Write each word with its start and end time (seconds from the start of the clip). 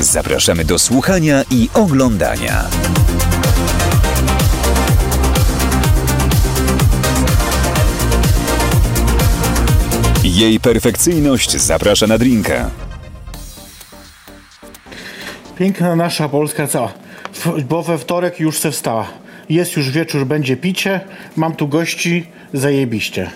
zapraszamy 0.00 0.64
do 0.64 0.78
słuchania 0.78 1.42
i 1.50 1.68
oglądania. 1.74 2.64
Jej 10.24 10.60
perfekcyjność 10.60 11.56
zaprasza 11.56 12.06
na 12.06 12.18
drinka. 12.18 12.70
Piękna 15.58 15.96
nasza 15.96 16.28
Polska? 16.28 16.66
W- 17.32 17.62
Bo 17.68 17.82
we 17.82 17.98
wtorek 17.98 18.40
już 18.40 18.58
se 18.58 18.70
wstała. 18.70 19.06
Jest 19.48 19.76
już 19.76 19.90
wieczór, 19.90 20.26
będzie 20.26 20.56
picie. 20.56 21.00
Mam 21.36 21.54
tu 21.56 21.68
gości, 21.68 22.26
zajebiście. 22.52 23.30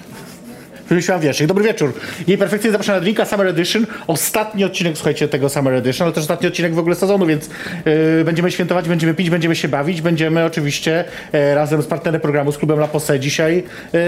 Wymyśliłam 0.89 1.21
wierszyk. 1.21 1.47
Dobry 1.47 1.65
wieczór. 1.65 1.93
Jej 2.27 2.39
perfekcyjnie 2.39 2.73
zapraszam 2.73 2.95
na 2.95 3.01
drinka 3.01 3.25
Summer 3.25 3.47
Edition. 3.47 3.87
Ostatni 4.07 4.65
odcinek, 4.65 4.97
słuchajcie, 4.97 5.29
tego 5.29 5.49
Summer 5.49 5.75
Edition, 5.75 6.05
ale 6.05 6.15
też 6.15 6.23
ostatni 6.23 6.49
odcinek 6.49 6.75
w 6.75 6.79
ogóle 6.79 6.95
sezonu, 6.97 7.27
więc 7.27 7.51
yy, 7.85 8.25
będziemy 8.25 8.51
świętować, 8.51 8.89
będziemy 8.89 9.15
pić, 9.15 9.31
będziemy 9.31 9.57
się 9.57 9.69
bawić, 9.69 10.03
będziemy 10.03 10.45
oczywiście 10.45 11.05
e, 11.33 11.55
razem 11.55 11.83
z 11.83 11.87
partnerem 11.87 12.21
programu, 12.21 12.53
z 12.53 12.59
klubem 12.59 12.79
La 12.79 12.89
Posse 12.89 13.21
dzisiaj 13.21 13.65
yy, 13.93 14.01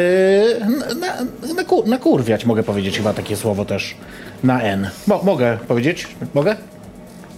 na, 1.01 1.55
na, 1.55 1.65
ku- 1.65 1.87
nakurwiać, 1.89 2.45
mogę 2.45 2.63
powiedzieć 2.63 2.97
chyba 2.97 3.13
takie 3.13 3.37
słowo 3.37 3.65
też 3.65 3.95
na 4.45 4.63
N. 4.63 4.91
Mo, 5.07 5.21
mogę 5.25 5.59
powiedzieć? 5.69 6.07
Mogę? 6.35 6.57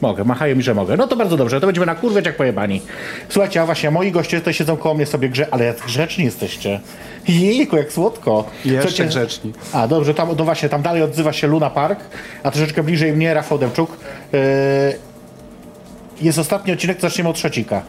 Mogę, 0.03 0.25
machają 0.25 0.57
mi, 0.57 0.63
że 0.63 0.75
mogę. 0.75 0.97
No 0.97 1.07
to 1.07 1.17
bardzo 1.17 1.37
dobrze, 1.37 1.61
to 1.61 1.67
będziemy 1.67 1.87
nakurwiać 1.87 2.27
jak 2.27 2.37
pojebani. 2.37 2.83
Słuchajcie, 3.29 3.63
a 3.63 3.67
właśnie 3.67 3.91
moi 3.91 4.13
goście 4.13 4.39
tutaj 4.39 4.55
siedzą 4.55 4.77
koło 4.77 4.95
mnie 4.95 5.07
sobie 5.07 5.29
grze, 5.29 5.47
ale 5.51 5.65
jak 5.65 5.77
grzeczni 5.77 6.25
jesteście. 6.25 6.81
Jejku, 7.29 7.77
jak 7.77 7.93
słodko. 7.93 8.45
Jeszcze 8.65 8.81
Słuchajcie- 8.89 9.05
grzeczni. 9.05 9.53
A, 9.73 9.89
dobrze, 9.89 10.15
tam, 10.15 10.29
no 10.39 10.45
właśnie, 10.45 10.69
tam 10.69 10.83
dalej 10.83 11.03
odzywa 11.03 11.33
się 11.33 11.47
Luna 11.47 11.71
Park, 11.71 12.01
a 12.43 12.51
troszeczkę 12.51 12.83
bliżej 12.83 13.13
mnie 13.13 13.35
Rafał 13.35 13.59
Demczuk. 13.59 13.97
Yy, 14.33 14.39
jest 16.23 16.39
ostatni 16.39 16.73
odcinek, 16.73 16.97
to 16.97 17.01
zaczniemy 17.09 17.31
od 17.31 17.37
trzecika. 17.37 17.83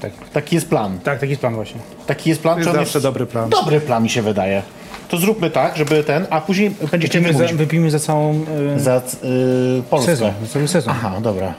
Tak. 0.00 0.12
Taki 0.32 0.54
jest 0.54 0.68
plan. 0.68 0.98
Tak, 0.98 1.18
taki 1.20 1.30
jest 1.30 1.40
plan 1.40 1.54
właśnie. 1.54 1.80
Taki 2.06 2.30
jest 2.30 2.42
plan. 2.42 2.54
To 2.54 2.58
jest 2.60 2.70
czy 2.70 2.78
on 2.78 2.84
zawsze 2.84 3.00
dobry 3.00 3.26
plan. 3.26 3.50
Dobry 3.50 3.80
plan 3.80 4.02
mi 4.02 4.10
się 4.10 4.22
wydaje. 4.22 4.62
To 5.08 5.16
zróbmy 5.16 5.50
tak, 5.50 5.76
żeby 5.76 6.04
ten, 6.04 6.26
a 6.30 6.40
później 6.40 6.70
będziecie 6.90 7.18
Wypijmy 7.20 7.38
za, 7.38 7.44
mówić 7.44 7.58
wypijmy 7.58 7.90
za 7.90 7.98
całą 7.98 8.44
y, 8.76 8.80
za 8.80 8.94
yy, 9.22 9.82
Polskę. 9.90 10.10
sezon, 10.12 10.32
za 10.42 10.52
cały 10.52 10.68
sezon. 10.68 10.94
Aha, 10.96 11.12
dobra. 11.20 11.54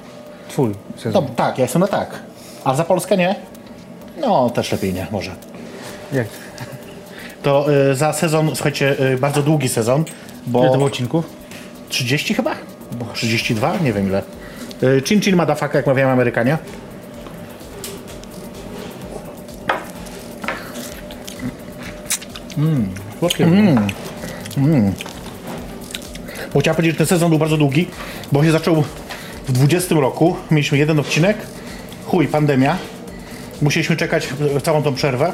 Twój 0.49 0.69
No 0.69 1.01
sezon. 1.01 1.27
tak, 1.35 1.57
ja 1.57 1.61
jestem 1.63 1.79
na 1.79 1.87
tak. 1.87 2.19
A 2.63 2.75
za 2.75 2.83
Polskę 2.83 3.17
nie? 3.17 3.35
No, 4.21 4.49
też 4.49 4.71
lepiej 4.71 4.93
nie, 4.93 5.07
może. 5.11 5.31
Jak? 6.13 6.27
To 7.43 7.65
y, 7.91 7.95
za 7.95 8.13
sezon, 8.13 8.51
słuchajcie, 8.55 8.95
y, 9.13 9.17
bardzo 9.17 9.41
długi 9.43 9.69
sezon, 9.69 10.03
bo... 10.47 10.59
Ile 10.59 10.69
to 10.69 10.75
było 10.77 10.87
odcinków? 10.87 11.25
30 11.89 12.33
chyba? 12.33 12.51
Bo 12.91 13.05
32? 13.13 13.77
Nie 13.77 13.93
wiem 13.93 14.07
ile. 14.07 14.21
Y, 14.83 15.01
Chin 15.05 15.21
chin 15.21 15.35
motherfucker, 15.35 15.75
jak 15.75 15.87
mawiają 15.87 16.09
Amerykanie. 16.09 16.57
Słodkie. 23.19 23.47
Bo 26.53 26.59
chciałem 26.59 26.75
powiedzieć, 26.75 26.93
że 26.93 26.97
ten 26.97 27.07
sezon 27.07 27.29
był 27.29 27.39
bardzo 27.39 27.57
długi, 27.57 27.87
bo 28.31 28.43
się 28.43 28.51
zaczął 28.51 28.83
w 29.47 29.51
20 29.51 29.95
roku. 29.95 30.35
Mieliśmy 30.51 30.77
jeden 30.77 30.99
odcinek. 30.99 31.37
Chuj, 32.05 32.27
pandemia. 32.27 32.77
Musieliśmy 33.61 33.95
czekać 33.95 34.29
całą 34.63 34.83
tą 34.83 34.93
przerwę, 34.93 35.33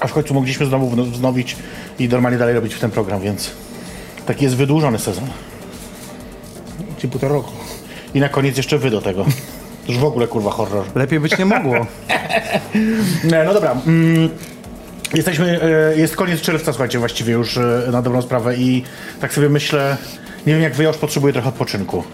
aż 0.00 0.10
w 0.10 0.14
końcu 0.14 0.34
mogliśmy 0.34 0.66
znowu 0.66 0.90
wznowić 0.90 1.56
i 1.98 2.08
normalnie 2.08 2.38
dalej 2.38 2.54
robić 2.54 2.74
w 2.74 2.80
ten 2.80 2.90
program, 2.90 3.20
więc 3.20 3.50
taki 4.26 4.44
jest 4.44 4.56
wydłużony 4.56 4.98
sezon. 4.98 5.24
Czyli 6.98 7.10
półtora 7.10 7.32
roku. 7.32 7.52
I 8.14 8.20
na 8.20 8.28
koniec 8.28 8.56
jeszcze 8.56 8.78
wy 8.78 8.90
do 8.90 9.00
tego. 9.02 9.24
To 9.86 9.92
już 9.92 10.00
w 10.00 10.04
ogóle 10.04 10.26
kurwa 10.26 10.50
horror. 10.50 10.84
Lepiej 10.94 11.20
być 11.20 11.38
nie 11.38 11.44
mogło. 11.44 11.74
No 13.46 13.54
dobra. 13.54 13.76
Mm, 13.86 14.28
jesteśmy, 15.14 15.60
e, 15.62 15.96
jest 15.96 16.16
koniec 16.16 16.40
czerwca, 16.40 16.72
słuchajcie, 16.72 16.98
właściwie 16.98 17.32
już 17.32 17.56
e, 17.56 17.88
na 17.92 18.02
dobrą 18.02 18.22
sprawę 18.22 18.56
i 18.56 18.82
tak 19.20 19.34
sobie 19.34 19.48
myślę, 19.48 19.96
nie 20.46 20.52
wiem 20.52 20.62
jak 20.62 20.74
wy, 20.74 20.82
ja 20.82 20.88
już 20.88 20.98
potrzebuję 20.98 21.32
trochę 21.32 21.48
odpoczynku. 21.48 22.04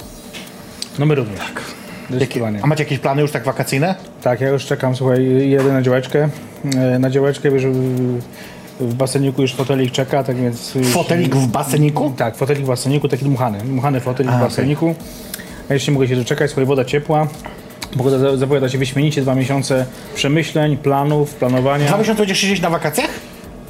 No 0.99 1.07
my 1.07 1.15
również. 1.15 1.39
Tak. 1.39 1.63
Zdecydowanie. 2.11 2.59
A 2.63 2.67
macie 2.67 2.83
jakieś 2.85 2.99
plany 2.99 3.23
już 3.23 3.31
tak 3.31 3.45
wakacyjne? 3.45 3.95
Tak, 4.23 4.41
ja 4.41 4.49
już 4.49 4.67
czekam, 4.67 4.97
słuchaj, 4.97 5.49
jedę 5.51 5.73
na 5.73 5.83
działeczkę. 5.83 6.29
E, 6.77 6.99
Na 6.99 7.11
działeczkę, 7.11 7.51
wiesz, 7.51 7.67
w- 7.67 8.21
w 8.81 8.95
baseniku 8.95 9.43
już 9.43 9.55
fotelik 9.55 9.93
czeka, 9.93 10.25
tak 10.25 10.37
więc... 10.37 10.73
Fotelik 10.93 11.37
w 11.37 11.47
baseniku? 11.47 12.13
Tak, 12.17 12.37
fotelik 12.37 12.65
w 12.65 12.67
baseniku, 12.67 13.09
taki 13.09 13.25
dmuchany. 13.25 13.59
Dmuchany 13.59 14.01
fotelik 14.01 14.33
A, 14.33 14.39
w 14.39 14.41
baseniku. 14.41 14.95
A 15.71 15.75
jeszcze 15.75 15.91
nie 15.91 15.95
mogę 15.95 16.09
się 16.09 16.17
doczekać, 16.17 16.51
słuchaj, 16.51 16.65
woda 16.67 16.85
ciepła. 16.85 17.27
Za- 18.19 18.37
zapowiada 18.37 18.69
się 18.69 18.79
wyśmienicie, 18.79 19.23
dwa 19.23 19.35
miesiące 19.35 19.87
przemyśleń, 20.15 20.77
planów, 20.77 21.35
planowania. 21.35 21.87
Dwa 21.87 21.99
miesiące 21.99 22.19
będziesz 22.21 22.39
siedzieć 22.39 22.61
na 22.61 22.71
wakacjach? 22.71 23.11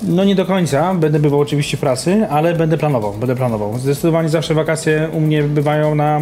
No 0.03 0.25
nie 0.25 0.35
do 0.35 0.47
końca, 0.47 0.95
będę 0.95 1.19
bywał 1.19 1.41
oczywiście 1.41 1.77
w 1.77 1.81
pracy, 1.81 2.27
ale 2.31 2.55
będę 2.55 2.79
planował, 2.79 3.13
będę 3.13 3.37
planował. 3.37 3.79
Zdecydowanie 3.79 4.29
zawsze 4.29 4.55
wakacje 4.55 5.09
u 5.13 5.21
mnie 5.21 5.43
bywają 5.43 5.95
na 5.95 6.19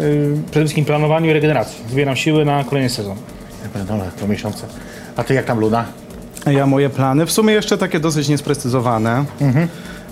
y, 0.00 0.36
przede 0.50 0.64
wszystkim 0.64 0.84
planowaniu 0.84 1.30
i 1.30 1.32
regeneracji. 1.32 1.78
Zbieram 1.90 2.16
siły 2.16 2.44
na 2.44 2.64
kolejny 2.64 2.90
sezon. 2.90 3.16
Pierdolę, 3.74 4.04
dwa 4.18 4.26
miesiące. 4.26 4.66
A 5.16 5.24
ty 5.24 5.34
jak 5.34 5.44
tam 5.44 5.60
Luna? 5.60 5.84
Ja 6.46 6.66
moje 6.66 6.90
plany, 6.90 7.26
w 7.26 7.32
sumie 7.32 7.54
jeszcze 7.54 7.78
takie 7.78 8.00
dosyć 8.00 8.28
niesprecyzowane. 8.28 9.24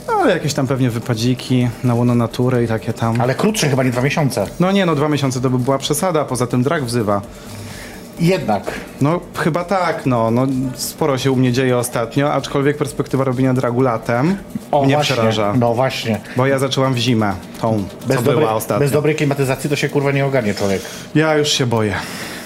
Ale 0.08 0.32
jakieś 0.34 0.54
tam 0.54 0.66
pewnie 0.66 0.90
wypadziki 0.90 1.68
na 1.84 1.94
łono 1.94 2.14
natury 2.14 2.64
i 2.64 2.68
takie 2.68 2.92
tam. 2.92 3.20
Ale 3.20 3.34
krótsze 3.34 3.68
chyba 3.68 3.82
nie 3.82 3.90
dwa 3.90 4.02
miesiące. 4.02 4.46
No 4.60 4.72
nie 4.72 4.86
no, 4.86 4.94
dwa 4.94 5.08
miesiące 5.08 5.40
to 5.40 5.50
by 5.50 5.58
była 5.58 5.78
przesada, 5.78 6.24
poza 6.24 6.46
tym 6.46 6.62
drak 6.62 6.84
wzywa. 6.84 7.22
Jednak. 8.20 8.62
No 9.00 9.20
chyba 9.36 9.64
tak, 9.64 10.06
no, 10.06 10.30
no 10.30 10.46
sporo 10.74 11.18
się 11.18 11.32
u 11.32 11.36
mnie 11.36 11.52
dzieje 11.52 11.78
ostatnio, 11.78 12.32
aczkolwiek 12.32 12.76
perspektywa 12.76 13.24
robienia 13.24 13.54
dragu 13.54 13.80
latem 13.80 14.26
mnie 14.26 14.36
właśnie. 14.72 15.02
przeraża. 15.02 15.54
No 15.58 15.74
właśnie. 15.74 16.20
Bo 16.36 16.46
ja 16.46 16.58
zaczęłam 16.58 16.94
w 16.94 16.98
zimę, 16.98 17.32
tą, 17.60 17.84
Bez, 18.06 18.16
co 18.16 18.22
dobrej- 18.22 18.38
była 18.38 18.54
ostatnio. 18.54 18.80
bez 18.80 18.92
dobrej 18.92 19.14
klimatyzacji 19.16 19.70
to 19.70 19.76
się 19.76 19.88
kurwa 19.88 20.12
nie 20.12 20.26
ogarnie 20.26 20.54
człowiek. 20.54 20.82
Ja 21.14 21.36
już 21.36 21.48
się 21.48 21.66
boję. 21.66 21.94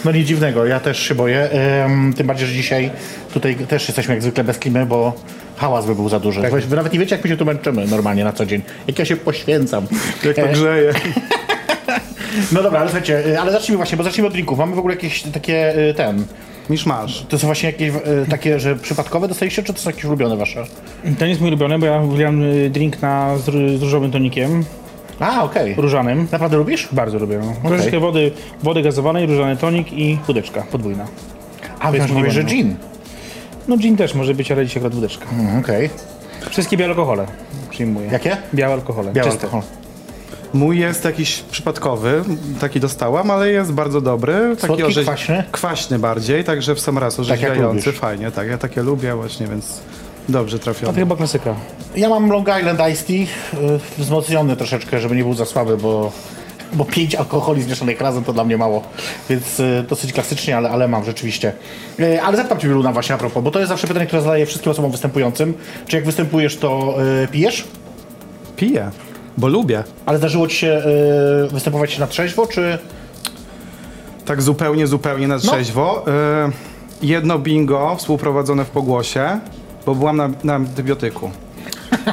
No 0.05 0.13
nic 0.13 0.27
dziwnego, 0.29 0.67
ja 0.67 0.81
też 0.81 0.99
się 1.03 1.15
boję. 1.15 1.51
Em, 1.51 2.15
tym 2.17 2.27
bardziej, 2.27 2.47
że 2.49 2.55
dzisiaj 2.55 2.91
tutaj 3.35 3.55
też 3.57 3.89
jesteśmy 3.89 4.15
jak 4.15 4.23
zwykle 4.23 4.45
bez 4.45 4.59
klimy, 4.59 4.87
bo 4.87 5.13
hałas 5.57 5.87
by 5.87 5.95
był 5.95 6.09
za 6.09 6.21
duży. 6.21 6.41
Wy 6.69 6.77
nawet 6.77 6.93
nie 6.93 6.99
wiecie, 6.99 7.15
jak 7.17 7.25
my 7.25 7.31
się 7.31 7.37
tu 7.37 7.45
męczymy 7.45 7.87
normalnie 7.87 8.25
na 8.25 8.33
co 8.33 8.47
dzień. 8.47 8.63
Jak 8.87 8.99
ja 8.99 9.05
się 9.05 9.17
poświęcam. 9.17 9.87
Jak 10.25 10.37
to 10.37 10.43
E, 10.43 10.53
grzeje. 10.53 10.93
No 12.53 12.63
dobra, 12.63 12.81
ale 12.81 12.89
słuchajcie, 12.89 13.27
y, 13.27 13.41
ale 13.41 13.53
zacznijmy 13.53 13.77
właśnie, 13.77 13.99
bo 13.99 14.05
zacznijmy 14.05 14.27
od 14.27 14.33
drinków. 14.33 14.59
Mamy 14.59 14.75
w 14.75 14.79
ogóle 14.79 14.95
jakieś 14.95 15.23
takie, 15.23 15.79
y, 15.91 15.95
ten, 15.95 16.25
Misz 16.71 16.87
masz. 16.87 17.27
to 17.29 17.39
są 17.39 17.47
właśnie 17.47 17.67
jakieś 17.71 17.93
takie, 18.31 18.61
że 18.61 18.77
przypadkowe 18.77 19.29
dostaliście, 19.29 19.63
czy 19.63 19.73
to 19.75 19.81
są 19.81 19.91
jakieś 19.91 20.05
ulubione 20.05 20.37
wasze? 20.37 20.65
Ten 21.19 21.29
jest 21.29 21.41
mój 21.41 21.49
ulubiony, 21.51 21.79
bo 21.79 21.87
ja 21.87 22.01
wybrałem 22.01 22.43
drink 22.71 23.03
na, 23.03 23.39
z, 23.39 23.45
z 23.79 23.83
różowym 23.83 24.11
tonikiem, 24.11 24.65
A, 25.21 25.45
okej. 25.45 25.75
różanym. 25.79 26.29
Naprawdę 26.33 26.57
lubisz? 26.57 26.89
Bardzo 26.93 27.19
lubię. 27.19 27.41
No. 27.63 27.69
Troszeczkę 27.71 28.01
wody, 28.01 28.31
wody 28.63 28.83
gazowanej, 28.83 29.27
różany 29.27 29.57
tonik 29.57 29.93
i 29.93 30.19
wódeczka 30.27 30.63
podwójna. 30.73 31.07
A, 31.81 31.91
jest 31.91 32.03
myślałem, 32.09 32.31
że 32.31 32.45
gin. 32.45 32.77
No 33.69 33.77
gin 33.77 33.97
też 33.97 34.15
może 34.15 34.35
być, 34.35 34.53
ale 34.53 34.67
dzisiaj 34.67 34.81
akurat 34.81 34.95
wódeczka. 34.95 35.27
Mm, 35.33 35.59
Okej. 35.59 35.91
Wszystkie 36.51 36.77
białe 36.77 36.91
alkohole 36.91 37.27
przyjmuję. 37.71 38.09
Jakie? 38.13 38.37
Białe 38.55 38.75
alkohole. 38.75 39.13
Biały 39.13 39.31
czyste. 39.31 39.45
alkohol. 39.45 39.63
Mój 40.55 40.79
jest 40.79 41.05
jakiś 41.05 41.43
przypadkowy, 41.51 42.23
taki 42.61 42.81
dostałam, 42.81 43.31
ale 43.31 43.51
jest 43.51 43.73
bardzo 43.73 44.01
dobry. 44.01 44.57
Taki 44.61 44.67
Słodki, 44.83 45.03
kwaśny? 45.03 45.45
Kwaśny 45.53 45.99
bardziej, 45.99 46.45
także 46.45 46.75
w 46.75 46.81
sam 46.81 46.99
raz 46.99 47.17
Tak 47.17 47.27
jak 47.29 47.39
orzeźwiający, 47.39 47.87
lubisz. 47.87 48.01
fajnie, 48.01 48.31
tak, 48.31 48.49
ja 48.49 48.59
takie 48.59 48.83
lubię 48.83 49.15
właśnie, 49.15 49.47
więc 49.47 49.81
dobrze 50.29 50.57
A 50.57 50.59
to 50.59 50.65
trafiony. 50.65 50.95
chyba 50.99 51.17
klasyka. 51.17 51.55
Ja 51.97 52.09
mam 52.09 52.31
Long 52.31 52.49
Island 52.61 52.81
Iced 52.93 53.07
Tea, 53.07 53.15
y, 53.17 53.27
wzmocniony 53.99 54.57
troszeczkę, 54.57 55.01
żeby 55.01 55.17
nie 55.17 55.23
był 55.23 55.35
za 55.35 55.45
słaby, 55.45 55.77
bo, 55.77 56.13
bo 56.73 56.85
pięć 56.85 57.15
alkoholi 57.15 57.63
zmieszanych 57.63 58.01
razem 58.01 58.25
to 58.25 58.33
dla 58.33 58.45
mnie 58.45 58.57
mało. 58.57 58.83
Więc 59.31 59.61
y, 59.61 59.85
dosyć 59.89 60.13
klasycznie, 60.13 60.57
ale, 60.57 60.71
ale 60.71 60.89
mam 60.89 61.05
rzeczywiście. 61.05 61.53
Y, 62.01 62.23
ale 62.23 62.37
zapytam 62.37 62.59
Cię, 62.59 62.69
Luna, 62.69 62.93
właśnie 62.93 63.15
a 63.15 63.19
propos, 63.19 63.45
bo 63.45 63.51
to 63.51 63.59
jest 63.59 63.69
zawsze 63.69 63.87
pytanie, 63.87 64.07
które 64.07 64.23
zadaję 64.23 64.47
wszystkim 64.47 64.73
osobom 64.73 64.91
występującym. 64.91 65.55
Czy 65.87 65.97
jak 65.97 66.05
występujesz, 66.05 66.57
to 66.57 66.95
y, 67.25 67.29
pijesz? 67.29 67.65
Piję, 68.57 68.91
bo 69.37 69.49
lubię. 69.49 69.85
Ale 70.07 70.19
zdarzyło 70.19 70.49
Ci 70.49 70.57
się 70.57 70.83
występować 71.53 71.99
na 71.99 72.07
trzeźwo, 72.07 72.47
czy... 72.47 72.79
Tak 74.25 74.43
zupełnie, 74.43 74.87
zupełnie 74.87 75.29
na 75.29 75.39
trzeźwo. 75.39 76.05
E, 76.09 76.51
jedno 77.03 77.39
bingo 77.39 77.97
współprowadzone 77.97 78.65
w 78.65 78.71
pogłosie, 78.71 79.41
bo 79.87 79.95
byłam 79.95 80.17
na, 80.17 80.31
na 80.45 80.55
antybiotyku. 80.55 81.31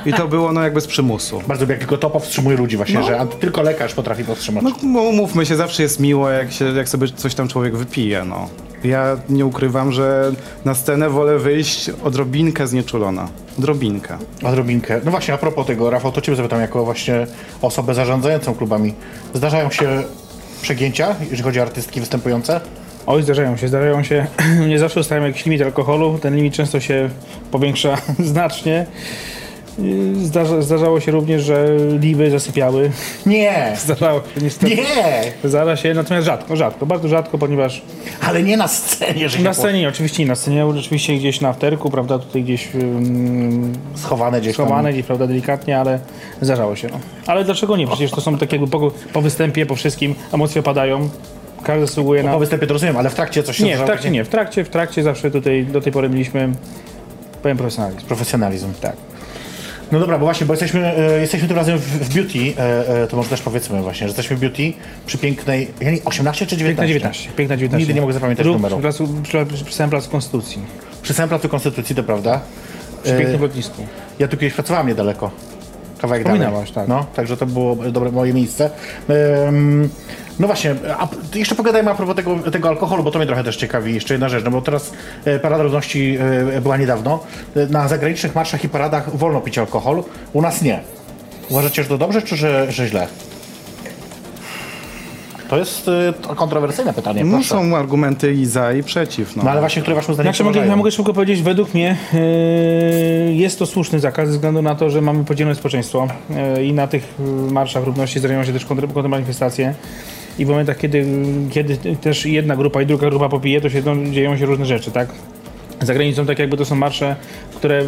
I 0.06 0.14
to 0.14 0.28
było 0.28 0.52
no 0.54 0.62
jakby 0.64 0.82
z 0.82 0.88
przymusu. 0.88 1.42
Bardzo 1.48 1.64
lubię, 1.64 1.74
jak 1.74 1.80
tylko 1.80 1.98
to 1.98 2.10
powstrzymuje 2.10 2.58
ludzi 2.58 2.78
właśnie, 2.78 3.04
że 3.04 3.18
anty- 3.20 3.36
tylko 3.40 3.62
lekarz 3.62 3.94
potrafi 3.94 4.24
powstrzymać. 4.24 4.64
No 4.64 4.72
no, 4.84 5.02
umówmy 5.02 5.46
się, 5.46 5.56
zawsze 5.56 5.84
jest 5.84 6.00
miło, 6.00 6.30
jak, 6.30 6.52
się, 6.52 6.66
jak 6.66 6.90
sobie 6.90 7.08
coś 7.08 7.36
tam 7.36 7.48
człowiek 7.48 7.78
wypije, 7.78 8.24
no. 8.26 8.50
Ja 8.84 9.18
nie 9.30 9.46
ukrywam, 9.46 9.92
że 9.92 10.32
na 10.66 10.76
scenę 10.76 11.10
wolę 11.10 11.40
wyjść 11.40 11.90
odrobinkę 12.04 12.68
znieczulona. 12.68 13.28
Odrobinkę. 13.60 14.18
Odrobinkę. 14.44 15.02
No 15.06 15.12
właśnie, 15.12 15.34
a 15.34 15.38
propos 15.38 15.68
tego, 15.68 15.90
Rafał, 15.90 16.12
to 16.12 16.22
ciebie 16.22 16.36
zapytam 16.36 16.62
jako 16.62 16.86
właśnie 16.86 17.28
osobę 17.62 17.94
zarządzającą 17.94 18.54
klubami. 18.56 18.94
Zdarzają 19.34 19.72
się 19.72 20.04
przegięcia, 20.62 21.16
jeżeli 21.22 21.44
chodzi 21.44 21.60
o 21.60 21.62
artystki 21.64 22.00
występujące? 22.00 22.62
Oj, 23.06 23.24
zdarzają 23.24 23.58
się, 23.58 23.68
zdarzają 23.68 24.04
się. 24.04 24.26
Nie 24.70 24.80
zawsze 24.80 25.00
ustawiam 25.00 25.24
jakiś 25.26 25.46
limit 25.46 25.62
alkoholu. 25.62 26.20
Ten 26.22 26.36
limit 26.36 26.54
często 26.54 26.80
się 26.80 27.10
powiększa 27.52 27.98
znacznie. 28.20 28.86
Yy, 29.80 30.26
Zdarza, 30.26 30.62
zdarzało 30.62 31.00
się 31.00 31.12
również, 31.12 31.44
że 31.44 31.66
liby 32.00 32.32
zasypiały. 32.32 32.92
Nie! 33.26 33.72
Zdarzało 33.86 34.20
się 34.20 34.42
niestety. 34.42 34.76
Nie! 34.76 35.24
Zdarza 35.50 35.76
się, 35.76 35.94
natomiast 35.94 36.26
rzadko, 36.26 36.56
rzadko, 36.56 36.86
bardzo 36.86 37.08
rzadko, 37.08 37.38
ponieważ 37.38 37.82
Ale 38.28 38.44
nie 38.44 38.58
na 38.58 38.68
scenie, 38.68 39.30
że 39.30 39.40
na 39.40 39.54
scenie, 39.54 39.90
oczywiście 39.90 40.24
nie 40.24 40.30
na 40.30 40.36
scenie, 40.36 40.66
oczywiście 40.66 41.16
gdzieś 41.18 41.42
na 41.42 41.50
afterku, 41.50 41.90
prawda, 41.90 42.20
tutaj 42.20 42.44
gdzieś 42.44 42.68
po- 42.68 42.78
schowane 44.00 44.42
gdzieś 44.42 44.58
tam. 44.58 44.66
schowane, 44.66 44.94
gdzieś, 44.94 45.06
prawda, 45.06 45.28
delikatnie, 45.28 45.80
ale 45.80 46.00
zdarzało 46.42 46.76
się, 46.76 46.88
no. 46.92 47.00
Ale 47.28 47.44
dlaczego 47.46 47.78
nie? 47.78 47.88
Przecież 47.88 48.12
to 48.12 48.22
są 48.22 48.38
tak 48.38 48.52
jakby 48.52 48.68
po, 48.68 48.92
po 49.14 49.22
występie, 49.22 49.66
po 49.66 49.76
wszystkim, 49.76 50.16
emocje 50.34 50.60
opadają, 50.62 51.10
każdy 51.64 51.88
zasługuje 51.88 52.24
na... 52.24 52.32
Po 52.32 52.40
występie 52.40 52.68
to 52.68 52.74
rozumiem, 52.74 52.98
ale 52.98 53.10
w 53.10 53.16
trakcie 53.16 53.44
coś 53.44 53.58
się 53.58 53.64
Nie, 53.64 53.76
w 53.78 53.78
trakcie 53.78 53.96
takie- 54.04 54.12
nie, 54.12 54.24
w 54.24 54.30
trakcie, 54.30 54.64
w 54.64 54.70
trakcie 54.70 55.04
zawsze 55.04 55.32
tutaj 55.32 55.66
do 55.66 55.82
tej 55.82 55.94
pory 55.94 56.10
mieliśmy 56.10 56.50
pełen 57.44 57.58
profesjonalizm. 57.58 58.08
Profesjonalizm. 58.08 58.74
Tak. 58.82 58.96
No 59.94 60.00
dobra, 60.00 60.20
bo 60.20 60.26
właśnie, 60.26 60.48
bo 60.48 60.54
jesteśmy, 60.54 60.98
e, 60.98 61.20
jesteśmy 61.22 61.48
tym 61.48 61.58
razem 61.58 61.78
w, 61.78 61.82
w 61.82 62.14
beauty, 62.14 62.54
e, 62.58 63.04
e, 63.04 63.08
to 63.08 63.18
może 63.18 63.30
też 63.30 63.42
powiedzmy 63.42 63.82
właśnie, 63.82 64.00
że 64.00 64.06
jesteśmy 64.06 64.36
w 64.36 64.40
beauty 64.40 64.74
przy 65.06 65.18
pięknej, 65.18 65.68
ja 65.82 65.92
nie, 65.92 65.98
18 66.06 66.46
czy 66.46 66.58
19? 66.58 66.66
Piękna 66.66 66.88
19, 66.88 67.30
piękna 67.36 67.58
19. 67.58 67.78
Nigdy 67.78 67.94
nie 67.94 68.02
mogę 68.02 68.14
zapamiętać 68.14 68.46
numeru. 68.46 68.76
Przy, 68.76 68.82
placu, 68.82 69.08
przy, 69.24 69.46
przy 69.66 69.76
samym 69.76 69.90
placu 69.90 70.10
Konstytucji, 70.10 70.62
Przy 71.02 71.14
samym 71.14 71.30
placu 71.30 71.50
Konstytucji, 71.50 71.96
to 71.96 72.04
prawda. 72.04 72.42
przy 73.04 73.14
E, 73.14 73.20
pięknym 73.20 73.42
lotnisku. 73.42 73.86
Ja 74.20 74.28
tu 74.28 74.38
kiedyś 74.38 74.54
pracowałem 74.54 74.88
niedaleko. 74.88 75.32
Kawałek 76.04 76.24
Wspominałaś, 76.24 76.72
dalej. 76.72 76.74
tak. 76.74 76.88
No, 76.88 77.06
także 77.16 77.38
to 77.38 77.46
było 77.46 77.76
dobre 77.76 78.12
moje 78.12 78.34
miejsce. 78.34 78.70
Ym, 79.48 79.90
no 80.40 80.48
właśnie, 80.48 80.76
a 81.00 81.08
jeszcze 81.36 81.56
pogadajmy 81.56 81.92
a 81.92 81.96
propos 81.96 82.16
tego, 82.16 82.36
tego 82.52 82.70
alkoholu, 82.70 83.04
bo 83.04 83.12
to 83.12 83.20
mnie 83.20 83.26
trochę 83.28 83.44
też 83.44 83.58
ciekawi. 83.58 83.94
Jeszcze 83.94 84.14
jedna 84.14 84.30
rzecz, 84.30 84.44
no 84.46 84.52
bo 84.52 84.62
teraz 84.62 84.92
e, 85.26 85.40
Parada 85.40 85.64
Równości 85.64 86.18
e, 86.58 86.62
była 86.62 86.78
niedawno. 86.78 87.20
E, 87.56 87.66
Na 87.68 87.88
zagranicznych 87.88 88.36
marszach 88.36 88.64
i 88.64 88.70
paradach 88.70 89.18
wolno 89.18 89.42
pić 89.42 89.58
alkohol, 89.58 90.04
u 90.34 90.42
nas 90.42 90.62
nie. 90.62 90.80
Uważacie, 91.50 91.84
że 91.84 91.90
to 91.90 91.98
dobrze, 91.98 92.22
czy 92.22 92.36
że, 92.38 92.72
że 92.72 92.88
źle? 92.88 93.08
To 95.54 95.58
jest 95.60 95.90
to 96.22 96.36
kontrowersyjne 96.36 96.94
pytanie, 96.94 97.24
No 97.24 97.32
proszę. 97.32 97.50
są 97.50 97.78
argumenty 97.78 98.34
i 98.34 98.46
za 98.46 98.74
i 98.74 98.84
przeciw, 98.84 99.36
no. 99.36 99.44
No 99.44 99.52
ale 99.52 99.60
właśnie, 99.60 99.82
które 99.82 99.96
waszym 99.96 100.14
zdaniem 100.14 100.34
Znaczy, 100.34 100.44
mogę, 100.44 100.68
ja 100.68 100.76
mogę 100.76 100.92
szybko 100.92 101.14
powiedzieć, 101.14 101.42
według 101.42 101.74
mnie 101.74 101.98
yy, 102.14 103.34
jest 103.34 103.60
to 103.60 103.66
słuszny 103.66 104.00
zakaz 104.00 104.28
ze 104.28 104.34
względu 104.34 104.62
na 104.62 104.76
to, 104.76 104.90
że 104.90 105.02
mamy 105.02 105.24
podzielone 105.24 105.56
społeczeństwo 105.56 106.08
yy, 106.56 106.66
i 106.66 106.74
na 106.74 106.88
tych 106.88 107.14
marszach 107.52 107.84
równości 107.84 108.20
zdarzają 108.20 108.44
się 108.44 108.54
też 108.54 108.66
kontr- 108.66 108.94
kontrmanifestacje 108.94 109.74
i 110.40 110.46
w 110.46 110.50
momentach, 110.50 110.78
kiedy, 110.78 111.06
kiedy 111.52 111.78
też 111.78 112.26
jedna 112.26 112.56
grupa 112.56 112.82
i 112.82 112.86
druga 112.86 113.10
grupa 113.10 113.30
popije, 113.30 113.62
to 113.62 113.70
się 113.70 113.82
no, 113.86 114.12
dzieją 114.12 114.38
się 114.38 114.46
różne 114.46 114.66
rzeczy, 114.66 114.92
tak? 114.92 115.08
Za 115.84 115.94
granicą 115.94 116.26
tak 116.26 116.40
jakby 116.40 116.58
to 116.58 116.66
są 116.66 116.76
marsze, 116.76 117.16
które 117.56 117.84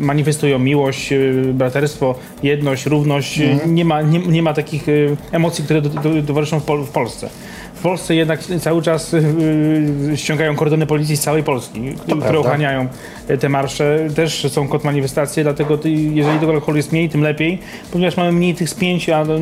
manifestują 0.00 0.58
miłość, 0.58 1.10
yy, 1.10 1.52
braterstwo, 1.54 2.14
jedność, 2.42 2.86
równość. 2.86 3.38
Yy, 3.38 3.58
Nie, 3.66 3.84
ma, 3.84 4.02
nie, 4.02 4.18
nie 4.18 4.42
ma 4.42 4.54
takich 4.54 4.86
yy, 4.86 5.16
emocji, 5.32 5.64
które 5.64 5.82
do, 5.82 5.88
do, 5.88 6.22
towarzyszą 6.26 6.60
w, 6.60 6.64
Pol- 6.64 6.84
w 6.84 6.90
Polsce. 6.90 7.28
W 7.74 7.82
Polsce 7.82 8.14
jednak 8.14 8.40
cały 8.60 8.82
czas 8.82 9.12
yy, 9.12 10.16
ściągają 10.16 10.56
kordony 10.56 10.86
policji 10.86 11.16
z 11.16 11.20
całej 11.20 11.42
Polski, 11.42 11.80
które 12.00 12.20
prawda. 12.20 12.38
ochraniają 12.38 12.88
e, 13.28 13.38
te 13.38 13.48
marsze. 13.48 14.08
Też 14.14 14.46
są 14.52 14.68
kontrmanifestacje, 14.68 15.42
dlatego 15.42 15.78
ty, 15.78 15.90
jeżeli 15.90 16.38
tego 16.38 16.52
alkoholu 16.52 16.76
jest 16.76 16.92
mniej, 16.92 17.08
tym 17.08 17.20
lepiej, 17.22 17.58
ponieważ 17.92 18.16
mamy 18.16 18.32
mniej 18.32 18.54
tych 18.54 18.70
spięć, 18.70 19.08
a 19.08 19.24
no, 19.24 19.34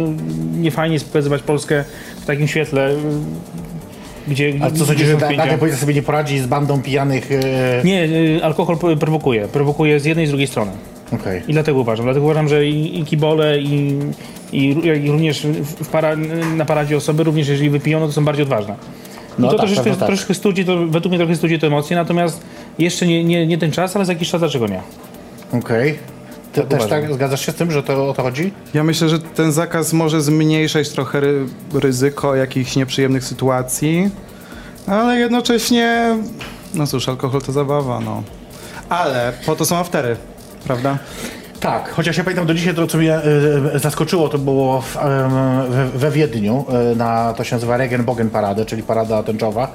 nie 0.59 0.71
fajnie 0.71 0.95
jest 0.95 1.07
pokazywać 1.07 1.43
Polskę 1.43 1.85
w 2.23 2.27
takim 2.27 2.49
świetle, 2.49 2.95
gdzie, 4.31 4.53
A 4.61 4.71
co 4.71 4.87
sądzisz, 4.87 5.07
że 5.07 5.17
nagle 5.37 5.59
policja 5.59 5.81
sobie 5.81 5.95
nie 5.95 6.03
poradzi 6.03 6.39
z 6.39 6.47
bandą 6.47 6.83
pijanych... 6.83 7.33
e, 7.33 7.85
Nie, 7.85 8.05
y, 8.05 8.41
alkohol 8.45 8.77
pro- 8.79 8.97
prowokuje. 8.97 9.49
Prowokuje 9.49 10.01
z 10.01 10.05
jednej 10.05 10.25
i 10.25 10.27
z 10.27 10.31
drugiej 10.31 10.47
strony. 10.47 10.71
Okej. 11.13 11.43
I 11.49 11.53
dlatego 11.53 11.79
uważam. 11.81 12.07
Dlatego 12.07 12.25
uważam, 12.27 12.49
że 12.49 12.67
i, 12.67 13.01
i 13.01 13.05
kibole, 13.05 13.59
i, 13.61 13.99
i, 14.53 14.77
i 15.05 15.11
również 15.11 15.47
para, 15.93 16.17
na 16.57 16.65
paradzie 16.65 16.97
osoby, 16.97 17.25
również 17.25 17.49
jeżeli 17.49 17.71
wypiją, 17.71 18.01
no 18.01 18.07
to 18.07 18.13
są 18.13 18.25
bardziej 18.25 18.43
odważne. 18.43 18.75
I 19.39 19.43
No 19.43 19.49
to 19.51 19.57
tak, 19.59 19.67
troszeczkę, 19.67 19.97
tak. 19.97 20.07
troszeczkę 20.07 20.35
studzi, 20.35 20.65
to 20.65 20.77
według 20.87 21.11
mnie 21.11 21.19
trochę 21.19 21.37
studzi 21.37 21.59
to 21.59 21.67
emocje, 21.67 21.97
natomiast 21.97 22.43
jeszcze 22.79 23.07
nie, 23.07 23.25
nie, 23.25 23.47
nie 23.47 23.59
ten 23.59 23.71
czas, 23.73 23.97
ale 23.97 24.05
za 24.05 24.13
jakiś 24.13 24.31
czas 24.31 24.41
dlaczego 24.41 24.67
nie? 24.67 24.81
Okej. 25.53 25.99
Ty 26.53 26.61
też 26.61 26.81
uważam. 26.81 26.89
tak 27.03 27.15
zgadzasz 27.15 27.47
się 27.47 27.53
z 27.53 27.55
tym, 27.55 27.71
że 27.71 27.83
to 27.83 28.09
o 28.11 28.15
to 28.15 28.23
chodzi? 28.23 28.53
Ja 28.75 28.85
myślę, 28.85 29.09
że 29.09 29.19
ten 29.19 29.53
zakaz 29.53 29.93
może 29.93 30.21
zmniejszać 30.21 30.89
trochę 30.89 31.21
ry 31.21 31.47
ryzyko 31.75 32.37
jakichś 32.37 32.77
nieprzyjemnych 32.77 33.25
sytuacji, 33.25 34.11
ale 34.87 35.19
jednocześnie, 35.19 36.17
no 36.75 36.87
cóż, 36.87 37.09
alkohol 37.09 37.43
to 37.43 37.53
zabawa, 37.53 38.01
no. 38.01 38.23
Ale 38.89 39.33
po 39.47 39.57
to 39.57 39.65
są 39.65 39.77
aftery, 39.77 40.17
prawda? 40.65 40.99
Tak, 41.61 41.91
chociaż 41.91 42.17
ja 42.17 42.25
pamiętam 42.25 42.47
do 42.47 42.55
dzisiaj 42.55 42.75
to, 42.75 42.87
co 42.87 42.99
mnie 42.99 43.15
e, 43.75 43.79
zaskoczyło, 43.79 44.29
to 44.29 44.39
było 44.39 44.81
w, 44.81 44.97
em, 44.97 45.31
we, 45.71 45.87
we 45.87 46.11
Wiedniu, 46.11 46.65
e, 46.93 46.95
na, 46.95 47.35
to 47.35 47.45
się 47.45 47.57
nazywa 47.57 47.77
Regenbogen 47.77 48.31
Parade, 48.31 48.65
czyli 48.65 48.83
parada 48.83 49.23
tęczowa, 49.23 49.73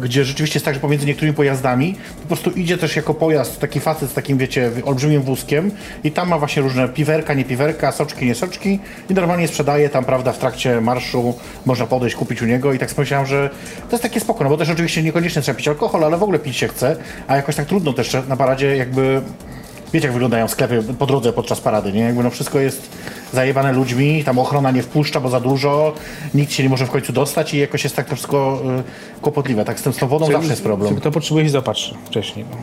gdzie 0.00 0.24
rzeczywiście 0.24 0.56
jest 0.56 0.64
tak, 0.64 0.74
że 0.74 0.80
pomiędzy 0.80 1.06
niektórymi 1.06 1.36
pojazdami 1.36 1.94
po 2.22 2.26
prostu 2.26 2.50
idzie 2.50 2.78
też 2.78 2.96
jako 2.96 3.14
pojazd 3.14 3.60
taki 3.60 3.80
facet 3.80 4.10
z 4.10 4.14
takim, 4.14 4.38
wiecie, 4.38 4.70
olbrzymim 4.84 5.22
wózkiem 5.22 5.70
i 6.04 6.12
tam 6.12 6.28
ma 6.28 6.38
właśnie 6.38 6.62
różne 6.62 6.88
piwerka, 6.88 7.34
nie 7.34 7.44
piwerka, 7.44 7.92
soczki, 7.92 8.26
nie 8.26 8.34
soczki 8.34 8.78
i 9.10 9.14
normalnie 9.14 9.48
sprzedaje 9.48 9.88
tam, 9.88 10.04
prawda, 10.04 10.32
w 10.32 10.38
trakcie 10.38 10.80
marszu 10.80 11.34
można 11.66 11.86
podejść, 11.86 12.16
kupić 12.16 12.42
u 12.42 12.46
niego 12.46 12.72
i 12.72 12.78
tak 12.78 12.94
pomyślałem, 12.94 13.26
że 13.26 13.50
to 13.88 13.92
jest 13.92 14.02
takie 14.02 14.20
spoko, 14.20 14.44
no 14.44 14.50
bo 14.50 14.56
też 14.56 14.70
oczywiście 14.70 15.02
niekoniecznie 15.02 15.42
trzeba 15.42 15.56
pić 15.56 15.68
alkohol, 15.68 16.04
ale 16.04 16.16
w 16.16 16.22
ogóle 16.22 16.38
pić 16.38 16.56
się 16.56 16.68
chce, 16.68 16.96
a 17.28 17.36
jakoś 17.36 17.56
tak 17.56 17.66
trudno 17.66 17.92
też 17.92 18.16
na 18.28 18.36
paradzie 18.36 18.76
jakby 18.76 19.22
Wiecie, 19.92 20.06
jak 20.06 20.12
wyglądają 20.12 20.48
sklepy 20.48 20.82
po 20.98 21.06
drodze 21.06 21.32
podczas 21.32 21.60
parady, 21.60 21.92
nie? 21.92 22.00
Jakby 22.00 22.22
no 22.24 22.30
wszystko 22.30 22.58
jest 22.58 22.88
zajebane 23.32 23.72
ludźmi, 23.72 24.24
tam 24.24 24.38
ochrona 24.38 24.70
nie 24.70 24.82
wpuszcza, 24.82 25.20
bo 25.20 25.28
za 25.28 25.40
dużo, 25.40 25.92
nikt 26.34 26.52
się 26.52 26.62
nie 26.62 26.68
może 26.68 26.86
w 26.86 26.90
końcu 26.90 27.12
dostać 27.12 27.54
i 27.54 27.58
jakoś 27.58 27.84
jest 27.84 27.96
tak 27.96 28.06
to 28.08 28.14
wszystko 28.16 28.62
y, 29.18 29.20
kłopotliwe. 29.22 29.64
Tak 29.64 29.80
z 29.80 29.82
tym 29.82 29.92
z 29.92 29.96
tą 29.96 30.08
wodą 30.08 30.26
zawsze 30.32 30.50
jest 30.50 30.62
problem. 30.62 30.96
Kto 30.96 31.10
potrzebuje 31.10 31.44
się 31.46 31.50
zaopatrzy 31.50 31.94
wcześniej. 32.04 32.44
No. 32.50 32.56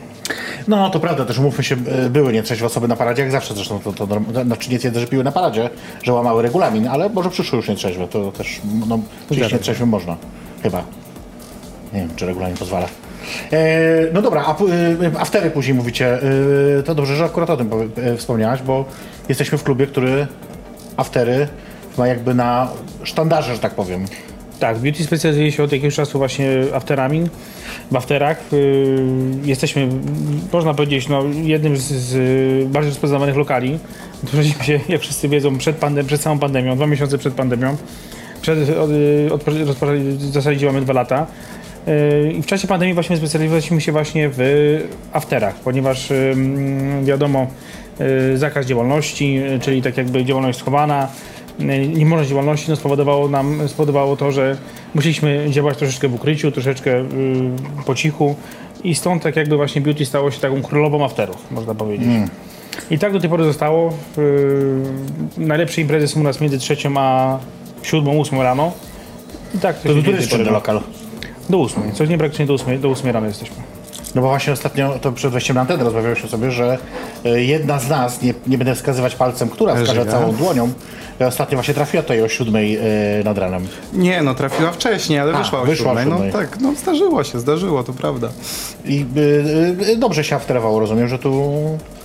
No, 0.68 0.90
to 0.90 1.00
prawda, 1.00 1.24
też 1.24 1.38
umówmy 1.38 1.64
się, 1.64 1.76
y, 2.06 2.10
były 2.10 2.32
nietrzeźwe 2.32 2.66
osoby 2.66 2.88
na 2.88 2.96
paradzie, 2.96 3.22
jak 3.22 3.30
zawsze 3.30 3.54
zresztą, 3.54 3.80
to, 3.80 3.92
to, 3.92 4.06
norm- 4.06 4.44
znaczy 4.46 4.70
nie 4.70 4.78
twierdzę, 4.78 5.00
że 5.00 5.06
piły 5.06 5.24
na 5.24 5.32
paradzie, 5.32 5.70
że 6.02 6.12
łamały 6.12 6.42
regulamin, 6.42 6.88
ale 6.88 7.08
może 7.08 7.30
przyszły 7.30 7.56
już 7.56 7.68
nietrzeźwe, 7.68 8.08
to 8.08 8.32
też, 8.32 8.60
no, 8.88 8.98
przyjść 9.30 9.52
nietrzeźwym 9.52 9.88
można, 9.88 10.16
chyba. 10.62 10.84
Nie 11.92 12.00
wiem, 12.00 12.08
czy 12.16 12.26
regulamin 12.26 12.56
pozwala. 12.56 12.86
E, 13.52 14.12
no 14.12 14.22
dobra, 14.22 14.44
a, 14.46 14.62
y, 15.04 15.18
aftery 15.18 15.50
później 15.50 15.74
mówicie. 15.74 16.18
Y, 16.78 16.82
to 16.82 16.94
dobrze, 16.94 17.16
że 17.16 17.24
akurat 17.24 17.50
o 17.50 17.56
tym 17.56 17.70
e, 17.96 18.16
wspomniałaś, 18.16 18.62
bo 18.62 18.84
jesteśmy 19.28 19.58
w 19.58 19.62
klubie, 19.62 19.86
który 19.86 20.26
aftery 20.96 21.48
ma 21.98 22.06
jakby 22.06 22.34
na 22.34 22.68
sztandarze, 23.02 23.54
że 23.54 23.60
tak 23.60 23.74
powiem. 23.74 24.06
Tak, 24.60 24.78
beauty 24.78 25.04
specjalizuje 25.04 25.52
się 25.52 25.62
od 25.62 25.72
jakiegoś 25.72 25.94
czasu 25.94 26.18
właśnie 26.18 26.48
afterami, 26.74 27.28
w 27.90 27.96
afterach. 27.96 28.52
Yy, 28.52 28.58
jesteśmy, 29.44 29.88
można 30.52 30.74
powiedzieć, 30.74 31.08
no, 31.08 31.24
jednym 31.42 31.76
z, 31.76 31.82
z 31.82 32.68
bardziej 32.68 32.90
rozpoznawanych 32.90 33.36
lokali. 33.36 33.78
Otworzyliśmy 34.24 34.64
się, 34.64 34.80
jak 34.88 35.00
wszyscy 35.00 35.28
wiedzą, 35.28 35.58
przed, 35.58 35.80
pandem- 35.80 36.04
przed 36.04 36.20
samą 36.20 36.38
pandemią, 36.38 36.76
dwa 36.76 36.86
miesiące 36.86 37.18
przed 37.18 37.34
pandemią. 37.34 37.76
Przed, 38.42 38.58
od, 38.70 38.90
od, 39.32 39.44
w 39.98 40.32
zasadzie 40.32 40.56
działamy 40.56 40.80
dwa 40.80 40.92
lata. 40.92 41.26
Yy, 41.86 42.32
I 42.32 42.42
w 42.42 42.46
czasie 42.46 42.68
pandemii 42.68 42.94
właśnie 42.94 43.16
specjalizowaliśmy 43.16 43.80
się 43.80 43.92
właśnie 43.92 44.30
w 44.32 44.38
afterach, 45.12 45.54
ponieważ 45.54 46.12
wiadomo, 47.02 47.46
yy, 48.00 48.38
zakaz 48.38 48.66
działalności, 48.66 49.34
yy, 49.34 49.58
czyli 49.60 49.82
tak 49.82 49.96
jakby 49.96 50.24
działalność 50.24 50.58
schowana, 50.58 51.08
niemożność 51.94 52.30
działalności 52.30 52.70
no, 52.70 52.76
spowodowało 52.76 53.28
nam 53.28 53.68
spowodowało 53.68 54.16
to, 54.16 54.32
że 54.32 54.56
musieliśmy 54.94 55.46
działać 55.50 55.78
troszeczkę 55.78 56.08
w 56.08 56.14
ukryciu, 56.14 56.52
troszeczkę 56.52 56.90
yy, 56.90 57.06
po 57.86 57.94
cichu 57.94 58.36
i 58.84 58.94
stąd 58.94 59.22
tak 59.22 59.36
jakby 59.36 59.56
właśnie 59.56 59.80
beauty 59.80 60.06
stało 60.06 60.30
się 60.30 60.40
taką 60.40 60.62
królową 60.62 61.04
afterów, 61.04 61.50
można 61.50 61.74
powiedzieć. 61.74 62.08
I 62.90 62.98
tak 62.98 63.12
do 63.12 63.20
tej 63.20 63.30
pory 63.30 63.44
zostało. 63.44 63.92
Yy, 64.16 65.46
najlepsze 65.46 65.80
imprezy 65.80 66.08
są 66.08 66.20
u 66.20 66.22
nas 66.22 66.40
między 66.40 66.58
trzecią 66.58 66.96
a 66.96 67.38
siódmą, 67.82 68.16
ósmą 68.16 68.42
rano. 68.42 68.72
I 69.54 69.58
tak 69.58 69.76
to, 69.76 69.88
To 69.88 69.94
jest 69.94 70.04
tej 70.04 70.14
pory 70.14 70.26
czynny 70.26 70.44
roku. 70.44 70.54
lokal? 70.54 70.80
Do 71.50 71.58
ósmej. 71.58 71.92
Coś 71.92 72.08
nie 72.08 72.18
praktycznie 72.18 72.46
do 72.46 72.54
ósmej, 72.54 72.78
do 72.78 72.88
ósmej 72.88 73.12
rano 73.12 73.26
jesteśmy. 73.26 73.56
No 74.14 74.22
bo 74.22 74.28
właśnie 74.28 74.52
ostatnio, 74.52 74.98
to 75.00 75.12
przed 75.12 75.32
wejściem 75.32 75.54
na 75.54 75.60
antenę 75.60 75.84
rozmawialiśmy 75.84 76.28
sobie, 76.28 76.50
że 76.50 76.78
e, 77.24 77.42
jedna 77.42 77.78
z 77.78 77.88
nas, 77.88 78.22
nie, 78.22 78.34
nie 78.46 78.58
będę 78.58 78.74
wskazywać 78.74 79.16
palcem, 79.16 79.48
która 79.48 79.74
wskaże 79.74 80.00
Żyga. 80.00 80.12
całą 80.12 80.32
dłonią, 80.32 80.72
e, 81.20 81.26
ostatnio 81.26 81.56
właśnie 81.56 81.74
trafiła 81.74 82.02
tutaj 82.02 82.22
o 82.22 82.28
siódmej 82.28 82.76
e, 82.76 82.80
nad 83.24 83.38
ranem. 83.38 83.66
Nie, 83.92 84.22
no 84.22 84.34
trafiła 84.34 84.72
wcześniej, 84.72 85.18
ale 85.18 85.32
A, 85.32 85.38
wyszła 85.38 85.62
o 85.62 85.64
wyszła 85.64 85.92
o 85.92 85.98
siódmej. 85.98 86.32
No 86.32 86.38
tak, 86.38 86.60
no 86.60 86.74
zdarzyło 86.74 87.24
się, 87.24 87.40
zdarzyło, 87.40 87.84
to 87.84 87.92
prawda. 87.92 88.28
I 88.84 89.06
e, 89.86 89.92
e, 89.92 89.96
dobrze 89.96 90.24
się 90.24 90.36
afterowało, 90.36 90.80
rozumiem, 90.80 91.08
że 91.08 91.18
tu... 91.18 91.52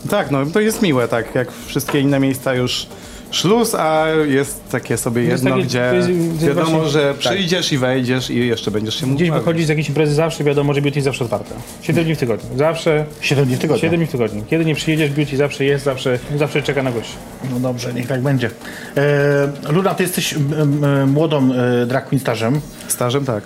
Tak, 0.10 0.32
no 0.32 0.46
to 0.46 0.60
jest 0.60 0.82
miłe, 0.82 1.08
tak 1.08 1.36
jak 1.36 1.52
wszystkie 1.52 2.00
inne 2.00 2.20
miejsca 2.20 2.54
już 2.54 2.88
szluz, 3.32 3.76
a 3.76 4.06
jest 4.28 4.70
takie 4.72 4.98
sobie 4.98 5.24
jest 5.24 5.44
jedno, 5.44 5.58
takie- 5.58 5.68
gdzie 5.68 5.92
jest- 5.96 6.10
jest 6.10 6.46
wiadomo, 6.46 6.70
właśnie- 6.70 6.90
że 6.90 7.08
tak. 7.10 7.18
przyjdziesz 7.18 7.72
i 7.74 7.78
wejdziesz 7.78 8.30
i 8.30 8.48
jeszcze 8.48 8.72
będziesz 8.72 8.96
się 9.00 9.06
mógł 9.06 9.16
Gdzieś 9.18 9.32
wychodzić 9.32 9.66
z 9.66 9.70
jakiejś 9.70 9.88
imprezy 9.90 10.14
zawsze 10.14 10.44
wiadomo, 10.44 10.74
że 10.74 10.82
beauty 10.82 10.98
jest 10.98 11.06
zawsze 11.06 11.24
otwarte. 11.24 11.56
7 11.82 12.04
dni 12.06 12.16
w 12.16 12.18
tygodniu. 12.18 12.58
Zawsze 12.58 13.06
Siedem 13.22 13.46
dni 13.46 13.56
w 13.56 13.60
tygodniu. 13.60 13.82
7 13.82 13.98
dni 14.00 14.06
w 14.08 14.12
tygodniu. 14.12 14.44
Kiedy 14.50 14.66
nie 14.66 14.76
przyjedziesz, 14.76 15.12
beauty 15.12 15.38
zawsze 15.38 15.66
jest, 15.66 15.86
zawsze, 15.86 16.20
zawsze 16.38 16.62
czeka 16.62 16.84
na 16.84 16.92
gości. 16.92 17.14
No 17.54 17.60
dobrze, 17.60 17.94
niech 17.94 18.08
tak 18.08 18.22
będzie. 18.22 18.50
E, 18.98 19.72
Luna, 19.72 19.94
ty 19.96 20.04
jesteś 20.04 20.34
m, 20.34 20.54
m, 20.84 21.10
młodą 21.12 21.50
e, 21.54 21.86
drag 21.86 22.06
queen 22.10 22.20
stażem. 22.20 22.62
Stażem 22.88 23.26
tak. 23.26 23.44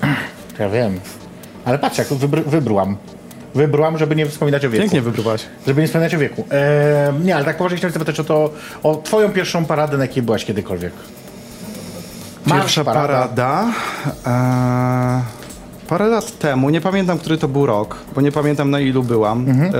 Ja 0.60 0.70
wiem. 0.70 1.00
Ale 1.66 1.80
patrz, 1.80 1.98
jak 1.98 2.08
wybr- 2.08 2.44
wybrułam. 2.46 2.98
Wybrułam, 3.56 3.98
żeby 3.98 4.16
nie 4.16 4.26
wspominać 4.26 4.66
o 4.66 4.70
wieku. 4.70 4.82
Pięknie 4.82 5.02
wybrywaś. 5.02 5.46
Żeby 5.68 5.82
nie 5.82 5.88
wspominać 5.88 6.16
o 6.16 6.20
wieku. 6.20 6.46
E, 6.52 7.14
nie, 7.24 7.36
ale 7.36 7.46
tak 7.46 7.58
poważnie 7.58 7.78
chciałem 7.78 7.94
zapytać 7.94 8.20
o 8.20 8.24
to, 8.24 8.50
o 8.84 8.96
twoją 8.96 9.30
pierwszą 9.32 9.66
paradę, 9.66 9.98
na 9.98 10.04
jakiej 10.04 10.24
byłaś 10.24 10.46
kiedykolwiek. 10.46 10.94
Marsz, 12.46 12.62
Pierwsza 12.62 12.84
parada. 12.84 13.66
E, 14.28 15.22
parę 15.88 16.08
lat 16.08 16.38
temu, 16.40 16.70
nie 16.70 16.82
pamiętam, 16.82 17.18
który 17.18 17.38
to 17.38 17.48
był 17.48 17.66
rok, 17.66 17.98
bo 18.16 18.22
nie 18.22 18.32
pamiętam 18.32 18.72
na 18.72 18.80
ilu 18.80 19.04
byłam. 19.04 19.46
E, 19.50 19.74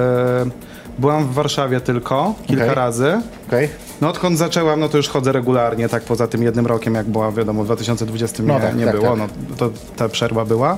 byłam 1.00 1.28
w 1.28 1.34
Warszawie 1.34 1.82
tylko, 1.82 2.34
kilka 2.48 2.64
Okej. 2.64 2.76
razy. 2.76 3.22
Okej. 3.48 3.70
No 4.02 4.10
odkąd 4.10 4.38
zaczęłam, 4.38 4.80
no 4.80 4.90
to 4.90 4.98
już 4.98 5.10
chodzę 5.10 5.32
regularnie, 5.32 5.90
tak 5.90 6.04
poza 6.04 6.28
tym 6.28 6.44
jednym 6.44 6.68
rokiem, 6.68 6.96
jak 6.96 7.06
była, 7.06 7.32
wiadomo, 7.32 7.64
w 7.64 7.66
2020 7.66 8.44
No 8.44 8.54
nie, 8.54 8.60
tak, 8.62 8.76
nie 8.76 8.86
tak, 8.86 8.96
było, 8.96 9.10
tak. 9.10 9.18
no 9.20 9.28
to 9.58 9.70
ta 9.96 10.10
przerwa 10.10 10.46
była. 10.46 10.78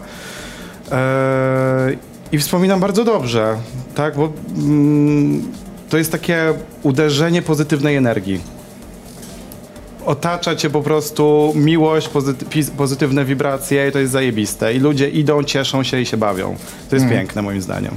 E, 0.91 2.14
I 2.31 2.37
wspominam 2.37 2.79
bardzo 2.79 3.03
dobrze, 3.03 3.57
tak, 3.95 4.15
bo 4.15 4.31
mm, 4.57 5.43
to 5.89 5.97
jest 5.97 6.11
takie 6.11 6.53
uderzenie 6.83 7.41
pozytywnej 7.41 7.95
energii. 7.95 8.39
Otacza 10.05 10.55
cię 10.55 10.69
po 10.69 10.81
prostu 10.81 11.53
miłość, 11.55 12.09
pozyty- 12.09 12.71
pozytywne 12.77 13.25
wibracje 13.25 13.87
i 13.89 13.91
to 13.91 13.99
jest 13.99 14.11
zajebiste. 14.11 14.73
I 14.73 14.79
ludzie 14.79 15.09
idą, 15.09 15.43
cieszą 15.43 15.83
się 15.83 16.01
i 16.01 16.05
się 16.05 16.17
bawią. 16.17 16.55
To 16.89 16.95
jest 16.95 17.05
piękne 17.11 17.41
moim 17.41 17.61
zdaniem. 17.61 17.93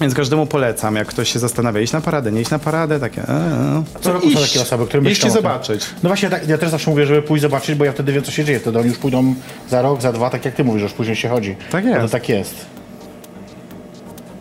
Więc 0.00 0.14
każdemu 0.14 0.46
polecam, 0.46 0.96
jak 0.96 1.08
ktoś 1.08 1.32
się 1.32 1.38
zastanawia, 1.38 1.80
iść 1.80 1.92
na 1.92 2.00
paradę, 2.00 2.32
nie 2.32 2.40
iść 2.40 2.50
na 2.50 2.58
paradę, 2.58 3.00
takie... 3.00 3.22
E, 3.22 3.28
e. 3.28 3.82
Co 4.00 4.12
roku 4.12 4.30
są 4.30 4.40
takie 4.40 4.60
osoby, 4.62 4.86
które 4.86 5.02
Iść 5.02 5.08
myślą 5.10 5.28
i 5.28 5.30
o 5.30 5.34
tym. 5.34 5.42
zobaczyć. 5.42 5.86
No 6.02 6.08
właśnie, 6.08 6.30
tak, 6.30 6.48
ja 6.48 6.58
też 6.58 6.70
zawsze 6.70 6.90
mówię, 6.90 7.06
żeby 7.06 7.22
pójść 7.22 7.42
zobaczyć, 7.42 7.74
bo 7.74 7.84
ja 7.84 7.92
wtedy 7.92 8.12
wiem, 8.12 8.22
co 8.22 8.30
się 8.30 8.44
dzieje. 8.44 8.60
Wtedy 8.60 8.78
oni 8.78 8.88
już 8.88 8.98
pójdą 8.98 9.34
za 9.70 9.82
rok, 9.82 10.02
za 10.02 10.12
dwa, 10.12 10.30
tak 10.30 10.44
jak 10.44 10.54
ty 10.54 10.64
mówisz, 10.64 10.80
że 10.80 10.84
już 10.84 10.92
później 10.92 11.16
się 11.16 11.28
chodzi. 11.28 11.56
Tak 11.70 11.84
No 11.84 11.90
jest. 11.90 12.02
to 12.02 12.08
tak 12.08 12.28
jest. 12.28 12.54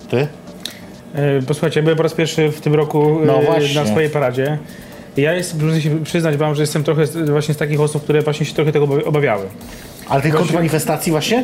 Ty? 0.09 0.27
E, 1.15 1.41
Posłuchajcie, 1.41 1.79
ja 1.79 1.83
byłem 1.83 1.97
po 1.97 2.03
raz 2.03 2.13
pierwszy 2.13 2.49
w 2.51 2.61
tym 2.61 2.75
roku 2.75 3.19
e, 3.23 3.25
No 3.25 3.39
na 3.75 3.85
swojej 3.87 4.09
paradzie. 4.09 4.57
Ja 5.17 5.33
jest, 5.33 5.61
muszę 5.61 5.81
się 5.81 6.03
przyznać 6.03 6.37
wam, 6.37 6.55
że 6.55 6.63
jestem 6.63 6.83
trochę 6.83 7.07
z- 7.07 7.29
właśnie 7.29 7.53
z 7.53 7.57
takich 7.57 7.79
osób, 7.81 8.03
które 8.03 8.21
właśnie 8.21 8.45
się 8.45 8.53
trochę 8.55 8.71
tego 8.71 8.85
obawi- 8.87 9.03
obawiały. 9.05 9.43
Ale 10.09 10.21
tych 10.21 10.35
kontrmanifestacji 10.35 11.11
właśnie? 11.11 11.43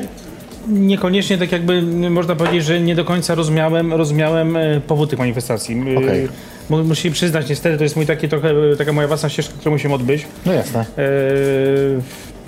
Niekoniecznie 0.68 1.38
tak 1.38 1.52
jakby 1.52 1.82
można 2.10 2.36
powiedzieć, 2.36 2.66
że 2.66 2.80
nie 2.82 2.96
do 2.96 3.06
końca 3.06 3.36
rozumiałem, 3.36 3.94
rozumiałem 3.94 4.58
e, 4.58 4.82
powód 4.88 5.10
tych 5.10 5.20
manifestacji. 5.20 5.76
E, 5.96 5.98
Okej. 5.98 6.28
mu- 6.70 6.84
Muszę 6.84 7.02
się 7.02 7.12
przyznać, 7.12 7.50
niestety 7.50 7.78
to 7.78 7.84
jest 7.84 7.96
mój 7.96 8.06
taki 8.06 8.30
trochę, 8.30 8.50
e, 8.74 8.76
taka 8.76 8.94
moja 8.94 9.08
własna 9.08 9.30
ścieżka, 9.30 9.54
którą 9.60 9.72
musimy 9.76 9.94
odbyć. 9.94 10.26
No 10.46 10.54
jasne. 10.54 10.86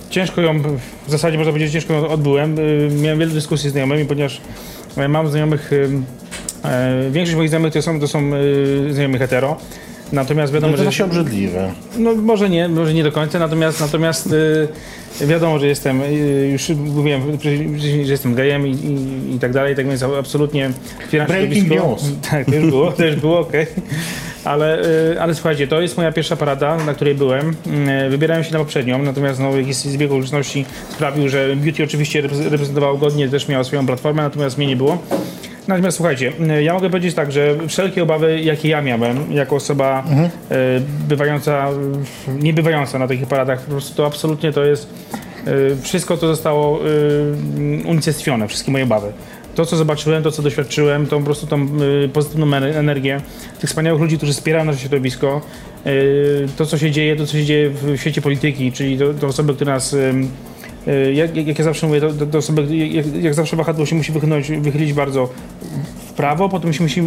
Ciężko 0.10 0.42
ją, 0.42 0.60
w 1.08 1.12
zasadzie 1.12 1.38
można 1.38 1.54
powiedzieć, 1.54 1.74
ciężko 1.74 1.94
ją 1.94 2.08
odbyłem. 2.08 2.56
Miałem 3.02 3.20
wiele 3.20 3.32
dyskusji 3.32 3.70
z 3.70 3.72
znajomymi, 3.72 4.06
ponieważ 4.06 4.42
mam 5.10 5.28
znajomych, 5.30 5.72
większość 7.12 7.36
moich 7.38 7.50
znajomych 7.50 7.74
to 7.74 7.82
są, 7.82 8.00
to 8.00 8.08
są 8.08 8.32
znajomi 8.92 9.18
hetero. 9.18 9.58
Natomiast 10.14 10.54
wiadomo, 10.54 10.72
No 10.72 10.78
to 10.78 10.84
że... 10.84 10.92
się 10.92 11.06
obrzydliwe. 11.06 11.72
No 11.98 12.16
może 12.16 12.50
nie, 12.50 12.68
może 12.70 12.94
nie 12.94 13.04
do 13.04 13.12
końca, 13.12 13.40
natomiast, 13.40 13.80
natomiast 13.82 14.34
y, 15.22 15.26
wiadomo, 15.28 15.60
że 15.60 15.68
jestem, 15.68 16.02
y, 16.02 16.50
już 16.52 16.70
mówiłem 16.70 17.38
wcześniej, 17.38 17.80
że 18.06 18.12
jestem 18.12 18.36
gejem 18.36 18.68
i, 18.68 18.72
i, 18.72 19.36
i 19.36 19.40
tak 19.40 19.54
dalej, 19.54 19.76
tak 19.76 19.88
więc 19.88 20.04
absolutnie 20.04 20.70
otwieram 21.04 21.28
Breaking 21.28 21.54
środowisko. 21.68 21.88
news. 21.90 22.04
Tak, 22.32 22.46
to 22.46 22.56
już 22.56 22.70
było, 22.70 22.92
to 22.92 23.06
już 23.06 23.16
było, 23.16 23.40
okej. 23.40 23.66
Ale, 24.44 24.86
y, 25.14 25.22
ale 25.22 25.36
słuchajcie, 25.36 25.68
to 25.68 25.82
jest 25.82 25.98
moja 25.98 26.12
pierwsza 26.12 26.36
parada, 26.36 26.78
na 26.78 26.94
której 26.94 27.16
byłem. 27.16 27.50
Y, 28.06 28.10
Wybierałem 28.10 28.44
się 28.44 28.54
na 28.54 28.60
poprzednią, 28.60 29.04
natomiast 29.04 29.40
no, 29.40 29.58
jakiś 29.58 29.76
zbieg 29.76 30.12
okoliczności 30.12 30.66
sprawił, 30.90 31.30
że 31.30 31.56
Beauty 31.56 31.84
oczywiście 31.84 32.24
repre- 32.24 32.50
reprezentowało 32.50 32.98
godnie, 32.98 33.30
też 33.30 33.48
miała 33.48 33.64
swoją 33.64 33.86
platformę, 33.86 34.22
natomiast 34.24 34.58
mnie 34.58 34.68
nie 34.68 34.76
było. 34.76 34.98
Natomiast 35.68 35.98
słuchajcie, 35.98 36.34
y, 36.60 36.64
ja 36.64 36.74
mogę 36.74 36.90
powiedzieć 36.90 37.16
tak, 37.16 37.32
że 37.32 37.56
wszelkie 37.68 38.04
obawy, 38.04 38.42
jakie 38.42 38.70
ja 38.70 38.82
miałem, 38.82 39.34
jako 39.34 39.56
osoba 39.56 40.04
y, 40.52 40.82
bywająca, 41.08 41.68
nie 42.28 42.54
bywająca 42.54 43.00
na 43.00 43.08
takich 43.08 43.28
paradach, 43.28 43.62
po 43.62 43.72
prostu 43.72 43.96
to 43.96 44.06
absolutnie 44.06 44.52
to 44.52 44.66
jest, 44.66 44.90
y, 45.48 45.78
wszystko 45.82 46.18
to 46.18 46.28
zostało 46.28 46.80
unicestwione, 47.86 48.48
wszystkie 48.48 48.72
moje 48.72 48.84
obawy. 48.84 49.12
To, 49.56 49.66
co 49.66 49.78
zobaczyłem, 49.78 50.24
to, 50.24 50.32
co 50.32 50.42
doświadczyłem, 50.42 51.08
tą 51.08 51.20
po 51.20 51.26
prostu 51.26 51.48
tą 51.48 51.68
y, 52.06 52.10
pozytywną 52.10 52.46
ener- 52.46 52.76
energię 52.76 53.22
tych 53.60 53.70
wspaniałych 53.70 54.02
ludzi, 54.02 54.18
którzy 54.18 54.34
wspierają 54.34 54.66
nasze 54.66 54.80
środowisko, 54.80 55.42
y, 55.88 56.48
to, 56.58 56.66
co 56.66 56.78
się 56.78 56.92
dzieje, 56.92 57.16
to, 57.16 57.26
co 57.26 57.34
się 57.34 57.46
dzieje 57.46 57.70
w 57.70 57.98
świecie 57.98 58.22
polityki, 58.22 58.72
czyli 58.72 58.98
to, 58.98 59.14
to 59.14 59.28
osoby, 59.28 59.54
które 59.54 59.74
nas 59.74 59.94
Y, 59.94 60.14
Jak, 61.14 61.36
jak, 61.36 61.48
jak 61.48 61.60
ja 61.60 61.66
zawsze 61.66 61.88
mówię, 61.88 62.02
to 62.32 62.38
osoby, 62.38 62.78
jak, 62.78 63.06
jak 63.24 63.34
zawsze 63.34 63.56
wahadło 63.56 63.86
się 63.86 63.96
musi 63.96 64.12
wychylić, 64.12 64.52
wychylić 64.52 64.94
bardzo 64.94 65.30
w 66.10 66.14
prawo, 66.14 66.50
potem 66.50 66.74
się 66.74 66.84
musi 66.84 67.02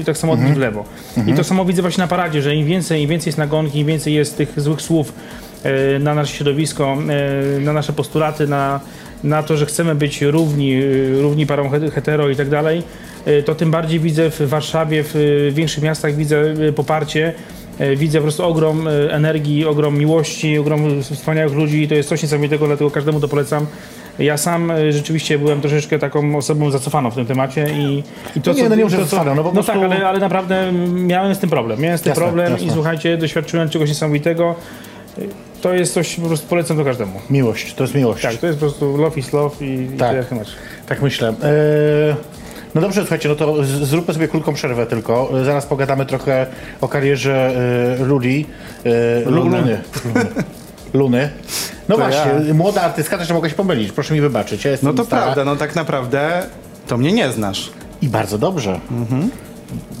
y, 0.00 0.04
tak 0.04 0.16
samo 0.18 0.32
odbić 0.32 0.48
w 0.52 0.56
lewo. 0.58 0.84
I 1.26 1.34
to 1.34 1.44
samo 1.44 1.64
widzę 1.64 1.82
właśnie 1.82 2.02
na 2.02 2.08
paradzie, 2.08 2.42
że 2.42 2.54
im 2.54 2.66
więcej, 2.66 3.02
im 3.02 3.08
więcej 3.10 3.28
jest 3.28 3.38
nagonki, 3.38 3.78
im 3.78 3.86
więcej 3.86 4.14
jest 4.14 4.36
tych 4.36 4.60
złych 4.60 4.80
słów 4.82 5.12
y, 5.96 5.98
na 5.98 6.14
nasze 6.14 6.34
środowisko, 6.34 6.96
y, 7.56 7.60
na 7.60 7.72
nasze 7.72 7.92
postulaty, 7.92 8.46
na, 8.46 8.80
na 9.24 9.42
to, 9.42 9.56
że 9.56 9.66
chcemy 9.66 9.94
być 9.94 10.22
równi, 10.22 10.82
y, 10.82 11.22
równi 11.22 11.46
parom 11.46 11.70
he- 11.70 11.90
hetero 11.90 12.28
i 12.30 12.36
tak 12.36 12.48
dalej, 12.48 12.82
y, 13.28 13.42
to 13.42 13.54
tym 13.54 13.70
bardziej 13.70 14.00
widzę 14.00 14.30
w 14.30 14.40
Warszawie, 14.40 15.02
w 15.04 15.16
y, 15.16 15.50
większych 15.54 15.82
miastach 15.84 16.14
widzę 16.16 16.42
y, 16.68 16.72
poparcie 16.72 17.26
E, 17.28 17.55
Widzę 17.96 18.18
po 18.18 18.22
prostu 18.22 18.44
ogrom 18.44 18.88
e, 18.88 18.90
energii, 19.12 19.64
ogrom 19.66 19.98
miłości, 19.98 20.58
ogrom 20.58 21.02
wspaniałych 21.02 21.52
ludzi 21.54 21.82
i 21.82 21.88
to 21.88 21.94
jest 21.94 22.08
coś 22.08 22.22
niesamowitego, 22.22 22.66
dlatego 22.66 22.90
każdemu 22.90 23.20
to 23.20 23.28
polecam. 23.28 23.66
Ja 24.18 24.36
sam 24.36 24.70
e, 24.70 24.92
rzeczywiście 24.92 25.38
byłem 25.38 25.60
troszeczkę 25.60 25.98
taką 25.98 26.36
osobą 26.36 26.70
zacofaną 26.70 27.10
w 27.10 27.14
tym 27.14 27.26
temacie 27.26 27.66
i, 27.78 28.02
i 28.36 28.40
to, 28.40 28.50
No 28.50 28.56
nie, 28.56 28.62
co- 28.62 28.68
no 28.68 28.74
nie 28.76 28.84
muszę 28.84 28.96
to, 28.98 29.06
co- 29.06 29.24
no 29.24 29.34
po 29.36 29.42
no 29.42 29.52
prostu- 29.52 29.72
tak, 29.72 29.82
ale, 29.82 30.08
ale 30.08 30.18
naprawdę 30.18 30.72
miałem 30.92 31.34
z 31.34 31.38
tym 31.38 31.50
problem. 31.50 31.80
Miałem 31.80 31.98
z 31.98 32.02
tym 32.02 32.10
Jasne, 32.10 32.22
problem 32.24 32.52
jasne. 32.52 32.66
i 32.66 32.70
słuchajcie, 32.70 33.16
doświadczyłem 33.18 33.68
czegoś 33.68 33.88
niesamowitego. 33.88 34.54
E, 35.18 35.22
To 35.62 35.74
jest 35.74 35.94
coś, 35.94 36.14
po 36.16 36.26
prostu 36.26 36.46
polecam 36.48 36.76
to 36.76 36.84
każdemu. 36.84 37.20
Miłość, 37.30 37.74
to 37.74 37.84
jest 37.84 37.94
miłość. 37.94 38.22
Tak, 38.22 38.34
to 38.36 38.46
jest 38.46 38.58
po 38.58 38.66
prostu 38.66 38.96
love 38.96 39.18
is 39.20 39.32
love 39.32 39.64
i, 39.66 39.88
Tak. 39.98 40.32
i 40.32 40.34
masz. 40.34 40.48
Tak 40.88 41.02
myślę. 41.02 41.28
E, 41.28 42.16
No 42.76 42.82
dobrze, 42.82 43.00
słuchajcie, 43.00 43.28
no 43.28 43.34
to 43.34 43.64
zróbmy 43.64 44.14
sobie 44.14 44.28
krótką 44.28 44.54
przerwę 44.54 44.86
tylko. 44.86 45.30
Zaraz 45.44 45.66
pogadamy 45.66 46.06
trochę 46.06 46.46
o 46.80 46.88
karierze 46.88 47.52
e, 48.00 48.04
Luli. 48.04 48.46
Lu- 49.26 49.32
Luny. 49.44 49.58
Luny. 49.62 49.80
Luny. 50.94 51.28
No 51.88 51.96
To 51.96 52.02
właśnie, 52.02 52.32
ja. 52.48 52.54
młoda 52.54 52.82
artystka, 52.82 53.18
też 53.18 53.30
mogę 53.32 53.50
się 53.50 53.56
pomylić, 53.56 53.92
proszę 53.92 54.14
mi 54.14 54.20
wybaczyć. 54.20 54.64
Ja 54.64 54.70
No 54.82 54.92
to 54.92 55.04
stara. 55.04 55.22
prawda, 55.22 55.44
no 55.44 55.56
tak 55.56 55.74
naprawdę 55.74 56.42
to 56.86 56.98
mnie 56.98 57.12
nie 57.12 57.28
znasz. 57.30 57.70
I 58.02 58.08
bardzo 58.08 58.38
dobrze. 58.38 58.80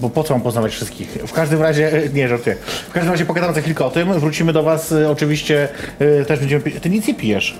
Bo 0.00 0.10
po 0.10 0.24
co 0.24 0.34
mam 0.34 0.40
poznawać 0.42 0.72
wszystkich? 0.72 1.08
W 1.26 1.32
każdym 1.32 1.62
razie, 1.62 1.92
e, 1.92 2.08
nie 2.08 2.28
żartuję. 2.28 2.56
W 2.88 2.92
każdym 2.92 3.12
razie 3.12 3.24
pogadamy 3.24 3.54
za 3.54 3.60
chwilkę 3.60 3.84
o 3.84 3.90
tym. 3.90 4.20
Wrócimy 4.20 4.52
do 4.52 4.62
was 4.62 4.92
e, 4.92 5.10
oczywiście, 5.10 5.68
e, 5.98 6.24
też 6.24 6.40
będziemy... 6.40 6.62
Ty 6.62 6.90
nic 6.90 7.06
nie 7.08 7.14
pijesz. 7.14 7.58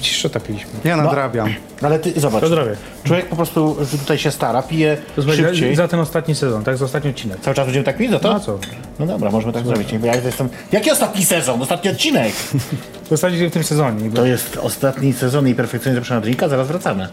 Ci 0.00 0.14
szota 0.14 0.40
piliśmy. 0.40 0.70
Ja 0.84 0.96
nadrabiam. 0.96 1.54
Ale 1.82 1.98
ty, 1.98 2.20
zobacz. 2.20 2.44
Zdrowie. 2.44 2.76
Człowiek 3.04 3.26
po 3.26 3.36
prostu 3.36 3.76
tutaj 4.00 4.18
się 4.18 4.30
stara, 4.30 4.62
pije 4.62 4.96
To 5.16 5.22
szybciej. 5.32 5.76
za 5.76 5.88
ten 5.88 6.00
ostatni 6.00 6.34
sezon, 6.34 6.64
tak? 6.64 6.76
Za 6.76 6.84
ostatni 6.84 7.10
odcinek. 7.10 7.40
Cały 7.40 7.56
czas 7.56 7.66
będziemy 7.66 7.84
tak 7.84 7.96
pić 7.96 8.10
za 8.10 8.18
to? 8.18 8.32
No 8.32 8.40
co? 8.40 8.58
No 8.98 9.06
dobra, 9.06 9.30
możemy 9.30 9.52
tak 9.52 9.66
zrobić. 9.66 9.98
Bo 9.98 10.06
ja 10.06 10.14
jestem... 10.16 10.48
Jaki 10.72 10.90
ostatni 10.90 11.24
sezon? 11.24 11.62
Ostatni 11.62 11.90
odcinek? 11.90 12.32
W 13.04 13.08
zasadzie 13.10 13.48
w 13.48 13.52
tym 13.52 13.64
sezonie. 13.64 14.10
To 14.10 14.26
jest 14.26 14.56
ostatni 14.56 15.12
sezon 15.12 15.48
i 15.48 15.54
perfekcyjnie 15.54 15.94
zapraszana 15.94 16.20
drinka, 16.20 16.48
zaraz 16.48 16.68
wracamy. 16.68 17.08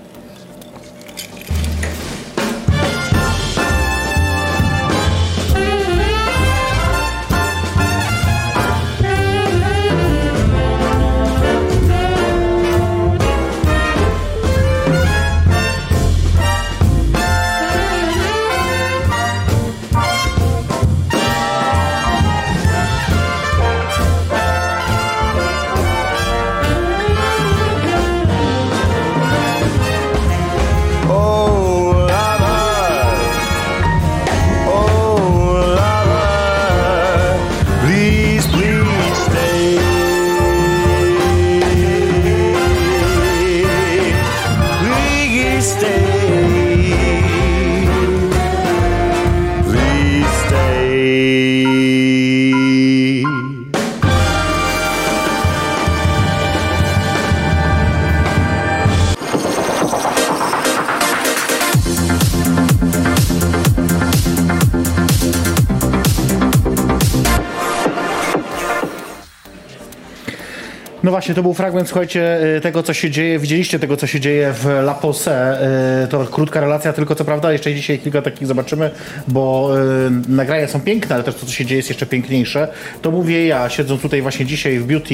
Właśnie, 71.27 71.35
to 71.35 71.43
był 71.43 71.53
fragment, 71.53 71.87
słuchajcie, 71.87 72.55
y, 72.57 72.61
tego, 72.61 72.83
co 72.83 72.93
się 72.93 73.11
dzieje. 73.11 73.39
Widzieliście 73.39 73.79
tego, 73.79 73.97
co 73.97 74.07
się 74.07 74.19
dzieje 74.19 74.53
w 74.53 74.65
La 74.65 74.93
Pose. 74.93 75.59
Y, 76.03 76.07
To 76.07 76.25
krótka 76.25 76.61
relacja, 76.61 76.93
tylko 76.93 77.15
co 77.15 77.25
prawda, 77.25 77.51
jeszcze 77.51 77.73
dzisiaj 77.73 77.99
kilka 77.99 78.21
takich 78.21 78.47
zobaczymy, 78.47 78.91
bo 79.27 79.71
y, 80.07 80.31
nagrania 80.31 80.67
są 80.67 80.81
piękne, 80.81 81.15
ale 81.15 81.23
też 81.23 81.35
to, 81.35 81.45
co 81.45 81.51
się 81.51 81.65
dzieje, 81.65 81.77
jest 81.77 81.89
jeszcze 81.89 82.05
piękniejsze. 82.05 82.67
To 83.01 83.11
mówię 83.11 83.47
ja, 83.47 83.69
siedząc 83.69 84.01
tutaj 84.01 84.21
właśnie 84.21 84.45
dzisiaj 84.45 84.79
w 84.79 84.85
Beauty 84.85 85.13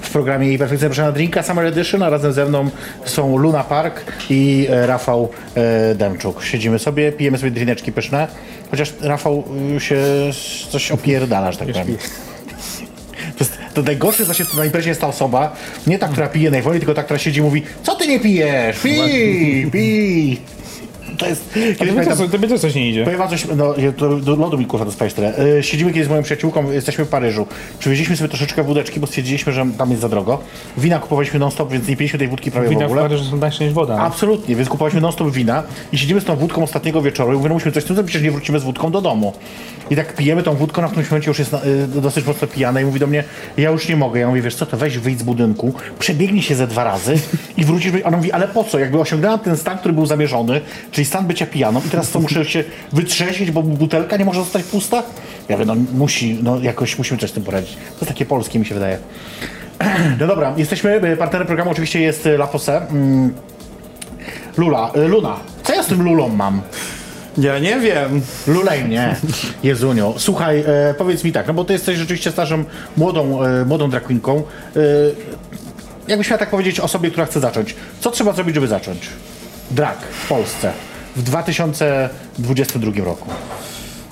w 0.00 0.10
programie 0.12 0.46
jej 0.46 0.58
perfekcja 0.58 0.88
proszona 0.88 1.12
drinka 1.12 1.42
Summer 1.42 1.66
Edition, 1.66 2.02
a 2.02 2.10
razem 2.10 2.32
ze 2.32 2.46
mną 2.46 2.70
są 3.04 3.36
Luna 3.36 3.64
Park 3.64 4.00
i 4.30 4.68
Rafał 4.70 5.28
Demczuk. 5.94 6.44
Siedzimy 6.44 6.78
sobie, 6.78 7.12
pijemy 7.12 7.38
sobie 7.38 7.50
drineczki 7.50 7.92
pyszne, 7.92 8.28
chociaż 8.70 8.92
Rafał 9.00 9.44
się 9.78 9.96
coś 10.70 10.90
opierdala, 10.90 11.52
że 11.52 11.58
tak 11.58 11.68
powiem. 11.68 11.96
To, 13.76 13.82
najgorsze 13.82 14.24
zaś 14.24 14.38
jest 14.38 14.54
na 14.54 14.64
imprezie 14.64 14.88
jest 14.88 15.00
ta 15.00 15.06
osoba, 15.06 15.56
nie 15.86 15.98
ta, 15.98 16.08
która 16.08 16.28
pije 16.28 16.50
najwolniej, 16.50 16.80
tylko 16.80 16.94
ta, 16.94 17.02
która 17.02 17.18
siedzi 17.18 17.40
i 17.40 17.42
mówi, 17.42 17.62
co 17.82 17.94
ty 17.94 18.06
nie 18.08 18.20
pijesz? 18.20 18.78
Pij, 18.78 19.70
pij. 19.72 20.40
To 21.18 21.26
jest... 21.26 21.54
Kiedyś 21.54 21.78
Tobie 21.78 21.92
pamiętam, 21.92 22.28
tobie 22.28 22.48
też 22.48 22.60
coś 22.60 22.74
nie 22.74 22.90
idzie. 22.90 23.04
Powiem 23.04 23.18
wam 23.18 23.28
coś, 23.28 23.46
no 23.56 23.74
to, 23.96 24.16
do 24.16 24.36
lodu 24.36 24.58
mi 24.58 24.66
kurwa 24.66 24.84
dostałeś 24.84 25.14
tyle. 25.14 25.38
E, 25.58 25.62
siedzimy 25.62 25.92
kiedyś 25.92 26.06
z 26.06 26.10
moją 26.10 26.22
przyjaciółką, 26.22 26.72
jesteśmy 26.72 27.04
w 27.04 27.08
Paryżu. 27.08 27.46
Przywieźliśmy 27.78 28.16
sobie 28.16 28.28
troszeczkę 28.28 28.62
wódeczki, 28.62 29.00
bo 29.00 29.06
stwierdziliśmy, 29.06 29.52
że 29.52 29.66
tam 29.78 29.90
jest 29.90 30.02
za 30.02 30.08
drogo. 30.08 30.38
Wina 30.78 30.98
kupowaliśmy 30.98 31.38
non-stop, 31.38 31.72
więc 31.72 31.88
nie 31.88 31.96
piliśmy 31.96 32.18
tej 32.18 32.28
wódki 32.28 32.50
prawie 32.50 32.66
w 32.66 32.70
Widać, 32.70 32.90
ogóle. 32.90 33.18
że 33.18 33.24
są 33.24 33.40
tańsze 33.40 33.64
niż 33.64 33.72
woda. 33.72 33.96
no. 33.96 34.02
Absolutnie, 34.02 34.56
więc 34.56 34.68
kupowaliśmy 34.68 35.00
non-stop 35.00 35.30
wina 35.30 35.62
i 35.92 35.98
siedzimy 35.98 36.20
z 36.20 36.24
tą 36.24 36.36
wódką 36.36 36.62
ostatniego 36.62 37.02
wieczoru 37.02 37.32
i 37.32 37.36
mówimy, 37.36 37.54
musimy 37.54 37.72
coś 37.72 37.82
z 37.82 37.86
tym 37.86 37.96
zrobić, 37.96 38.10
przecież 38.10 38.24
nie 38.24 38.30
wrócimy 38.30 38.60
z 38.60 38.62
wódką 38.62 38.90
do 38.90 39.00
domu. 39.00 39.32
I 39.90 39.96
tak 39.96 40.14
pijemy 40.14 40.42
tą 40.42 40.54
wódką, 40.54 40.82
na 40.82 40.88
którymś 40.88 41.10
momencie 41.10 41.30
już 41.30 41.38
jest 41.38 41.54
y, 41.54 42.00
dosyć 42.00 42.26
mocno 42.26 42.48
pijana 42.48 42.80
i 42.80 42.84
mówi 42.84 43.00
do 43.00 43.06
mnie, 43.06 43.24
ja 43.56 43.70
już 43.70 43.88
nie 43.88 43.96
mogę. 43.96 44.20
Ja 44.20 44.28
mówię, 44.28 44.42
wiesz 44.42 44.54
co, 44.54 44.66
to 44.66 44.76
weź 44.76 44.98
wyjdź 44.98 45.18
z 45.18 45.22
budynku, 45.22 45.74
przebiegnij 45.98 46.42
się 46.42 46.54
ze 46.54 46.66
dwa 46.66 46.84
razy 46.84 47.18
i 47.56 47.64
wrócisz. 47.64 47.92
Ona 48.04 48.16
mówi, 48.16 48.32
ale 48.32 48.48
po 48.48 48.64
co? 48.64 48.78
Jakby 48.78 49.00
osiągnęłam 49.00 49.38
ten 49.38 49.56
stan, 49.56 49.78
który 49.78 49.94
był 49.94 50.06
zamierzony, 50.06 50.60
czyli 50.90 51.04
stan 51.06 51.26
bycia 51.26 51.46
pijaną 51.46 51.80
i 51.86 51.90
teraz 51.90 52.10
to 52.10 52.20
muszę 52.20 52.44
się 52.44 52.64
wytrzesić, 52.92 53.50
bo 53.50 53.62
butelka 53.62 54.16
nie 54.16 54.24
może 54.24 54.40
zostać 54.40 54.62
pusta? 54.62 55.02
Ja 55.48 55.56
mówię, 55.56 55.66
no 55.66 55.74
musi, 55.94 56.38
no 56.42 56.60
jakoś 56.60 56.98
musimy 56.98 57.20
coś 57.20 57.30
z 57.30 57.32
tym 57.32 57.42
poradzić. 57.42 57.72
To 57.74 58.00
jest 58.00 58.08
takie 58.08 58.26
polskie 58.26 58.58
mi 58.58 58.66
się 58.66 58.74
wydaje. 58.74 58.98
No 60.20 60.26
dobra, 60.26 60.54
jesteśmy, 60.56 61.12
y, 61.12 61.16
partnerem 61.16 61.46
programu 61.46 61.70
oczywiście 61.70 62.00
jest 62.00 62.26
y, 62.26 62.30
La 62.30 62.46
Pose. 62.46 62.88
Mm. 62.88 63.34
Lula, 64.56 64.92
y, 64.96 65.08
Luna, 65.08 65.36
co 65.62 65.74
ja 65.74 65.82
z 65.82 65.86
tym 65.86 66.02
Lulą 66.02 66.28
mam? 66.28 66.62
Ja 67.38 67.58
nie 67.58 67.80
wiem. 67.80 68.22
Lulej 68.46 68.84
mnie, 68.84 69.16
Jezuniu. 69.62 70.14
Słuchaj, 70.18 70.64
e, 70.66 70.94
powiedz 70.98 71.24
mi 71.24 71.32
tak, 71.32 71.46
no 71.46 71.54
bo 71.54 71.64
ty 71.64 71.72
jesteś 71.72 71.98
rzeczywiście 71.98 72.30
starszą, 72.30 72.64
młodą, 72.96 73.44
e, 73.44 73.64
młodą 73.64 73.90
drag 73.90 74.04
queenką. 74.04 74.42
E, 74.76 74.80
jakbyś 76.08 76.30
miała 76.30 76.38
tak 76.38 76.50
powiedzieć 76.50 76.80
osobie, 76.80 77.10
która 77.10 77.26
chce 77.26 77.40
zacząć. 77.40 77.74
Co 78.00 78.10
trzeba 78.10 78.32
zrobić, 78.32 78.54
żeby 78.54 78.66
zacząć? 78.66 79.08
Drag 79.70 79.98
w 80.02 80.28
Polsce 80.28 80.72
w 81.16 81.22
2022 81.22 83.04
roku. 83.04 83.28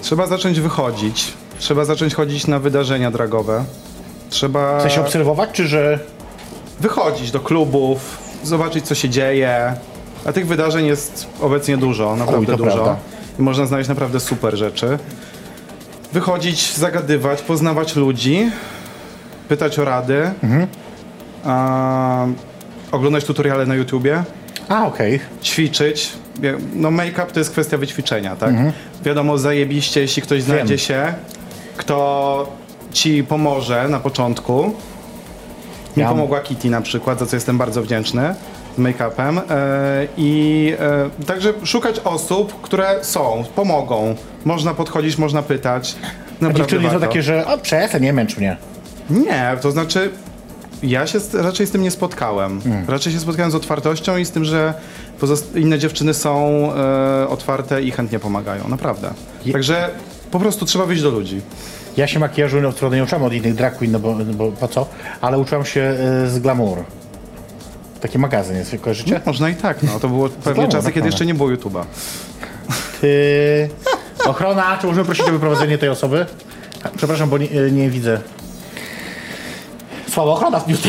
Trzeba 0.03 0.27
zacząć 0.27 0.61
wychodzić. 0.61 1.33
Trzeba 1.59 1.85
zacząć 1.85 2.15
chodzić 2.15 2.47
na 2.47 2.59
wydarzenia 2.59 3.11
dragowe. 3.11 3.65
Trzeba 4.31 4.79
Chce 4.81 4.91
się 4.91 5.01
obserwować, 5.01 5.51
czy 5.53 5.69
że... 5.69 5.99
wychodzić 6.81 7.31
do 7.31 7.41
klubów, 7.41 8.19
zobaczyć 8.45 8.85
co 8.87 8.95
się 8.95 9.09
dzieje. 9.09 9.75
A 10.25 10.33
tych 10.33 10.47
wydarzeń 10.47 10.87
jest 10.87 11.27
obecnie 11.41 11.77
dużo, 11.77 12.17
naprawdę 12.17 12.57
dużo. 12.57 12.71
prawda. 12.73 12.97
I 13.39 13.43
można 13.43 13.67
znaleźć 13.67 13.89
naprawdę 13.89 14.21
super 14.21 14.57
rzeczy. 14.57 14.99
Wychodzić, 16.13 16.73
zagadywać, 16.77 17.43
poznawać 17.43 17.97
ludzi, 17.97 18.51
pytać 19.49 19.79
o 19.79 19.85
rady, 19.85 20.31
Mhm. 20.43 20.67
a, 21.45 22.27
oglądać 22.93 23.25
tutoriale 23.25 23.67
na 23.67 23.75
YouTubie, 23.75 24.25
A, 24.69 24.87
okej. 24.87 25.21
ćwiczyć. 25.43 26.13
No 26.75 26.91
make-up 26.91 27.27
to 27.33 27.41
jest 27.41 27.51
kwestia 27.51 27.79
wyćwiczenia, 27.79 28.37
tak? 28.37 28.55
Wiadomo, 29.05 29.39
zajebiście, 29.39 30.01
jeśli 30.01 30.23
ktoś 30.23 30.43
znajdzie 30.43 30.79
się, 30.79 31.15
kto 31.77 32.53
ci 32.93 33.25
pomoże 33.25 33.89
na 33.89 34.01
początku. 34.01 34.65
Mi 35.97 36.03
Ja- 36.03 36.09
pomogła 36.09 36.41
Kitty 36.41 36.71
na 36.71 36.81
przykład, 36.81 37.19
za 37.19 37.27
co 37.27 37.37
jestem 37.37 37.59
bardzo 37.59 37.83
wdzięczny 37.83 38.35
z 38.77 38.81
make-upem. 38.81 39.41
E, 39.51 40.07
I 40.17 40.73
e, 41.21 41.25
także 41.27 41.53
szukać 41.65 42.01
osób, 42.05 42.61
które 42.63 43.05
są, 43.05 43.45
pomogą. 43.57 44.15
Można 44.45 44.75
podchodzić, 44.75 45.19
można 45.19 45.43
pytać. 45.43 45.97
A 46.03 46.07
Naprawdę 46.45 46.59
dziewczyny 46.59 46.91
są 46.91 47.01
takie, 47.01 47.23
że 47.23 47.47
o, 47.47 47.59
przestań, 47.59 48.03
nie 48.03 48.13
męcz 48.13 48.37
mnie. 48.37 48.57
Nie, 49.11 49.57
to 49.61 49.71
znaczy 49.71 50.11
ja 50.91 51.07
się 51.07 51.21
z, 51.21 51.35
raczej 51.35 51.67
z 51.67 51.71
tym 51.71 51.83
nie 51.83 51.91
spotkałem. 51.91 52.61
Hmm. 52.61 52.85
Raczej 52.89 53.13
się 53.13 53.21
spotkałem 53.21 53.51
z 53.51 53.55
otwartością 53.55 54.17
i 54.17 54.25
z 54.25 54.31
tym, 54.31 54.45
że 54.45 54.75
inne 55.55 55.79
dziewczyny 55.79 56.15
są 56.15 56.49
e, 56.75 57.29
otwarte 57.29 57.83
i 57.83 57.91
chętnie 57.91 58.19
pomagają, 58.19 58.69
naprawdę. 58.69 59.11
Je- 59.45 59.53
Także 59.53 59.91
po 60.31 60.41
prostu 60.41 60.67
trzeba 60.67 60.87
wyjść 60.87 61.03
do 61.03 61.11
ludzi. 61.11 61.41
Ja 61.97 62.07
się 62.07 62.19
makijażu 62.19 62.57
no, 62.61 62.89
nie 62.97 63.05
uczyłam 63.05 63.25
od 63.25 63.33
innych 63.33 63.55
drag 63.55 63.77
queen, 63.77 63.93
no 63.93 63.99
bo, 63.99 64.15
no 64.15 64.25
bo 64.35 64.53
po 64.53 64.69
co? 64.69 64.87
Ale 65.21 65.39
uczyłam 65.39 65.65
się 65.65 65.81
e, 65.81 66.29
z 66.29 66.39
Glamour. 66.39 66.79
Taki 68.01 68.19
magazyn 68.19 68.57
jest, 68.57 68.77
kojarzycie? 68.81 69.21
Można 69.27 69.49
i 69.49 69.55
tak, 69.55 69.83
no. 69.83 70.01
To 70.01 70.09
było 70.09 70.29
pewnie 70.29 70.55
Znowu, 70.55 70.73
czasy, 70.73 70.93
kiedy 70.93 71.07
jeszcze 71.07 71.27
nie 71.27 71.35
było 71.35 71.49
YouTube'a. 71.49 71.85
Ty... 73.01 73.69
Ochrona, 74.25 74.79
czy 74.81 74.87
możemy 74.87 75.05
prosić 75.05 75.29
o 75.29 75.33
wyprowadzenie 75.33 75.79
tej 75.79 75.89
osoby? 75.89 76.27
Przepraszam, 76.97 77.29
bo 77.29 77.39
nie, 77.39 77.49
nie 77.73 77.91
widzę. 77.91 78.21
Słaba 80.15 80.31
ochrona 80.33 80.61
w 80.61 80.67
beauty. 80.69 80.89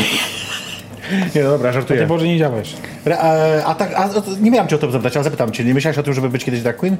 Nie, 1.34 1.42
no 1.44 1.50
dobra, 1.50 1.68
Ty 1.70 1.74
żartuję. 1.74 2.06
Boże 2.06 2.26
nie 2.26 2.38
działasz. 2.38 2.74
Re- 3.06 3.18
A, 3.18 3.64
a, 3.64 3.74
tak, 3.74 3.92
a, 3.94 4.04
a, 4.04 4.10
nie 4.40 4.50
miałem 4.50 4.68
cię 4.68 4.76
o 4.76 4.78
to 4.78 4.90
zapytać, 4.90 5.16
ale 5.16 5.24
zapytam 5.24 5.52
cię. 5.52 5.64
Nie 5.64 5.74
myślałeś 5.74 5.98
o 5.98 6.02
tym, 6.02 6.14
żeby 6.14 6.28
być 6.28 6.44
kiedyś 6.44 6.62
drag 6.62 6.76
queen? 6.76 6.96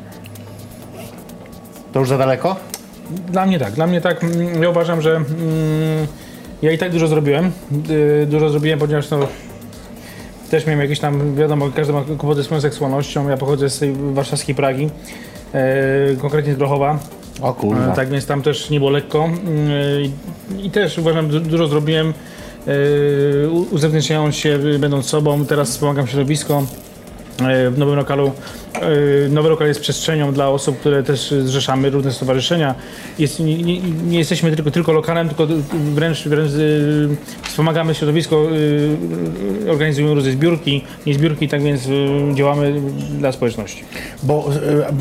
To 1.92 2.00
już 2.00 2.08
za 2.08 2.18
daleko? 2.18 2.56
Dla 3.10 3.46
mnie 3.46 3.58
tak, 3.58 3.72
dla 3.72 3.86
mnie 3.86 4.00
tak. 4.00 4.24
mm, 4.24 4.62
Ja 4.62 4.70
uważam, 4.70 5.00
że 5.02 5.16
mm, 5.16 5.26
ja 6.62 6.72
i 6.72 6.78
tak 6.78 6.92
dużo 6.92 7.06
zrobiłem. 7.08 7.50
Yy, 7.88 8.26
dużo 8.26 8.48
zrobiłem, 8.50 8.78
ponieważ 8.78 9.10
no, 9.10 9.18
też 10.50 10.66
miałem 10.66 10.80
jakieś 10.80 11.00
tam, 11.00 11.34
wiadomo, 11.34 11.70
każdy 11.76 11.92
ma 11.92 12.02
kłopoty 12.18 12.42
z 12.42 12.44
swoją 12.44 12.60
seksualnością. 12.60 13.28
Ja 13.28 13.36
pochodzę 13.36 13.70
z 13.70 13.78
tej 13.78 13.92
warszawskiej 14.12 14.54
Pragi, 14.54 14.90
e, 15.54 15.60
konkretnie 16.20 16.54
z 16.54 16.56
Grochowa. 16.56 16.98
O 17.42 17.54
kurwa. 17.54 17.92
E, 17.92 17.96
Tak 17.96 18.08
więc 18.10 18.26
tam 18.26 18.42
też 18.42 18.70
nie 18.70 18.78
było 18.78 18.90
lekko. 18.90 19.24
Mm, 19.24 19.40
I, 20.58 20.66
i 20.66 20.70
też 20.70 20.98
uważam, 20.98 21.28
du- 21.28 21.40
dużo 21.40 21.68
zrobiłem. 21.68 22.14
e, 22.66 23.48
Uzewnętrzniając 23.48 24.34
się, 24.36 24.48
y, 24.74 24.78
będąc 24.78 25.06
sobą. 25.06 25.44
Teraz 25.46 25.70
wspomagam 25.70 26.06
środowisko. 26.06 26.62
E, 27.48 27.70
W 27.70 27.78
nowym 27.78 27.96
lokalu, 27.96 28.32
e, 28.74 29.28
nowy 29.28 29.48
lokal 29.48 29.68
jest 29.68 29.80
przestrzenią 29.80 30.32
dla 30.32 30.48
osób, 30.48 30.78
które 30.80 31.02
też 31.02 31.34
zrzeszamy, 31.44 31.90
różne 31.90 32.12
stowarzyszenia. 32.12 32.74
Jest, 33.18 33.40
nie, 33.40 33.56
nie, 34.06 34.18
jesteśmy 34.18 34.52
tylko, 34.56 34.70
tylko 34.70 34.92
lokalem, 34.92 35.28
tylko 35.28 35.46
wręcz, 35.94 36.28
wręcz 36.28 36.50
wspomagamy 37.56 37.94
środowisko, 37.94 38.46
e, 39.66 39.70
organizujemy 39.70 40.14
różne 40.14 40.30
zbiórki, 40.30 40.84
nie 41.06 41.14
zbiórki, 41.14 41.48
tak 41.48 41.62
więc 41.62 41.86
e, 41.86 42.34
działamy 42.34 42.80
dla 43.18 43.32
społeczności. 43.32 43.84
Bo 44.22 44.50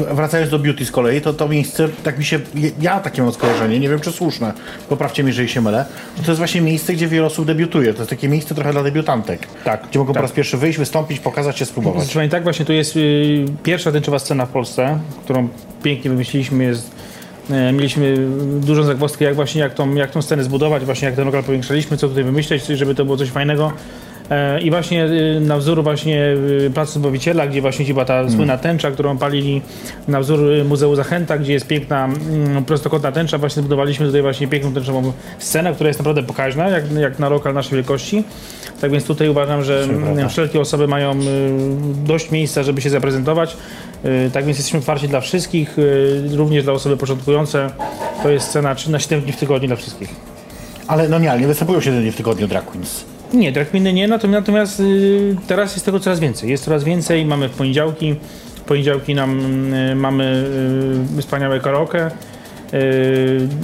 e, 0.09 0.15
wracając 0.15 0.51
do 0.51 0.59
beauty 0.59 0.85
z 0.85 0.91
kolei, 0.91 1.21
to 1.21 1.33
to 1.33 1.47
miejsce, 1.47 1.87
tak 2.03 2.17
mi 2.17 2.25
się, 2.25 2.39
ja 2.81 2.99
takie 2.99 3.21
mam 3.21 3.33
skojarzenie, 3.33 3.79
nie 3.79 3.89
wiem 3.89 3.99
czy 3.99 4.11
słuszne, 4.11 4.53
poprawcie 4.89 5.23
mnie, 5.23 5.29
jeżeli 5.29 5.49
się 5.49 5.61
mylę, 5.61 5.85
to, 6.17 6.23
to 6.23 6.31
jest 6.31 6.37
właśnie 6.37 6.61
miejsce, 6.61 6.93
gdzie 6.93 7.07
wiele 7.07 7.25
osób 7.25 7.45
debiutuje. 7.45 7.93
To 7.93 7.99
jest 7.99 8.09
takie 8.09 8.29
miejsce 8.29 8.55
trochę 8.55 8.71
dla 8.71 8.83
debiutantek. 8.83 9.47
Tak, 9.63 9.87
Gdzie 9.89 9.99
mogą 9.99 10.13
tak. 10.13 10.21
po 10.21 10.27
raz 10.27 10.31
pierwszy 10.31 10.57
wyjść, 10.57 10.77
wystąpić, 10.77 11.19
pokazać 11.19 11.57
się, 11.57 11.65
spróbować. 11.65 12.03
Zresztą 12.03 12.29
tak 12.29 12.43
właśnie 12.43 12.65
tu 12.65 12.73
jest 12.73 12.95
y, 12.95 13.45
pierwsza 13.63 13.91
tęczowa 13.91 14.19
scena 14.19 14.45
w 14.45 14.49
Polsce, 14.49 14.99
którą 15.23 15.47
pięknie 15.83 16.11
wymyśliliśmy. 16.11 16.63
Jest, 16.63 16.91
mieliśmy 17.49 18.17
dużą 18.59 18.83
zagwozdkę, 18.83 19.25
jak 19.25 19.35
właśnie 19.35 19.61
jak 19.61 19.73
tą, 19.73 19.95
jak 19.95 20.11
tą 20.11 20.21
scenę 20.21 20.43
zbudować, 20.43 20.85
właśnie 20.85 21.05
jak 21.05 21.15
ten 21.15 21.25
lokal 21.25 21.43
powiększaliśmy, 21.43 21.97
co 21.97 22.07
tutaj 22.07 22.23
wymyśleć, 22.23 22.65
żeby 22.65 22.95
to 22.95 23.05
było 23.05 23.17
coś 23.17 23.29
fajnego. 23.29 23.71
E, 24.29 24.61
I 24.61 24.71
właśnie 24.71 25.05
y, 25.05 25.39
na 25.39 25.57
wzór 25.57 25.83
właśnie 25.83 26.35
y, 26.65 26.71
Placu 26.73 26.99
Zbawiciela, 26.99 27.47
gdzie 27.47 27.61
właśnie 27.61 27.85
była 27.85 28.05
ta 28.05 28.29
słynna 28.29 28.57
tęcza, 28.57 28.91
którą 28.91 29.17
palili, 29.17 29.61
na 30.07 30.19
wzór 30.19 30.39
y, 30.51 30.63
Muzeum 30.63 30.95
Zachęta, 30.95 31.37
gdzie 31.37 31.53
jest 31.53 31.67
piękna 31.67 32.05
mm, 32.05 32.65
prostokątna 32.65 33.11
tęcza, 33.11 33.37
właśnie 33.37 33.61
zbudowaliśmy 33.61 34.05
tutaj 34.05 34.21
właśnie 34.21 34.47
piękną 34.47 34.73
tęczową 34.73 35.13
scenę, 35.39 35.73
która 35.73 35.87
jest 35.87 35.99
naprawdę 35.99 36.23
pokaźna, 36.23 36.69
jak, 36.69 36.91
jak 36.91 37.19
na 37.19 37.29
lokal 37.29 37.53
naszej 37.53 37.71
wielkości. 37.71 38.23
Tak 38.81 38.91
więc 38.91 39.05
tutaj 39.05 39.29
uważam, 39.29 39.63
że 39.63 39.83
mm, 39.83 40.29
wszelkie 40.29 40.59
osoby 40.59 40.87
mają 40.87 41.19
dość 42.05 42.31
miejsca, 42.31 42.63
żeby 42.63 42.81
się 42.81 42.89
zaprezentować. 42.89 43.57
Tak 44.33 44.45
więc 44.45 44.57
jesteśmy 44.57 44.79
otwarci 44.79 45.07
dla 45.07 45.21
wszystkich, 45.21 45.75
również 46.35 46.63
dla 46.63 46.73
osoby 46.73 46.97
początkujące. 46.97 47.69
To 48.23 48.29
jest 48.29 48.51
cena 48.51 48.75
3 48.75 48.91
na 48.91 48.99
7 48.99 49.21
dni 49.21 49.31
w 49.31 49.37
tygodniu 49.37 49.67
dla 49.67 49.77
wszystkich. 49.77 50.09
Ale 50.87 51.09
no 51.09 51.19
nie, 51.19 51.31
ale 51.31 51.41
nie 51.41 51.47
występują 51.47 51.81
7 51.81 52.01
dni 52.01 52.11
w 52.11 52.15
tygodniu 52.15 52.47
drag 52.47 52.65
queens. 52.65 53.14
Nie, 53.35 53.51
drag 53.51 53.69
queeny 53.69 53.93
nie, 53.93 54.07
natomiast, 54.07 54.39
natomiast 54.39 54.79
y, 54.79 55.35
teraz 55.47 55.73
jest 55.73 55.85
tego 55.85 55.99
coraz 55.99 56.19
więcej. 56.19 56.49
Jest 56.49 56.65
coraz 56.65 56.83
więcej, 56.83 57.25
mamy 57.25 57.49
w 57.49 57.51
poniedziałki. 57.51 58.15
W 58.55 58.61
poniedziałki 58.61 59.15
nam 59.15 59.73
y, 59.73 59.95
mamy 59.95 60.45
y, 61.17 61.21
wspaniałe 61.21 61.59
karaoke. 61.59 62.11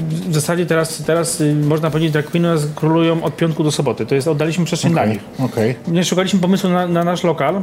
w 0.09 0.33
zasadzie 0.33 0.65
teraz, 0.65 1.03
teraz 1.05 1.43
można 1.63 1.91
powiedzieć, 1.91 2.25
u 2.35 2.39
nas 2.39 2.67
królują 2.75 3.23
od 3.23 3.35
piątku 3.35 3.63
do 3.63 3.71
soboty. 3.71 4.05
To 4.05 4.15
jest, 4.15 4.27
oddaliśmy 4.27 4.65
przestrzeń 4.65 4.91
dla 4.91 5.01
Okej, 5.01 5.13
nich. 5.13 5.23
Nie 5.87 6.03
szukaliśmy 6.03 6.39
pomysłu 6.39 6.69
na, 6.69 6.87
na 6.87 7.03
nasz 7.03 7.23
lokal. 7.23 7.61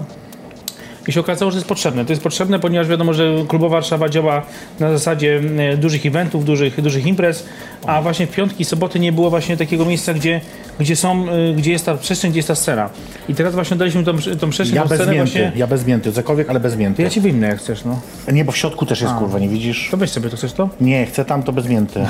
I 1.09 1.13
się 1.13 1.21
okazało, 1.21 1.51
że 1.51 1.55
to 1.55 1.59
jest 1.59 1.69
potrzebne. 1.69 2.05
To 2.05 2.13
jest 2.13 2.23
potrzebne, 2.23 2.59
ponieważ 2.59 2.89
wiadomo, 2.89 3.13
że 3.13 3.33
klubowa 3.49 3.77
Warszawa 3.77 4.09
działa 4.09 4.43
na 4.81 4.93
zasadzie 4.93 5.41
e, 5.59 5.77
dużych 5.77 6.07
eventów, 6.07 6.45
dużych, 6.45 6.83
dużych 6.83 7.07
imprez, 7.07 7.47
a 7.87 8.03
właśnie 8.03 8.27
w 8.27 8.31
piątki, 8.31 8.65
soboty 8.65 9.01
nie 9.01 9.13
było 9.13 9.31
właśnie 9.31 9.57
takiego 9.57 9.85
miejsca, 9.85 10.15
gdzie, 10.15 10.41
gdzie 10.81 10.97
są, 10.97 11.29
e, 11.29 11.55
gdzie 11.55 11.73
jest 11.73 11.87
ta 11.87 11.95
przestrzeń, 11.97 12.31
gdzie 12.31 12.39
jest 12.39 12.49
ta 12.49 12.55
scena. 12.55 12.91
I 13.29 13.35
teraz 13.35 13.55
właśnie 13.55 13.77
daliśmy 13.77 14.05
tą, 14.05 14.19
tą 14.41 14.51
przestrzeń, 14.51 14.77
Ja 14.77 14.83
tą 14.83 14.89
bez 14.89 14.99
scenę 14.99 15.13
mięty, 15.13 15.33
właśnie... 15.33 15.53
ja 15.57 15.67
bez 15.67 15.87
mięty, 15.87 16.13
cokolwiek, 16.13 16.51
ale 16.51 16.61
bez 16.61 16.77
mięty. 16.77 17.03
Ja 17.03 17.11
ci 17.11 17.21
wyjmę 17.21 17.47
jak 17.47 17.59
chcesz, 17.59 17.85
no. 17.85 18.01
Nie, 18.33 18.45
bo 18.45 18.53
w 18.53 18.57
środku 18.57 18.87
też 18.87 19.01
jest 19.01 19.15
kurwa, 19.15 19.39
nie 19.39 19.49
widzisz? 19.49 19.89
To 19.91 19.97
weź 19.97 20.11
sobie, 20.11 20.31
to 20.31 20.37
chcesz 20.37 20.53
to? 20.53 20.69
Nie, 20.81 21.07
chcę 21.07 21.25
tam 21.25 21.43
to 21.43 21.53
bez 21.53 21.67
mięty. 21.69 22.01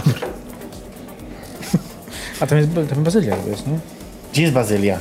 A 2.41 2.47
tam 2.47 2.59
jest, 2.59 2.71
tam 2.95 3.05
bazylia 3.05 3.37
to 3.37 3.49
jest, 3.49 3.67
nie? 3.67 3.79
Gdzie 4.33 4.43
jest 4.43 4.55
bazylia? 4.55 5.01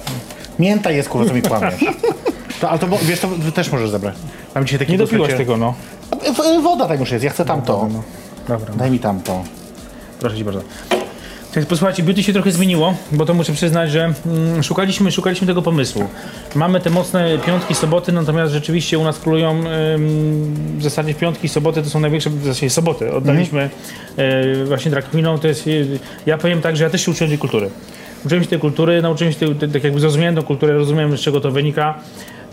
Mięta 0.60 0.92
jest 0.92 1.10
kurwa, 1.10 1.28
co 1.28 1.34
mi 1.34 1.42
kłamiesz. 1.42 1.76
To, 2.62 2.70
ale 2.70 2.80
to 2.80 2.88
wiesz, 3.04 3.20
to 3.20 3.30
też 3.54 3.72
możesz 3.72 3.90
zabrać. 3.90 4.16
Mam 4.56 4.66
dzisiaj 4.66 4.80
Nie 4.80 4.86
takiego 4.86 5.06
dopiłaś 5.06 5.34
tego, 5.34 5.58
no. 5.58 5.74
Woda 6.64 6.88
tak 6.88 7.00
już 7.00 7.12
jest, 7.12 7.24
ja 7.24 7.30
chcę 7.30 7.46
tamto. 7.46 7.90
No. 7.94 8.04
Dobra, 8.48 8.74
Daj 8.74 8.92
mi 8.92 9.00
tamto. 9.00 9.44
Proszę 10.20 10.38
Cię 10.38 10.46
bardzo. 10.46 10.62
Więc 11.56 11.68
posłuchajcie, 11.70 12.04
beauty 12.04 12.24
się 12.24 12.34
trochę 12.34 12.52
zmieniło, 12.52 12.94
bo 13.12 13.26
to 13.26 13.34
muszę 13.34 13.54
przyznać, 13.54 13.92
że 13.92 14.14
mm, 14.26 14.64
szukaliśmy, 14.64 15.12
szukaliśmy 15.12 15.48
tego 15.48 15.62
pomysłu. 15.62 16.08
Mamy 16.56 16.80
te 16.80 16.90
mocne 16.90 17.38
piątki, 17.46 17.76
soboty, 17.76 18.12
natomiast 18.12 18.54
rzeczywiście 18.54 19.00
u 19.00 19.04
nas 19.04 19.20
królują 19.20 19.52
ym, 19.52 19.64
w 20.78 20.84
zasadzie 20.84 21.14
piątki, 21.14 21.50
soboty 21.50 21.84
to 21.84 21.90
są 21.90 22.00
największe, 22.00 22.30
w 22.30 22.46
zasadzie 22.46 22.70
soboty. 22.70 23.14
Oddaliśmy 23.14 23.70
y, 24.20 24.66
właśnie 24.66 24.92
drag 24.92 25.10
queenom, 25.10 25.40
to 25.40 25.48
jest, 25.48 25.68
y, 25.68 26.00
ja 26.26 26.38
powiem 26.38 26.62
tak, 26.62 26.78
że 26.78 26.84
ja 26.84 26.90
też 26.90 27.06
się 27.06 27.12
uczyłem 27.12 27.30
tej 27.30 27.38
kultury. 27.38 27.70
Uczyłem 28.26 28.44
się 28.44 28.50
tej 28.50 28.60
kultury, 28.60 29.02
nauczyłem 29.02 29.34
się 29.34 29.40
tej, 29.40 29.56
tej, 29.56 29.70
tak 29.70 29.84
jakby 29.84 30.00
zrozumiałem 30.00 30.36
tą 30.36 30.44
kulturę, 30.44 30.74
rozumiem 30.74 31.18
z 31.18 31.22
czego 31.22 31.42
to 31.42 31.52
wynika. 31.52 32.00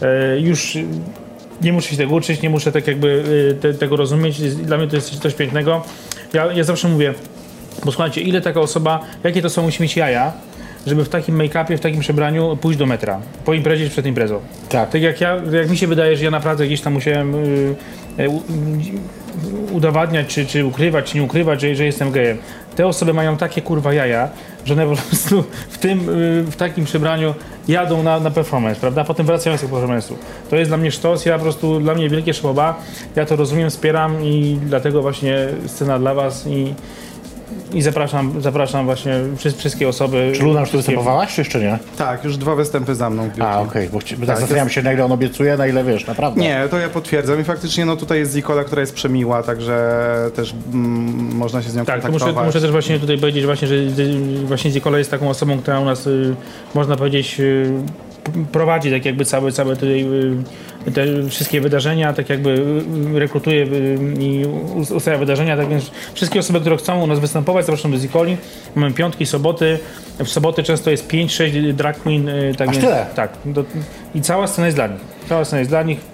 Y, 0.05 0.41
już 0.41 0.79
nie 1.63 1.73
muszę 1.73 1.89
się 1.91 1.97
tego 1.97 2.15
uczyć, 2.15 2.43
nie 2.43 2.51
muszę 2.51 2.73
tak 2.73 2.87
jakby 2.87 3.09
y, 3.51 3.55
te, 3.61 3.75
tego 3.75 3.97
rozumieć. 3.97 4.41
Dla 4.55 4.77
mnie 4.79 4.87
to 4.89 4.97
jest 4.97 5.19
coś 5.21 5.35
pięknego. 5.35 5.83
Ja, 6.33 6.53
ja 6.53 6.65
zawsze 6.65 6.89
mówię, 6.89 7.15
bo 7.85 7.93
słuchajcie, 7.93 8.21
ile 8.21 8.41
taka 8.41 8.61
osoba, 8.61 9.01
jakie 9.25 9.43
to 9.43 9.51
są 9.51 9.63
musi 9.63 9.83
mieć 9.83 9.97
jaja, 9.97 10.33
żeby 10.87 11.05
w 11.05 11.09
takim 11.09 11.37
make-upie, 11.39 11.77
w 11.77 11.81
takim 11.81 12.01
przebraniu 12.01 12.57
pójść 12.61 12.79
do 12.79 12.87
metra, 12.87 13.21
po 13.45 13.55
imprezie 13.55 13.85
czy 13.85 13.91
przed 13.91 14.07
imprezą. 14.07 14.41
Tak. 14.69 14.91
Tak 14.91 15.03
jak 15.03 15.21
ja, 15.21 15.37
jak 15.53 15.71
mi 15.71 15.77
się 15.77 15.87
wydaje, 15.87 16.17
że 16.17 16.25
ja 16.25 16.31
naprawdę 16.31 16.67
gdzieś 16.67 16.81
tam 16.81 16.93
musiałem 16.93 17.35
y, 17.35 17.75
y, 18.21 18.29
u- 18.29 18.43
udowadniać, 19.73 20.27
czy, 20.27 20.47
czy 20.47 20.65
ukrywać, 20.67 21.11
czy 21.11 21.17
nie 21.17 21.23
ukrywać, 21.23 21.61
że, 21.61 21.75
że 21.75 21.85
jestem 21.85 22.11
gejem. 22.11 22.39
Te 22.77 22.87
osoby 22.87 23.13
mają 23.15 23.37
takie 23.37 23.63
kurwa 23.63 23.93
jaja, 23.95 24.29
że 24.65 24.75
one 24.75 24.87
po 24.87 25.03
prostu 25.09 25.45
w 25.69 25.79
tym, 25.79 26.09
y, 26.09 26.43
w 26.43 26.57
takim 26.57 26.85
przebraniu 26.85 27.35
jadą 27.69 28.03
na, 28.03 28.21
na 28.21 28.31
performance, 28.31 28.81
prawda? 28.81 29.05
Potem 29.05 29.27
wracają 29.27 29.57
z 29.57 29.61
tego 29.61 29.77
performance'u. 29.77 30.15
To 30.51 30.57
jest 30.57 30.71
dla 30.71 30.77
mnie 30.77 30.91
sztos, 30.91 31.27
ja 31.27 31.37
po 31.37 31.43
prostu, 31.43 31.81
dla 31.81 31.95
mnie 31.95 32.09
wielkie 32.09 32.35
szłoba, 32.35 32.79
ja 33.17 33.27
to 33.27 33.37
rozumiem, 33.37 33.71
wspieram 33.71 34.25
i 34.25 34.59
dlatego 34.67 35.03
właśnie 35.03 35.49
scena 35.67 35.99
dla 35.99 36.15
was 36.15 36.47
i, 36.47 36.75
i 37.73 37.83
zapraszam, 37.83 38.41
zapraszam 38.43 38.85
właśnie 38.85 39.15
wszy- 39.37 39.53
wszystkie 39.53 39.89
osoby. 39.89 40.33
Czy 40.37 40.43
Luna 40.43 40.61
już 40.61 40.71
tu 40.71 40.77
występowałaś, 40.77 41.35
czy 41.35 41.41
jeszcze 41.41 41.61
nie? 41.61 41.79
Tak, 41.99 42.25
już 42.25 42.37
dwa 42.37 42.55
występy 42.55 42.95
za 42.95 43.11
mną. 43.11 43.31
A, 43.41 43.61
okej, 43.61 43.89
bo 43.93 43.99
chci- 43.99 44.17
bo 44.17 44.27
tak 44.27 44.39
zastanawiam 44.39 44.69
się, 44.71 44.83
na 44.83 44.93
ile 44.93 45.05
on 45.05 45.13
obiecuje, 45.13 45.57
na 45.57 45.67
ile 45.67 45.85
wiesz, 45.85 46.07
naprawdę. 46.07 46.41
Nie, 46.41 46.63
to 46.71 46.79
ja 46.79 46.89
potwierdzam 46.89 47.41
i 47.41 47.45
faktycznie 47.45 47.85
no 47.85 47.97
tutaj 47.97 48.19
jest 48.19 48.33
Zikola, 48.33 48.65
która 48.65 48.81
jest 48.81 48.95
przemiła, 48.95 49.43
także 49.43 49.95
też 50.37 50.55
mm, 50.75 51.37
można 51.37 51.63
się 51.63 51.71
z 51.71 51.77
nią 51.77 51.85
Tak, 51.85 51.97
to 51.97 52.03
kontaktować. 52.03 52.35
muszę, 52.35 52.47
muszę 52.47 52.61
też 52.61 52.71
właśnie 52.71 52.99
tutaj 53.01 53.19
powiedzieć 53.19 53.45
właśnie, 53.45 53.69
że 53.69 53.75
właśnie 54.47 54.71
Zikola 54.71 54.99
jest 54.99 55.11
taką 55.11 55.29
osobą, 55.29 55.59
która 55.59 55.81
u 55.81 55.85
nas 55.85 56.07
y, 56.07 56.35
można 56.75 56.97
powiedzieć 56.97 57.41
y, 57.41 57.73
prowadzi 58.53 58.91
tak 58.91 59.05
jakby 59.05 59.25
całe, 59.25 59.53
całe 59.53 59.77
tutaj 59.77 60.05
y, 60.87 60.93
te 60.93 61.29
wszystkie 61.29 61.61
wydarzenia, 61.61 62.13
tak 62.13 62.29
jakby 62.29 62.51
y, 63.15 63.19
rekrutuje 63.19 63.63
y, 63.65 63.99
i 64.21 64.45
us- 64.77 64.91
ustawia 64.91 65.19
wydarzenia, 65.19 65.57
tak 65.57 65.69
więc 65.69 65.91
wszystkie 66.15 66.41
osoby, 66.41 66.61
które 66.61 66.77
chcą 66.77 67.03
u 67.03 67.07
nas 67.07 67.19
występować, 67.19 67.67
zapraszam 67.67 67.91
do 67.91 67.99
Zikoli. 67.99 68.37
Mamy 68.75 68.93
piątki, 68.95 69.27
soboty. 69.27 69.79
W 70.19 70.29
soboty 70.29 70.63
często 70.63 70.91
jest 70.91 71.09
5-6 71.09 71.73
drag 71.73 71.99
queen. 71.99 72.29
Tak 72.59 72.69
Aż 72.69 72.75
więc, 72.77 72.85
tyle? 72.89 73.07
Tak. 73.15 73.31
Do, 73.45 73.65
I 74.15 74.21
cała 74.21 74.47
scena 74.47 74.67
jest 74.67 74.77
dla 74.77 74.87
nich. 74.87 75.01
Cała 75.29 75.45
scena 75.45 75.59
jest 75.61 75.71
dla 75.71 75.83
nich. 75.83 76.14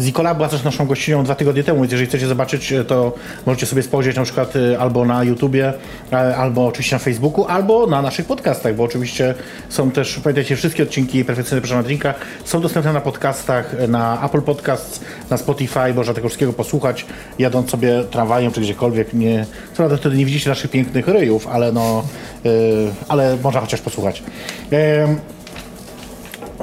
Zikola 0.00 0.34
była 0.34 0.48
też 0.48 0.64
naszą 0.64 0.86
gościnią 0.86 1.24
dwa 1.24 1.34
tygodnie 1.34 1.64
temu, 1.64 1.80
więc 1.80 1.92
jeżeli 1.92 2.08
chcecie 2.08 2.26
zobaczyć, 2.26 2.72
e, 2.72 2.84
to 2.84 3.12
możecie 3.46 3.66
sobie 3.66 3.82
spojrzeć 3.82 4.16
na 4.16 4.22
przykład 4.22 4.56
e, 4.56 4.78
albo 4.78 5.04
na 5.04 5.24
YouTubie, 5.24 5.72
e, 6.12 6.36
albo 6.36 6.66
oczywiście 6.66 6.96
na 6.96 7.00
Facebooku, 7.00 7.44
albo 7.44 7.86
na 7.86 8.02
naszych 8.02 8.26
podcastach, 8.26 8.74
bo 8.74 8.84
oczywiście 8.84 9.34
są 9.68 9.90
też, 9.90 10.20
pamiętajcie, 10.24 10.56
wszystkie 10.56 10.82
odcinki 10.82 11.24
Perfekcyjne 11.24 11.60
Proszę 11.60 11.82
Drinka 11.82 12.14
są 12.44 12.60
dostępne 12.60 12.92
na 12.92 13.00
podcastach, 13.00 13.74
na 13.88 14.24
Apple 14.24 14.42
Podcasts, 14.42 15.00
na 15.30 15.36
Spotify, 15.36 15.94
można 15.94 16.14
tego 16.14 16.28
wszystkiego 16.28 16.52
posłuchać, 16.52 17.06
jadąc 17.38 17.70
sobie 17.70 18.04
tramwajem 18.10 18.52
czy 18.52 18.60
gdziekolwiek. 18.60 19.12
Nie, 19.14 19.46
co 19.72 19.76
prawda 19.76 19.96
wtedy 19.96 20.16
nie 20.16 20.26
widzicie 20.26 20.50
naszych 20.50 20.70
pięknych 20.70 21.08
ryjów, 21.08 21.46
ale 21.46 21.72
no, 21.72 22.04
e, 22.44 22.48
ale 23.08 23.36
można 23.42 23.60
chociaż 23.60 23.80
posłuchać. 23.80 24.22
Em, 24.70 25.35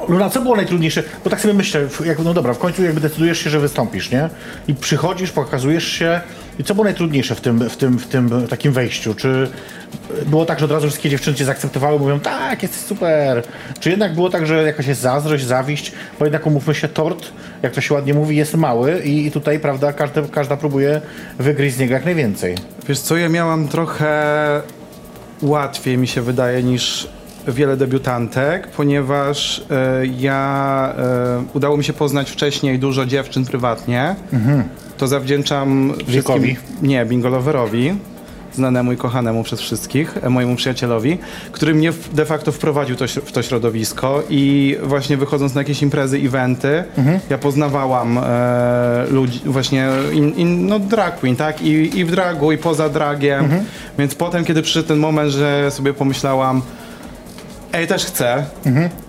Luna, 0.08 0.30
co 0.30 0.40
było 0.40 0.56
najtrudniejsze? 0.56 1.02
Bo 1.24 1.30
tak 1.30 1.40
sobie 1.40 1.54
myślę, 1.54 1.88
jak, 2.04 2.18
no 2.18 2.34
dobra, 2.34 2.54
w 2.54 2.58
końcu 2.58 2.84
jakby 2.84 3.00
decydujesz 3.00 3.38
się, 3.38 3.50
że 3.50 3.60
wystąpisz, 3.60 4.10
nie? 4.10 4.28
I 4.68 4.74
przychodzisz, 4.74 5.30
pokazujesz 5.30 5.88
się. 5.88 6.20
I 6.58 6.64
co 6.64 6.74
było 6.74 6.84
najtrudniejsze 6.84 7.34
w 7.34 7.40
tym, 7.40 7.68
w 7.70 7.76
tym, 7.76 7.98
w 7.98 8.06
tym 8.06 8.46
takim 8.50 8.72
wejściu? 8.72 9.14
Czy 9.14 9.50
było 10.26 10.46
tak, 10.46 10.58
że 10.58 10.64
od 10.64 10.70
razu 10.70 10.86
wszystkie 10.86 11.10
dziewczyny 11.10 11.36
cię 11.36 11.44
zaakceptowały, 11.44 11.98
mówią, 11.98 12.20
tak, 12.20 12.62
jesteś 12.62 12.80
super? 12.80 13.42
Czy 13.80 13.90
jednak 13.90 14.14
było 14.14 14.30
tak, 14.30 14.46
że 14.46 14.62
jakaś 14.62 14.86
jest 14.86 15.00
zazdrość, 15.00 15.44
zawiść? 15.44 15.92
Bo 16.18 16.24
jednak 16.24 16.46
umówmy 16.46 16.74
się, 16.74 16.88
tort, 16.88 17.32
jak 17.62 17.72
to 17.72 17.80
się 17.80 17.94
ładnie 17.94 18.14
mówi, 18.14 18.36
jest 18.36 18.54
mały 18.54 19.00
i, 19.00 19.26
i 19.26 19.30
tutaj, 19.30 19.60
prawda, 19.60 19.92
każda 20.32 20.56
próbuje 20.56 21.00
wygryźć 21.38 21.76
z 21.76 21.78
niego 21.78 21.94
jak 21.94 22.04
najwięcej. 22.04 22.54
Wiesz 22.88 23.00
co, 23.00 23.16
ja 23.16 23.28
miałam 23.28 23.68
trochę 23.68 24.24
łatwiej 25.42 25.98
mi 25.98 26.06
się 26.06 26.22
wydaje 26.22 26.62
niż 26.62 27.08
wiele 27.48 27.76
debiutantek, 27.76 28.68
ponieważ 28.68 29.64
e, 29.70 30.06
ja 30.06 30.94
e, 30.98 31.44
udało 31.54 31.76
mi 31.76 31.84
się 31.84 31.92
poznać 31.92 32.30
wcześniej 32.30 32.78
dużo 32.78 33.06
dziewczyn 33.06 33.44
prywatnie. 33.44 34.14
To 34.98 35.08
zawdzięczam 35.08 35.92
wszystkim... 36.06 36.56
Nie, 36.82 37.06
Bingolowerowi, 37.06 37.94
znanemu 38.54 38.92
i 38.92 38.96
kochanemu 38.96 39.42
przez 39.42 39.60
wszystkich, 39.60 40.18
e, 40.22 40.30
mojemu 40.30 40.56
przyjacielowi, 40.56 41.18
który 41.52 41.74
mnie 41.74 41.92
de 42.12 42.24
facto 42.24 42.52
wprowadził 42.52 42.96
to, 42.96 43.06
w 43.06 43.32
to 43.32 43.42
środowisko 43.42 44.22
i 44.30 44.76
właśnie 44.82 45.16
wychodząc 45.16 45.54
na 45.54 45.60
jakieś 45.60 45.82
imprezy, 45.82 46.16
eventy, 46.16 46.84
ja 47.30 47.38
poznawałam 47.38 48.18
e, 48.18 49.06
ludzi, 49.10 49.40
właśnie 49.44 49.88
in, 50.12 50.30
in, 50.30 50.66
no 50.66 50.78
drag 50.78 51.20
queen, 51.20 51.36
tak? 51.36 51.62
I, 51.62 51.98
I 51.98 52.04
w 52.04 52.10
dragu, 52.10 52.52
i 52.52 52.58
poza 52.58 52.88
dragiem. 52.88 53.48
Więc 53.98 54.14
potem, 54.14 54.44
kiedy 54.44 54.62
przyszedł 54.62 54.88
ten 54.88 54.98
moment, 54.98 55.30
że 55.30 55.70
sobie 55.70 55.94
pomyślałam, 55.94 56.62
ej, 57.74 57.86
też 57.86 58.04
chcę, 58.04 58.44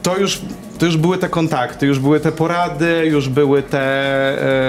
to 0.03 0.17
już 0.17 0.41
to 0.77 0.85
już 0.85 0.97
były 0.97 1.17
te 1.17 1.29
kontakty, 1.29 1.85
już 1.85 1.99
były 1.99 2.19
te 2.19 2.31
porady, 2.31 3.05
już 3.05 3.29
były 3.29 3.63
te, 3.63 3.81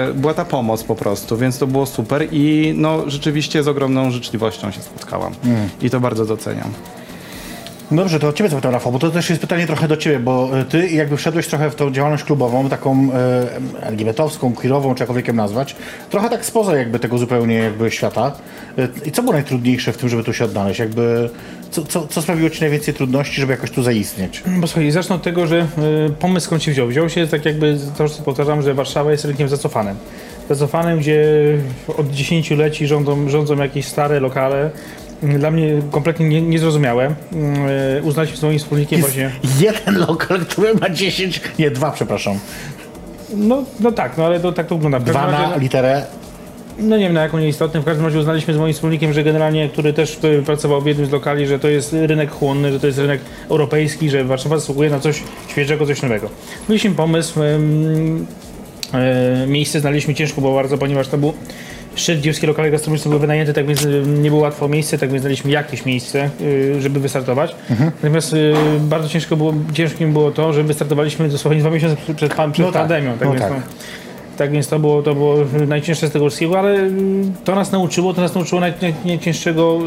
e, 0.09 0.13
była 0.13 0.33
ta 0.33 0.45
pomoc 0.45 0.83
po 0.83 0.95
prostu, 0.95 1.37
więc 1.37 1.57
to 1.57 1.67
było 1.67 1.85
super 1.85 2.27
i 2.31 2.73
no 2.77 3.09
rzeczywiście 3.09 3.63
z 3.63 3.67
ogromną 3.67 4.11
życzliwością 4.11 4.71
się 4.71 4.81
spotkałam. 4.81 5.33
I 5.81 5.89
to 5.89 5.99
bardzo 5.99 6.25
doceniam. 6.25 6.73
No 7.91 7.97
Dobrze, 7.97 8.19
to 8.19 8.27
od 8.27 8.35
Ciebie 8.35 8.49
zapytam, 8.49 8.73
Rafał, 8.73 8.91
bo 8.91 8.99
to 8.99 9.09
też 9.09 9.29
jest 9.29 9.41
pytanie 9.41 9.67
trochę 9.67 9.87
do 9.87 9.97
Ciebie, 9.97 10.19
bo 10.19 10.59
y, 10.59 10.65
Ty 10.65 10.87
jakby 10.87 11.17
wszedłeś 11.17 11.47
trochę 11.47 11.69
w 11.69 11.75
tą 11.75 11.91
działalność 11.91 12.23
klubową, 12.23 12.69
taką 12.69 13.09
e, 13.13 13.87
LGBT-owską, 13.87 14.53
queerową, 14.53 14.95
czy 14.95 15.01
jakkolwiek 15.01 15.33
nazwać, 15.33 15.75
trochę 16.09 16.29
tak 16.29 16.45
spoza 16.45 16.77
jakby 16.77 16.99
tego 16.99 17.17
zupełnie 17.17 17.55
jakby 17.55 17.91
świata. 17.91 18.31
Y, 18.79 18.89
I 19.05 19.11
co 19.11 19.21
było 19.21 19.33
najtrudniejsze 19.33 19.93
w 19.93 19.97
tym, 19.97 20.09
żeby 20.09 20.23
tu 20.23 20.33
się 20.33 20.45
odnaleźć? 20.45 20.79
Jakby, 20.79 21.29
co, 21.71 21.85
co, 21.85 22.07
co 22.07 22.21
sprawiło 22.21 22.49
Ci 22.49 22.61
najwięcej 22.61 22.93
trudności, 22.93 23.41
żeby 23.41 23.51
jakoś 23.51 23.71
tu 23.71 23.83
zaistnieć? 23.83 24.43
Bo 24.47 24.67
słuchaj, 24.67 24.91
zacznę 24.91 25.15
od 25.15 25.23
tego, 25.23 25.47
że 25.47 25.59
y, 25.59 25.65
pomysł 26.19 26.45
skąd 26.45 26.63
się 26.63 26.71
wziął. 26.71 26.87
Wziął 26.87 27.09
się 27.09 27.27
tak 27.27 27.45
jakby, 27.45 27.77
to 27.97 28.03
już 28.03 28.11
powtarzam, 28.11 28.61
że 28.61 28.73
Warszawa 28.73 29.11
jest 29.11 29.25
rynkiem 29.25 29.49
zacofanym. 29.49 29.95
Zacofanym, 30.49 30.99
gdzie 30.99 31.23
od 31.97 32.11
dziesięcioleci 32.11 32.87
rządzą, 32.87 33.29
rządzą 33.29 33.57
jakieś 33.57 33.85
stare 33.85 34.19
lokale. 34.19 34.71
Dla 35.23 35.51
mnie 35.51 35.69
kompletnie 35.91 36.29
nie, 36.29 36.41
niezrozumiałe. 36.41 37.15
Y, 37.99 38.03
Uznaliśmy 38.03 38.37
swoim 38.37 38.59
wspólnikiem 38.59 38.99
Jest 38.99 39.09
właśnie... 39.09 39.31
jeden 39.59 39.97
lokal, 40.07 40.39
który 40.39 40.73
ma 40.73 40.89
10, 40.89 41.41
nie, 41.59 41.71
dwa, 41.71 41.91
przepraszam. 41.91 42.39
No, 43.35 43.63
no 43.79 43.91
tak, 43.91 44.17
no 44.17 44.25
ale 44.25 44.39
to 44.39 44.51
tak 44.51 44.67
to 44.67 44.75
wygląda. 44.75 44.99
Dwa 44.99 45.31
razie, 45.31 45.47
na 45.47 45.57
literę 45.57 46.05
No 46.79 46.97
nie 46.97 47.03
wiem 47.03 47.13
na 47.13 47.21
jaką 47.21 47.39
nieistotnym, 47.39 47.83
w 47.83 47.85
każdym 47.85 48.05
razie 48.05 48.19
uznaliśmy 48.19 48.53
z 48.53 48.57
moim 48.57 48.73
wspólnikiem, 48.73 49.13
że 49.13 49.23
generalnie, 49.23 49.69
który 49.69 49.93
też 49.93 50.19
pracował 50.45 50.81
w 50.81 50.85
jednym 50.85 51.07
z 51.07 51.11
lokali, 51.11 51.47
że 51.47 51.59
to 51.59 51.67
jest 51.67 51.93
rynek 51.93 52.31
chłonny, 52.31 52.71
że 52.71 52.79
to 52.79 52.87
jest 52.87 52.99
rynek 52.99 53.21
europejski, 53.49 54.09
że 54.09 54.23
Warszawa 54.23 54.57
zasługuje 54.57 54.89
na 54.89 54.99
coś 54.99 55.23
świeżego, 55.47 55.85
coś 55.85 56.01
nowego. 56.01 56.29
Mieliśmy 56.69 56.91
pomysł, 56.91 57.39
e, 57.43 57.59
miejsce 59.47 59.79
znaleźliśmy 59.79 60.15
ciężko 60.15 60.41
było 60.41 60.55
bardzo, 60.55 60.77
ponieważ 60.77 61.07
to 61.07 61.17
był 61.17 61.33
Szczędziewskie 61.97 62.47
lokale 62.47 62.71
gastronomiczne 62.71 63.09
były 63.09 63.19
wynajęte, 63.21 63.53
tak 63.53 63.65
więc 63.65 63.85
y, 63.85 64.03
nie 64.07 64.29
było 64.29 64.41
łatwo 64.41 64.67
miejsce, 64.67 64.97
tak 64.97 65.09
więc 65.09 65.21
znaleźliśmy 65.21 65.51
jakieś 65.51 65.85
miejsce, 65.85 66.29
y, 66.41 66.81
żeby 66.81 66.99
wystartować. 66.99 67.55
Mhm. 67.69 67.91
Natomiast 68.03 68.33
y, 68.33 68.53
bardzo 68.79 69.09
ciężko 69.09 69.37
było, 69.37 69.53
ciężkim 69.73 70.13
było 70.13 70.31
to, 70.31 70.53
że 70.53 70.63
wystartowaliśmy 70.63 71.29
dosłownie 71.29 71.59
dwa 71.59 71.69
miesiące 71.69 71.95
przed, 71.95 72.17
przed, 72.17 72.33
przed 72.33 72.59
No 72.59 72.71
tak, 72.71 72.73
pandemią. 72.73 73.11
Tak, 73.11 73.21
no 73.21 73.31
więc, 73.31 73.41
tak. 73.41 73.51
No, 73.51 73.59
tak 74.37 74.51
więc 74.51 74.67
to 74.67 74.79
było, 74.79 75.03
to 75.03 75.15
było 75.15 75.37
najcięższe 75.67 76.07
z 76.07 76.11
tego 76.11 76.25
wszystkiego, 76.25 76.59
ale 76.59 76.75
y, 76.75 76.91
to 77.43 77.55
nas 77.55 77.71
nauczyło, 77.71 78.13
to 78.13 78.21
nas 78.21 78.35
nauczyło 78.35 78.61
naj, 78.61 78.73
naj, 78.81 78.93
najcięższego 79.05 79.79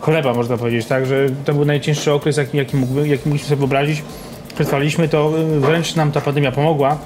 chleba, 0.00 0.34
można 0.34 0.56
powiedzieć, 0.56 0.86
tak, 0.86 1.06
że 1.06 1.26
to 1.44 1.54
był 1.54 1.64
najcięższy 1.64 2.12
okres, 2.12 2.36
jaki, 2.36 2.56
jaki, 2.56 2.76
mógłby, 2.76 3.08
jaki 3.08 3.28
mogliśmy 3.28 3.48
sobie 3.48 3.58
wyobrazić. 3.58 4.02
Przetrwaliśmy 4.54 5.08
to, 5.08 5.32
wręcz 5.60 5.96
nam 5.96 6.12
ta 6.12 6.20
pandemia 6.20 6.52
pomogła 6.52 6.98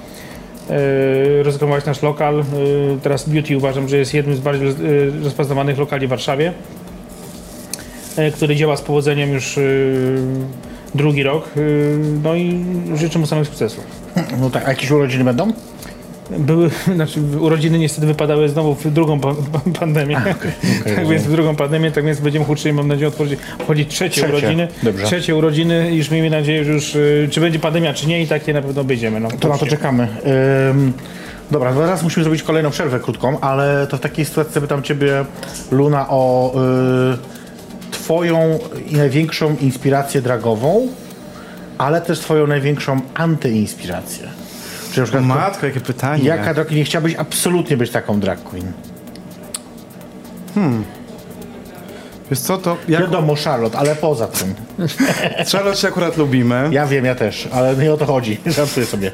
rozreklamować 1.42 1.85
nasz 1.85 2.03
lokal. 2.03 2.40
Y, 2.40 2.44
Teraz 3.03 3.29
Beauty 3.29 3.57
uważam, 3.57 3.88
że 3.88 3.96
jest 3.98 4.14
jednym 4.14 4.37
z 4.37 4.40
bardziej 4.40 4.68
y, 4.68 5.12
rozpoznawanych 5.24 5.79
lokali 5.79 6.07
w 6.07 6.11
Warszawie, 6.11 6.53
który 8.35 8.57
działa 8.57 8.77
z 8.77 8.83
powodzeniem 8.83 9.33
już 9.33 9.59
drugi 10.94 11.22
rok. 11.22 11.50
No 12.22 12.35
i 12.35 12.64
życzę 12.94 13.18
mu 13.18 13.27
samych 13.27 13.48
sukcesów. 13.48 13.85
No 14.40 14.50
tak, 14.50 14.66
a 14.66 14.68
jakieś 14.68 14.90
urodziny 14.90 15.24
będą? 15.24 15.53
Były, 16.30 16.70
znaczy 16.94 17.20
urodziny 17.40 17.78
niestety 17.78 18.06
wypadały 18.06 18.48
znowu 18.48 18.74
w 18.74 18.90
drugą 18.90 19.20
pa, 19.20 19.34
pa, 19.52 19.60
pandemię. 19.80 20.16
tak 20.96 21.08
więc 21.08 21.22
w 21.22 21.30
drugą 21.30 21.56
pandemię, 21.56 21.90
tak 21.90 22.04
więc 22.04 22.20
będziemy 22.20 22.44
uczyli, 22.48 22.74
mam 22.74 22.88
nadzieję, 22.88 23.08
otworzyć, 23.08 23.40
trzecie, 23.88 24.10
Trzecie, 24.10 24.28
urodziny. 24.28 24.68
dobrze. 24.82 25.06
Trzecie 25.06 25.37
urodziny, 25.37 25.94
już 25.96 26.10
miejmy 26.10 26.30
nadzieję, 26.30 26.64
że 26.64 26.72
już 26.72 26.94
y, 26.94 27.28
czy 27.30 27.40
będzie 27.40 27.58
pandemia, 27.58 27.94
czy 27.94 28.06
nie 28.08 28.22
i 28.22 28.26
takie 28.26 28.52
na 28.52 28.62
pewno 28.62 28.84
będziemy. 28.84 29.20
No, 29.20 29.28
To 29.40 29.48
na 29.48 29.58
to 29.58 29.66
czekamy. 29.66 30.08
Ym, 30.70 30.92
dobra, 31.50 31.74
no 31.74 31.80
teraz 31.80 32.02
musimy 32.02 32.24
zrobić 32.24 32.42
kolejną 32.42 32.70
przerwę 32.70 33.00
krótką, 33.00 33.40
ale 33.40 33.87
to 33.90 33.96
w 33.96 34.00
takiej 34.00 34.24
sytuacji 34.24 34.54
zapytam 34.54 34.82
Ciebie, 34.82 35.24
Luna, 35.70 36.06
o 36.08 36.52
y, 37.14 37.34
Twoją 37.90 38.58
największą 38.90 39.56
inspirację 39.60 40.22
dragową, 40.22 40.88
ale 41.78 42.00
też 42.00 42.18
Twoją 42.20 42.46
największą 42.46 43.00
antyinspirację. 43.14 44.28
Na 45.00 45.02
przykład, 45.02 45.24
Matko, 45.24 45.66
jakie 45.66 45.80
pytanie. 45.80 46.24
jaka 46.24 46.54
drag 46.54 46.70
nie 46.70 46.85
chciałabyś 46.85 47.14
absolutnie 47.14 47.76
być 47.76 47.90
taką 47.90 48.20
drag 48.20 48.42
queen? 48.42 48.72
Wiesz 52.30 52.40
co, 52.40 52.59
to 52.59 52.76
jak 52.88 53.02
Wiadomo, 53.02 53.35
Charlotte, 53.44 53.78
ale 53.78 53.96
poza 53.96 54.26
tym. 54.26 54.54
Charlotte 55.52 55.76
się 55.78 55.88
akurat 55.88 56.16
lubimy. 56.16 56.68
Ja 56.70 56.87
wiem, 56.87 57.04
ja 57.04 57.14
też, 57.14 57.48
ale 57.52 57.76
nie 57.76 57.92
o 57.92 57.96
to 57.96 58.07
chodzi. 58.07 58.40
Żartuję 58.46 58.87
sobie. 58.87 59.12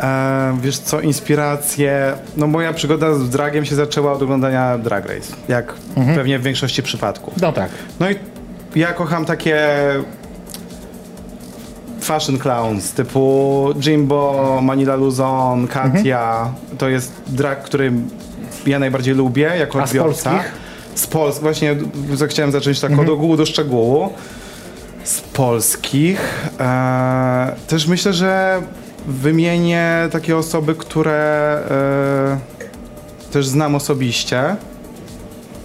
E, 0.00 0.58
wiesz 0.62 0.78
co, 0.78 1.00
inspiracje. 1.00 2.12
No 2.36 2.46
moja 2.46 2.72
przygoda 2.72 3.14
z 3.14 3.30
dragiem 3.30 3.64
się 3.64 3.74
zaczęła 3.74 4.12
od 4.12 4.22
oglądania 4.22 4.78
Drag 4.78 5.06
Race. 5.08 5.36
Jak 5.48 5.74
pewnie 6.14 6.38
w 6.38 6.42
większości 6.42 6.82
przypadków. 6.82 7.34
No 7.40 7.52
tak. 7.52 7.70
No 8.00 8.10
i 8.10 8.16
ja 8.74 8.92
kocham 8.92 9.24
takie 9.24 9.66
fashion 12.04 12.38
clowns 12.38 12.92
typu 12.92 13.68
Jimbo, 13.80 14.58
Manila 14.62 14.96
Luzon, 14.96 15.66
Katia. 15.68 16.52
To 16.78 16.88
jest 16.88 17.12
drag, 17.26 17.62
który 17.62 17.92
ja 18.66 18.78
najbardziej 18.78 19.14
lubię 19.14 19.52
jako 19.58 19.82
A 19.82 19.86
z 19.86 19.90
odbiorca. 19.90 20.30
polskich? 20.30 20.52
Z 20.94 21.06
Polski. 21.06 21.42
Właśnie 21.42 21.76
z- 22.14 22.30
chciałem 22.30 22.52
zacząć 22.52 22.80
tak 22.80 22.98
od 22.98 23.08
ogółu 23.08 23.36
do 23.36 23.46
szczegółu. 23.46 24.10
Z 25.04 25.20
polskich. 25.20 26.48
E, 26.60 27.54
też 27.68 27.86
myślę, 27.86 28.12
że 28.12 28.62
wymienię 29.06 30.08
takie 30.12 30.36
osoby, 30.36 30.74
które 30.74 31.58
e, 31.70 33.32
też 33.32 33.46
znam 33.46 33.74
osobiście 33.74 34.56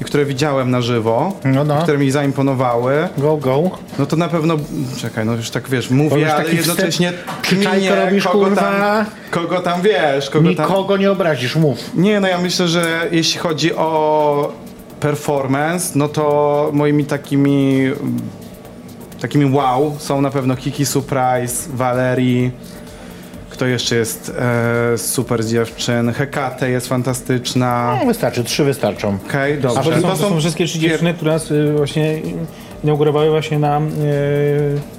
i 0.01 0.03
które 0.03 0.25
widziałem 0.25 0.71
na 0.71 0.81
żywo, 0.81 1.33
No, 1.45 1.63
no. 1.63 1.81
które 1.81 1.97
mi 1.97 2.11
zaimponowały. 2.11 3.07
Go, 3.17 3.37
go. 3.37 3.61
No 3.99 4.05
to 4.05 4.15
na 4.15 4.27
pewno, 4.27 4.55
czekaj, 4.97 5.25
no 5.25 5.33
już 5.33 5.49
tak 5.49 5.69
wiesz, 5.69 5.89
mówię, 5.89 6.33
ale 6.35 6.53
jednocześnie 6.53 7.13
kminię, 7.41 7.95
robisz, 7.95 8.23
kogo 8.23 8.45
kurwa. 8.45 8.61
tam, 8.61 9.05
kogo 9.31 9.59
tam 9.59 9.81
wiesz, 9.81 10.29
kogo 10.29 10.53
tam... 10.53 10.67
Nikogo 10.69 10.97
nie 10.97 11.11
obrazisz, 11.11 11.55
mów. 11.55 11.77
Nie, 11.95 12.19
no 12.19 12.27
ja 12.27 12.37
myślę, 12.37 12.67
że 12.67 13.07
jeśli 13.11 13.39
chodzi 13.39 13.75
o 13.75 14.51
performance, 14.99 15.91
no 15.99 16.07
to 16.07 16.69
moimi 16.73 17.05
takimi 17.05 17.81
takimi 19.21 19.45
wow 19.55 19.95
są 19.99 20.21
na 20.21 20.29
pewno 20.29 20.55
Kiki 20.55 20.85
Surprise, 20.85 21.69
Valerii, 21.73 22.51
kto 23.59 23.67
jeszcze 23.67 23.95
jest 23.95 24.31
e, 24.39 24.97
super 24.97 25.43
z 25.43 25.51
dziewczyn, 25.51 26.13
Hekate 26.13 26.69
jest 26.69 26.87
fantastyczna. 26.87 27.97
No, 27.99 28.05
wystarczy, 28.05 28.43
trzy 28.43 28.63
wystarczą. 28.63 29.17
Okej, 29.27 29.53
A 29.53 29.57
dobrze. 29.57 29.91
to, 29.91 30.01
są, 30.01 30.07
to 30.07 30.15
są 30.15 30.39
wszystkie 30.39 30.65
trzy 30.65 30.79
dziewczyny, 30.79 31.13
które 31.13 31.31
nas 31.31 31.51
y, 31.51 31.73
właśnie 31.77 32.21
inaugurowały 32.83 33.29
właśnie 33.29 33.59
na, 33.59 33.79
y, 33.79 33.81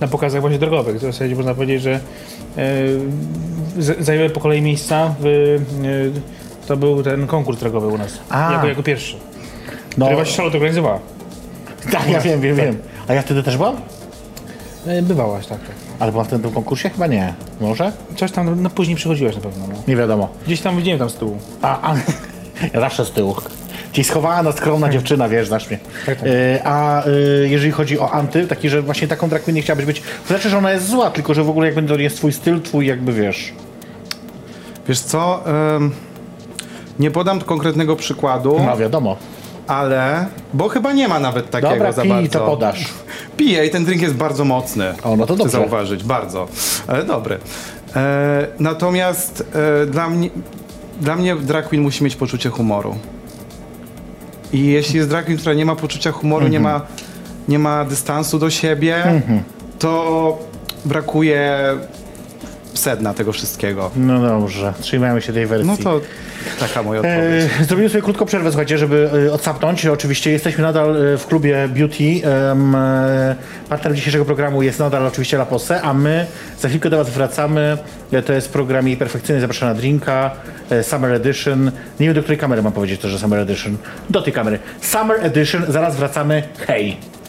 na 0.01 0.09
pokazach 0.09 0.40
właśnie 0.40 0.59
drogowych. 0.59 0.96
W 0.96 1.01
zasadzie 1.01 1.37
można 1.37 1.55
powiedzieć, 1.55 1.83
że 1.83 2.01
y, 3.79 4.05
zajęły 4.05 4.31
po 4.31 4.40
kolei 4.40 4.62
miejsca 4.62 5.14
w, 5.20 5.27
y, 5.27 5.61
to 6.66 6.77
był 6.77 7.03
ten 7.03 7.27
konkurs 7.27 7.61
drogowy 7.61 7.87
u 7.87 7.99
nas. 7.99 8.18
A. 8.31 8.53
Jako, 8.53 8.66
jako 8.68 8.83
pierwszy. 8.83 9.16
No, 9.99 10.07
Który 10.07 10.16
właśnie 10.16 10.37
Charlotte 10.37 10.59
organizowała. 10.59 10.99
tak, 11.92 12.09
ja 12.11 12.20
wiem, 12.20 12.40
wiem, 12.40 12.57
wiem. 12.57 12.79
A 13.09 13.14
ja 13.14 13.23
wtedy 13.23 13.42
też 13.42 13.57
byłam? 13.57 13.77
Y, 14.87 15.03
Bywałaś, 15.03 15.47
tak, 15.47 15.59
tak. 15.61 15.77
Ale 15.99 16.12
byłam 16.12 16.27
wtedy 16.27 16.43
w 16.43 16.45
tym 16.45 16.55
konkursie? 16.55 16.90
Chyba 16.90 17.07
nie. 17.07 17.35
Może? 17.61 17.93
Coś 18.16 18.33
tam, 18.33 18.62
no 18.62 18.71
później 18.71 18.97
przychodziłaś 18.97 19.35
na 19.35 19.40
pewno. 19.40 19.64
No. 19.69 19.75
Nie 19.88 19.97
wiadomo. 19.97 20.29
Gdzieś 20.47 20.61
tam 20.61 20.77
widziałem 20.77 20.99
tam 20.99 21.11
z 21.11 21.14
tyłu. 21.14 21.38
A, 21.62 21.90
a 21.90 21.95
ja 22.75 22.81
zawsze 22.81 23.05
z 23.05 23.11
tyłu. 23.11 23.37
Ci 23.93 24.05
schowana, 24.05 24.53
skromna 24.53 24.88
dziewczyna, 24.88 25.29
wiesz, 25.29 25.49
znasz 25.49 25.69
mnie. 25.71 25.79
Tak, 26.07 26.19
tak. 26.19 26.27
Y, 26.29 26.59
a 26.64 27.07
y, 27.07 27.49
jeżeli 27.51 27.73
chodzi 27.73 27.99
o 27.99 28.11
anty, 28.11 28.47
taki, 28.47 28.69
że 28.69 28.83
właśnie 28.83 29.09
taką 29.09 29.29
drag 29.29 29.43
queen 29.43 29.57
nie 29.57 29.62
chciałabyś 29.62 29.87
być, 29.87 30.01
to 30.01 30.29
znaczy, 30.29 30.51
że 30.51 30.59
ona 30.59 30.73
jest 30.73 30.88
zła, 30.88 31.11
tylko 31.11 31.35
że 31.35 31.45
w 31.45 31.51
ogóle 31.51 31.66
jakby 31.66 31.83
to 31.83 31.97
jest 31.97 32.16
twój 32.16 32.33
styl, 32.33 32.61
twój 32.61 32.87
jakby, 32.87 33.12
wiesz... 33.12 33.53
Wiesz 34.88 35.01
co, 35.01 35.43
em, 35.77 35.90
nie 36.99 37.11
podam 37.11 37.40
konkretnego 37.40 37.97
przykładu, 37.97 38.61
No 38.66 38.77
wiadomo. 38.77 39.16
ale, 39.66 40.27
bo 40.55 40.69
chyba 40.69 40.93
nie 40.93 41.09
ma 41.09 41.21
nawet 41.21 41.51
takiego 41.51 41.73
Dobra, 41.75 41.93
za 41.93 42.05
bardzo. 42.05 42.38
to 42.38 42.47
podasz. 42.47 42.85
Piję 43.40 43.66
i 43.66 43.70
ten 43.70 43.85
drink 43.85 44.03
jest 44.03 44.14
bardzo 44.14 44.44
mocny. 44.44 44.94
O, 45.03 45.16
no 45.16 45.26
to 45.26 45.35
Chcę 45.35 45.42
dobrze. 45.44 45.59
zauważyć, 45.59 46.05
bardzo. 46.05 46.48
Ale 46.87 47.05
dobry. 47.05 47.38
E, 47.96 48.46
natomiast 48.59 49.44
e, 49.83 49.87
dla, 49.87 50.09
mnie, 50.11 50.31
dla 51.00 51.16
mnie 51.16 51.37
drag 51.37 51.68
queen 51.68 51.83
musi 51.83 52.05
mieć 52.05 52.16
poczucie 52.16 52.48
humoru. 52.50 52.96
I 54.53 54.66
jeśli 54.66 54.96
jest 54.96 55.09
drag 55.09 55.24
queen, 55.24 55.38
która 55.38 55.55
nie 55.55 55.64
ma 55.64 55.76
poczucia 55.76 56.12
humoru, 56.12 56.48
nie, 56.48 56.59
Mhm. 56.59 56.74
ma, 56.81 56.87
nie 57.48 57.59
ma 57.59 57.85
dystansu 57.85 58.38
do 58.38 58.50
siebie, 58.50 59.22
to 59.79 60.38
brakuje 60.85 61.59
sedna 62.81 63.14
tego 63.14 63.33
wszystkiego. 63.33 63.90
No 63.97 64.23
dobrze, 64.23 64.73
trzymajmy 64.81 65.23
się 65.23 65.33
tej 65.33 65.47
wersji. 65.47 65.66
No 65.69 65.77
to 65.77 66.01
taka 66.61 66.83
moja 66.83 67.01
odpowiedź. 67.01 67.51
E, 67.61 67.64
zrobimy 67.64 67.88
sobie 67.88 68.03
krótką 68.03 68.25
przerwę, 68.27 68.51
słuchajcie, 68.51 68.79
żeby 68.79 69.11
e, 69.29 69.33
odsapnąć. 69.33 69.87
Oczywiście 69.87 70.31
jesteśmy 70.31 70.62
nadal 70.62 70.97
e, 71.14 71.19
w 71.19 71.27
klubie 71.27 71.69
Beauty. 71.69 72.05
E, 72.25 73.37
partnerem 73.69 73.97
dzisiejszego 73.97 74.25
programu 74.25 74.62
jest 74.62 74.79
nadal 74.79 75.07
oczywiście 75.07 75.37
La 75.37 75.47
Posse, 75.47 75.83
a 75.83 75.95
my 75.95 76.27
za 76.61 76.69
chwilkę 76.69 76.90
do 76.90 76.97
Was 76.97 77.11
wracamy. 77.11 77.79
E, 78.12 78.23
To 78.23 78.33
jest 78.33 78.53
program 78.53 78.88
jej 78.88 78.97
perfekcyjny 78.97 79.40
Zapraszam 79.40 79.69
na 79.69 79.75
drinka, 79.75 80.31
e, 80.71 80.83
Summer 80.83 81.12
Edition. 81.12 81.71
Nie 82.01 82.07
wiem, 82.07 82.14
do 82.14 82.23
której 82.23 82.38
kamery 82.38 82.62
mam 82.62 82.73
powiedzieć 82.73 83.01
to, 83.01 83.09
że 83.09 83.19
Summer 83.19 83.38
Edition. 83.38 83.77
Do 84.11 84.23
tej 84.23 84.33
kamery. 84.33 84.59
Summer 84.81 85.27
Edition, 85.27 85.64
zaraz 85.69 85.97
wracamy. 85.97 86.43
Hej! 86.66 87.19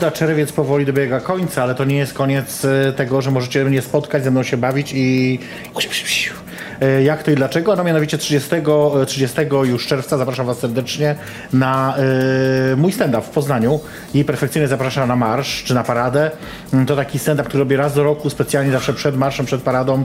Prawda 0.00 0.18
czerwiec 0.18 0.52
powoli 0.52 0.86
dobiega 0.86 1.20
końca, 1.20 1.62
ale 1.62 1.74
to 1.74 1.84
nie 1.84 1.96
jest 1.96 2.14
koniec 2.14 2.64
e, 2.64 2.92
tego, 2.92 3.22
że 3.22 3.30
możecie 3.30 3.64
mnie 3.64 3.82
spotkać, 3.82 4.24
ze 4.24 4.30
mną 4.30 4.42
się 4.42 4.56
bawić 4.56 4.92
i 4.94 5.38
jak 7.04 7.22
to 7.22 7.30
i 7.30 7.34
dlaczego. 7.34 7.76
No 7.76 7.84
mianowicie 7.84 8.18
30, 8.18 8.54
e, 9.02 9.06
30 9.06 9.38
już 9.64 9.86
czerwca 9.86 10.18
zapraszam 10.18 10.46
Was 10.46 10.58
serdecznie 10.58 11.14
na 11.52 11.96
e, 12.72 12.76
mój 12.76 12.92
stand-up 12.92 13.22
w 13.26 13.30
Poznaniu 13.30 13.80
i 14.14 14.24
perfekcyjnie 14.24 14.68
zapraszam 14.68 15.08
na 15.08 15.16
marsz 15.16 15.64
czy 15.64 15.74
na 15.74 15.82
paradę. 15.82 16.30
Mm, 16.72 16.86
To 16.86 16.96
taki 16.96 17.18
stand-up, 17.18 17.48
który 17.48 17.58
robię 17.62 17.76
raz 17.76 17.94
do 17.94 18.02
roku, 18.04 18.30
specjalnie 18.30 18.72
zawsze 18.72 18.92
przed 18.94 19.16
marszem, 19.16 19.46
przed 19.46 19.62
paradą. 19.62 19.98
E, 19.98 20.04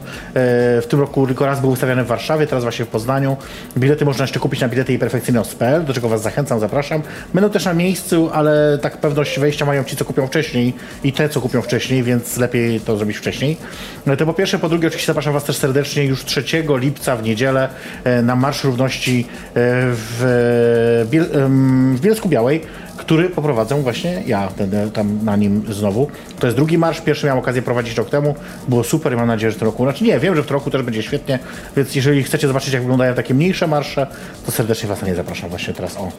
W 0.82 0.86
tym 0.90 1.00
roku 1.00 1.28
tylko 1.28 1.46
raz 1.46 1.62
był 1.62 1.70
ustawiany 1.70 2.04
w 2.04 2.08
Warszawie, 2.08 2.48
teraz 2.48 2.64
właśnie 2.64 2.86
w 2.86 2.88
Poznaniu. 2.88 3.38
Bilety 3.78 4.06
można 4.06 4.24
jeszcze 4.24 4.40
kupić 4.40 4.62
na 4.62 4.68
bilety 4.70 4.94
i 4.94 5.00
perfekcyjność.pl, 5.00 5.86
do 5.86 5.94
czego 5.94 6.10
Was 6.10 6.22
zachęcam, 6.22 6.60
zapraszam. 6.60 7.02
Będą 7.34 7.50
też 7.50 7.66
na 7.66 7.74
miejscu, 7.74 8.30
ale 8.34 8.78
tak 8.82 8.98
pewność 8.98 9.40
wejścia 9.40 9.66
mają 9.66 9.84
ci, 9.84 9.96
co 9.96 10.06
kupią 10.06 10.28
wcześniej 10.28 10.74
i 11.04 11.14
te, 11.14 11.30
co 11.30 11.42
kupią 11.42 11.62
wcześniej, 11.62 12.04
więc 12.04 12.38
lepiej 12.38 12.80
to 12.80 12.98
zrobić 12.98 13.18
wcześniej. 13.18 13.58
No 14.06 14.16
To 14.18 14.26
po 14.26 14.34
pierwsze, 14.34 14.60
po 14.60 14.70
drugie 14.70 14.88
oczywiście 14.88 15.08
zapraszam 15.08 15.34
Was 15.34 15.44
też 15.44 15.58
serdecznie 15.58 16.06
już 16.06 16.26
3 16.26 16.44
lipca 16.74 17.16
w 17.16 17.24
niedzielę 17.24 17.70
e, 18.04 18.22
na 18.22 18.36
Marsz 18.36 18.64
Równości 18.64 19.26
e, 19.30 19.54
w, 19.92 21.06
Biel- 21.12 21.38
em, 21.46 21.96
w 21.98 22.02
Bielsku 22.02 22.30
Białej, 22.30 22.62
który 22.98 23.30
poprowadzę 23.30 23.82
właśnie 23.82 24.24
ja, 24.28 24.50
będę 24.58 24.92
tam 24.92 25.20
na 25.26 25.36
nim 25.36 25.64
znowu. 25.70 26.08
To 26.40 26.48
jest 26.48 26.58
drugi 26.58 26.78
marsz, 26.78 27.02
pierwszy 27.02 27.26
miałem 27.26 27.40
okazję 27.40 27.62
prowadzić 27.62 27.98
rok 27.98 28.10
temu, 28.10 28.36
było 28.68 28.84
super 28.84 29.14
i 29.14 29.16
mam 29.16 29.28
nadzieję, 29.28 29.52
że 29.52 29.56
w 29.56 29.60
tym 29.60 29.66
roku, 29.66 29.84
znaczy 29.84 30.04
nie, 30.04 30.20
wiem, 30.20 30.36
że 30.36 30.44
w 30.44 30.46
tym 30.46 30.54
roku 30.54 30.72
też 30.72 30.82
będzie 30.82 31.04
świetnie, 31.04 31.40
więc 31.78 31.96
jeżeli 31.96 32.24
chcecie 32.24 32.48
zobaczyć 32.48 32.74
jak 32.74 32.82
wyglądają 32.82 33.14
takie 33.14 33.34
mniejsze 33.34 33.68
marsze, 33.68 34.08
to 34.46 34.52
serdecznie 34.52 34.90
Was 34.90 35.02
na 35.02 35.08
nie 35.08 35.16
zapraszam 35.16 35.50
właśnie 35.50 35.74
teraz, 35.74 35.98
o. 35.98 36.12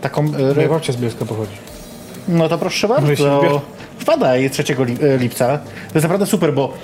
Taką, 0.00 0.22
e, 0.24 0.54
Moja 0.54 0.68
babcia 0.68 0.92
z 0.92 0.96
Bielska 0.96 1.24
pochodzi. 1.24 1.52
no 2.28 2.48
to 2.48 2.58
proszę 2.58 2.88
bardzo. 2.88 3.62
Wpadaj 3.98 4.50
3 4.50 4.62
li- 4.84 4.98
e, 5.14 5.18
lipca. 5.18 5.58
To 5.58 5.94
jest 5.94 6.02
naprawdę 6.04 6.26
super, 6.26 6.54
bo 6.54 6.74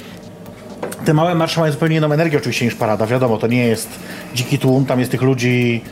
te 1.05 1.15
małe 1.15 1.35
marsze 1.35 1.61
mają 1.61 1.73
zupełnie 1.73 1.97
inną 1.97 2.13
energię 2.13 2.39
oczywiście 2.39 2.65
niż 2.65 2.75
parada. 2.75 3.07
Wiadomo, 3.07 3.39
to 3.39 3.47
nie 3.47 3.67
jest 3.67 3.89
dziki 4.35 4.59
tłum, 4.59 4.87
tam 4.87 5.01
jest 5.01 5.11
tych 5.11 5.23
ludzi 5.23 5.83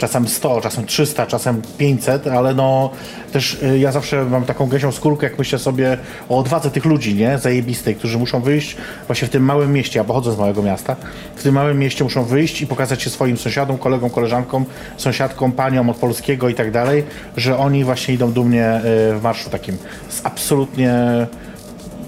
czasem 0.00 0.28
100, 0.28 0.60
czasem 0.60 0.86
300, 0.86 1.26
czasem 1.26 1.62
500, 1.78 2.26
ale 2.26 2.54
no 2.54 2.90
też 3.32 3.62
y, 3.62 3.78
ja 3.78 3.92
zawsze 3.92 4.24
mam 4.24 4.44
taką 4.44 4.66
gęsią 4.66 4.92
skórkę, 4.92 5.26
jak 5.26 5.38
myślę 5.38 5.58
sobie 5.58 5.98
o 6.28 6.38
odwadze 6.38 6.70
tych 6.70 6.84
ludzi, 6.84 7.14
nie, 7.14 7.38
zajebistej, 7.38 7.94
którzy 7.94 8.18
muszą 8.18 8.40
wyjść 8.40 8.76
właśnie 9.06 9.28
w 9.28 9.30
tym 9.30 9.44
małym 9.44 9.72
mieście, 9.72 9.98
ja 9.98 10.04
pochodzę 10.04 10.32
z 10.32 10.38
małego 10.38 10.62
miasta, 10.62 10.96
w 11.36 11.42
tym 11.42 11.54
małym 11.54 11.78
mieście 11.78 12.04
muszą 12.04 12.24
wyjść 12.24 12.62
i 12.62 12.66
pokazać 12.66 13.02
się 13.02 13.10
swoim 13.10 13.36
sąsiadom, 13.36 13.78
kolegom, 13.78 14.10
koleżankom, 14.10 14.64
sąsiadkom, 14.96 15.52
paniom 15.52 15.90
od 15.90 15.96
polskiego 15.96 16.48
i 16.48 16.54
tak 16.54 16.70
dalej, 16.70 17.04
że 17.36 17.58
oni 17.58 17.84
właśnie 17.84 18.14
idą 18.14 18.32
dumnie 18.32 18.76
y, 18.76 18.80
w 19.18 19.20
marszu 19.22 19.50
takim. 19.50 19.76
Jest 20.06 20.26
absolutnie 20.26 20.92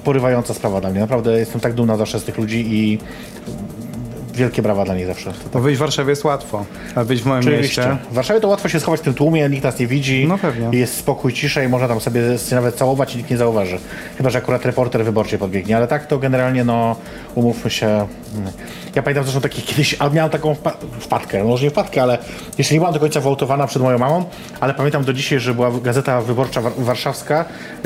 porywająca 0.04 0.54
sprawa 0.54 0.80
dla 0.80 0.90
mnie. 0.90 1.00
Naprawdę 1.00 1.38
jestem 1.38 1.60
tak 1.60 1.74
dumna 1.74 1.96
zawsze 1.96 2.20
z 2.20 2.24
tych 2.24 2.38
ludzi 2.38 2.74
i 2.74 2.98
wielkie 4.34 4.62
brawa 4.62 4.84
dla 4.84 4.94
nich 4.94 5.06
zawsze. 5.06 5.32
Bo 5.52 5.60
wyjść 5.60 5.76
w 5.78 5.80
Warszawie 5.80 6.10
jest 6.10 6.24
łatwo, 6.24 6.64
a 6.94 7.04
wyjść 7.04 7.22
w 7.22 7.26
małym 7.26 7.44
mieście... 7.44 7.96
W 8.10 8.14
Warszawie 8.14 8.40
to 8.40 8.48
łatwo 8.48 8.68
się 8.68 8.80
schować 8.80 9.00
w 9.00 9.02
tym 9.04 9.14
tłumie, 9.14 9.48
nikt 9.48 9.64
nas 9.64 9.78
nie 9.78 9.86
widzi. 9.86 10.26
No 10.28 10.38
pewnie. 10.38 10.78
Jest 10.78 10.96
spokój, 10.96 11.32
cisza 11.32 11.62
i 11.62 11.68
można 11.68 11.88
tam 11.88 12.00
sobie 12.00 12.20
nawet 12.52 12.74
całować 12.74 13.14
i 13.14 13.18
nikt 13.18 13.30
nie 13.30 13.36
zauważy. 13.36 13.78
Chyba, 14.16 14.30
że 14.30 14.38
akurat 14.38 14.66
reporter 14.66 15.04
wyborczy 15.04 15.38
podbiegnie, 15.38 15.76
ale 15.76 15.86
tak 15.88 16.06
to 16.06 16.18
generalnie, 16.18 16.64
no, 16.64 16.96
umówmy 17.34 17.70
się. 17.70 17.86
mm. 17.86 18.52
Ja 18.94 19.02
pamiętam 19.02 19.24
zresztą 19.24 19.40
taki 19.40 19.62
kiedyś, 19.72 19.94
ale 19.98 20.10
miałem 20.10 20.30
taką 20.30 20.52
wpa- 20.54 20.76
wpadkę, 21.00 21.38
no 21.38 21.44
może 21.44 21.64
nie 21.64 21.70
wpadkę, 21.70 22.02
ale 22.02 22.18
jeszcze 22.58 22.74
nie 22.74 22.80
byłam 22.80 22.94
do 22.94 23.00
końca 23.00 23.20
wyautowana 23.20 23.66
przed 23.66 23.82
moją 23.82 23.98
mamą, 23.98 24.24
ale 24.60 24.74
pamiętam 24.74 25.04
do 25.04 25.12
dzisiaj, 25.12 25.40
że 25.40 25.54
była 25.54 25.70
gazeta 25.82 26.20
wyborcza 26.20 26.60
war- 26.60 26.72
warszawska, 26.78 27.44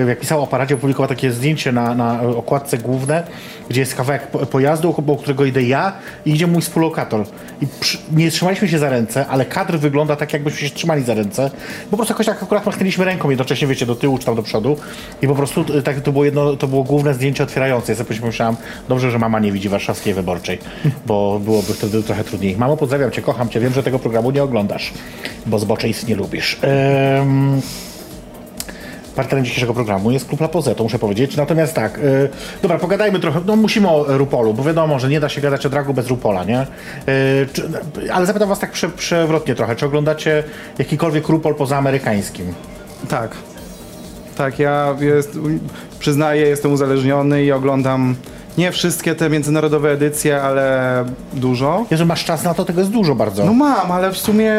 jak 0.09 0.21
pisała 0.21 0.43
o 0.43 0.47
paradzie, 0.47 0.75
opublikowała 0.75 1.09
takie 1.09 1.31
zdjęcie 1.33 1.73
na, 1.73 1.95
na 1.95 2.23
okładce 2.23 2.79
główne, 2.79 3.23
gdzie 3.69 3.81
jest 3.81 3.95
kawałek 3.95 4.27
po- 4.27 4.47
pojazdu, 4.47 4.95
obok 4.99 5.21
którego 5.21 5.45
idę 5.45 5.63
ja 5.63 5.93
i 6.25 6.36
idzie 6.37 6.47
mój 6.47 6.63
współlokator. 6.63 7.27
I 7.63 7.67
przy, 7.81 7.99
nie 8.13 8.31
trzymaliśmy 8.31 8.69
się 8.69 8.79
za 8.79 8.91
ręce, 8.91 9.27
ale 9.27 9.45
kadr 9.45 9.79
wygląda 9.79 10.17
tak, 10.17 10.33
jakbyśmy 10.33 10.69
się 10.69 10.75
trzymali 10.75 11.03
za 11.03 11.15
ręce. 11.15 11.51
Po 11.91 11.97
prostu 11.97 12.13
jakoś 12.13 12.27
tak 12.27 12.43
akurat 12.43 12.67
machnęliśmy 12.67 13.05
ręką 13.05 13.31
jednocześnie, 13.31 13.69
wiecie, 13.69 13.87
do 13.87 13.95
tyłu 13.95 14.19
czy 14.19 14.27
tam 14.27 14.37
do 14.37 14.43
przodu. 14.43 14.77
I 15.23 15.29
po 15.29 15.35
prostu 15.35 15.65
y, 15.75 15.83
tak, 15.83 16.01
to 16.01 16.13
było 16.13 16.25
jedno, 16.25 16.57
to 16.57 16.67
było 16.67 16.85
główne 16.85 17.15
zdjęcie 17.15 17.45
otwierające. 17.45 17.93
Ja 17.93 17.99
sobie 17.99 18.21
pomyślałam, 18.21 18.57
dobrze, 18.89 19.11
że 19.11 19.19
mama 19.19 19.41
nie 19.41 19.53
widzi 19.53 19.69
warszawskiej 19.69 20.15
wyborczej, 20.15 20.59
bo 21.07 21.41
byłoby 21.45 21.75
wtedy 21.75 22.03
trochę 22.03 22.25
trudniej. 22.25 22.57
Mamo, 22.57 22.77
pozdrawiam 22.77 23.11
cię, 23.11 23.23
kocham 23.23 23.49
cię, 23.49 23.61
wiem, 23.61 23.73
że 23.73 23.83
tego 23.83 23.99
programu 23.99 24.31
nie 24.31 24.43
oglądasz, 24.43 24.93
bo 25.47 25.59
zboczeństw 25.59 26.09
nie 26.09 26.15
lubisz. 26.15 26.59
Ehm, 26.63 27.61
Partnerem 29.17 29.45
dzisiejszego 29.45 29.75
programu 29.75 30.11
jest 30.11 30.29
Klub 30.29 30.41
La 30.41 30.49
Poze, 30.49 30.75
to 30.75 30.83
muszę 30.83 30.99
powiedzieć. 30.99 31.37
Natomiast 31.37 31.75
tak, 31.75 31.99
y, 31.99 32.29
dobra, 32.63 32.79
pogadajmy 32.79 33.21
trochę, 33.21 33.41
no 33.47 33.57
musimy 33.57 33.89
o 33.89 34.19
Rupolu, 34.19 34.55
bo 34.55 34.65
wiadomo, 34.65 34.99
że 34.99 35.09
nie 35.09 35.21
da 35.21 35.29
się 35.29 35.41
gadać 35.41 35.67
o 35.67 35.71
dragu 35.71 35.95
bez 35.95 36.07
Rupola, 36.09 36.45
nie? 36.45 36.63
Y, 36.63 36.67
czy, 37.53 37.69
ale 38.13 38.27
zapytam 38.27 38.49
was 38.49 38.59
tak 38.59 38.73
prze, 38.73 38.89
przewrotnie 38.89 39.55
trochę, 39.55 39.77
czy 39.77 39.87
oglądacie 39.87 40.45
jakikolwiek 40.79 41.29
Rupol 41.29 41.55
poza 41.55 41.77
amerykańskim? 41.77 42.55
Tak. 43.09 43.31
Tak, 44.37 44.59
ja 44.59 44.97
jest, 45.01 45.39
przyznaję, 45.99 46.47
jestem 46.47 46.73
uzależniony 46.73 47.45
i 47.45 47.53
oglądam 47.53 48.17
nie 48.59 48.73
wszystkie 48.73 49.15
te 49.15 49.31
międzynarodowe 49.31 49.91
edycje, 49.91 50.43
ale 50.43 51.05
dużo. 51.33 51.87
Jeżeli 51.91 52.09
masz 52.09 52.25
czas 52.25 52.45
na 52.45 52.55
to, 52.55 52.65
tego 52.65 52.81
jest 52.81 52.93
dużo 52.93 53.15
bardzo. 53.15 53.45
No 53.45 53.53
mam, 53.53 53.93
ale 53.93 54.13
w 54.13 54.19
sumie 54.19 54.53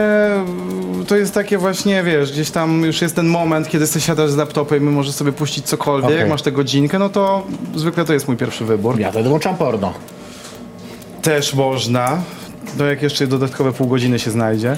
to 1.07 1.15
jest 1.15 1.33
takie 1.33 1.57
właśnie, 1.57 2.03
wiesz, 2.03 2.31
gdzieś 2.31 2.51
tam 2.51 2.81
już 2.81 3.01
jest 3.01 3.15
ten 3.15 3.27
moment, 3.27 3.69
kiedy 3.69 3.87
sobie 3.87 4.01
siadasz 4.01 4.31
z 4.31 4.37
laptopem 4.37 4.83
i 4.83 4.89
możesz 4.89 5.15
sobie 5.15 5.31
puścić 5.31 5.65
cokolwiek, 5.65 6.11
Okej. 6.11 6.29
masz 6.29 6.41
tę 6.41 6.51
godzinkę, 6.51 6.99
no 6.99 7.09
to 7.09 7.43
zwykle 7.75 8.05
to 8.05 8.13
jest 8.13 8.27
mój 8.27 8.37
pierwszy 8.37 8.65
wybór. 8.65 8.99
Ja 8.99 9.11
wtedy 9.11 9.29
włączam 9.29 9.55
porno. 9.55 9.93
Też 11.21 11.53
można, 11.53 12.17
no 12.79 12.85
jak 12.85 13.01
jeszcze 13.01 13.27
dodatkowe 13.27 13.73
pół 13.73 13.87
godziny 13.87 14.19
się 14.19 14.31
znajdzie. 14.31 14.77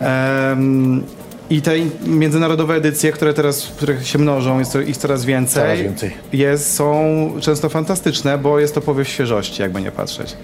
Em, 0.00 1.02
I 1.50 1.62
te 1.62 1.72
międzynarodowe 2.06 2.74
edycje, 2.74 3.12
które 3.12 3.34
teraz 3.34 3.68
się 4.02 4.18
mnożą, 4.18 4.58
jest 4.58 4.78
ich 4.86 4.96
coraz 4.96 5.24
więcej, 5.24 5.62
Coraz 5.62 5.78
więcej. 5.80 6.14
Jest, 6.32 6.74
są 6.74 7.04
często 7.40 7.68
fantastyczne, 7.68 8.38
bo 8.38 8.58
jest 8.60 8.74
to 8.74 8.80
powiew 8.80 9.08
świeżości, 9.08 9.62
jakby 9.62 9.80
nie 9.82 9.90
patrzeć. 9.92 10.36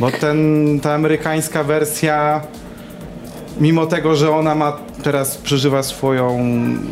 Bo 0.00 0.10
ten, 0.10 0.80
ta 0.82 0.94
amerykańska 0.94 1.64
wersja, 1.64 2.40
mimo 3.60 3.86
tego, 3.86 4.16
że 4.16 4.30
ona 4.36 4.54
ma 4.54 4.76
teraz 5.02 5.36
przeżywa 5.36 5.82
swoją, 5.82 6.38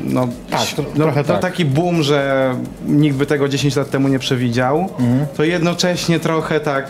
no, 0.05 0.28
Tak, 0.51 0.61
no, 0.78 1.05
trochę 1.05 1.20
no 1.20 1.26
tak. 1.26 1.41
taki 1.43 1.64
boom, 1.64 2.03
że 2.03 2.55
nikt 2.87 3.16
by 3.16 3.26
tego 3.26 3.49
10 3.49 3.76
lat 3.76 3.91
temu 3.91 4.09
nie 4.09 4.18
przewidział, 4.18 4.78
Mhm. 4.99 5.26
to 5.37 5.45
jednocześnie 5.45 6.20
trochę 6.20 6.61
tak 6.61 6.87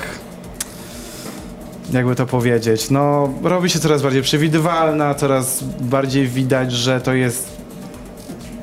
jakby 1.92 2.14
to 2.14 2.26
powiedzieć, 2.26 2.90
no 2.90 3.32
robi 3.42 3.70
się 3.70 3.78
coraz 3.78 4.02
bardziej 4.02 4.22
przewidywalna, 4.22 5.14
coraz 5.14 5.62
bardziej 5.80 6.28
widać, 6.28 6.72
że 6.72 7.00
to 7.00 7.14
jest 7.14 7.56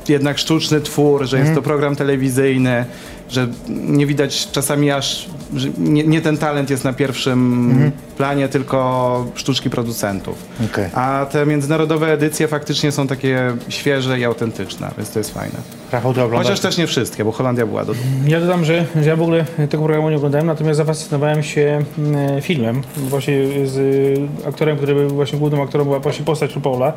jednak 0.10 0.38
sztuczny 0.38 0.82
twór, 0.82 1.26
że 1.26 1.40
jest 1.40 1.54
to 1.54 1.62
program 1.62 1.96
telewizyjny, 1.96 2.86
że 3.30 3.48
nie 3.68 4.06
widać 4.06 4.52
czasami 4.52 4.92
aż, 4.92 5.30
że 5.56 5.70
nie, 5.78 6.04
nie 6.04 6.22
ten 6.22 6.38
talent 6.38 6.70
jest 6.70 6.84
na 6.84 6.94
pierwszym 6.94 7.92
planie, 8.18 8.48
tylko 8.48 9.26
sztuczki 9.36 9.70
producentów. 9.70 10.36
Okej. 10.72 10.90
A 10.94 11.26
te 11.32 11.46
międzynarodowe 11.46 12.14
edycje 12.14 12.48
faktycznie 12.48 12.92
są 12.92 13.08
takie 13.08 13.54
świeże 13.70 14.20
i 14.20 14.26
autentyczne, 14.26 14.92
więc 14.98 15.12
to 15.12 15.20
jest 15.20 15.34
fajne. 15.34 15.56
Rafał, 15.92 16.14
ty? 16.14 16.22
Chociaż 16.32 16.60
też 16.60 16.78
nie 16.78 16.88
wszystkie, 16.88 17.26
bo 17.26 17.32
Holandia 17.32 17.66
była 17.66 17.86
do 17.86 17.94
Ja 18.28 18.40
dodam, 18.40 18.66
że, 18.66 18.86
ja 19.06 19.16
w 19.16 19.22
ogóle 19.22 19.46
tego 19.70 19.84
programu 19.84 20.10
nie 20.10 20.18
oglądałem, 20.18 20.48
natomiast 20.48 20.78
zafascynowałem 20.78 21.44
się 21.44 21.82
mm, 21.98 22.42
filmem, 22.42 22.82
właśnie 22.98 23.68
z 23.68 23.78
y, 23.78 24.48
aktorem, 24.48 24.78
który 24.78 24.96
był 24.96 25.10
właśnie 25.10 25.40
głównym 25.40 25.62
aktorem, 25.62 25.88
była 25.88 26.00
właśnie 26.00 26.26
postać 26.26 26.56
Rupaula. 26.56 26.94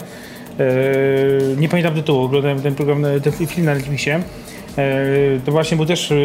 E, 0.60 1.56
nie 1.56 1.68
pamiętam 1.68 1.94
tytułu, 1.94 2.24
oglądałem 2.24 2.62
ten 2.62 2.74
program, 2.74 3.04
e, 3.04 3.20
ten 3.20 3.32
film 3.32 3.66
na 3.66 3.74
Netflixie. 3.74 4.22
E, 4.78 5.40
to 5.44 5.52
właśnie 5.52 5.76
był 5.76 5.86
też... 5.86 6.12
e, 6.12 6.16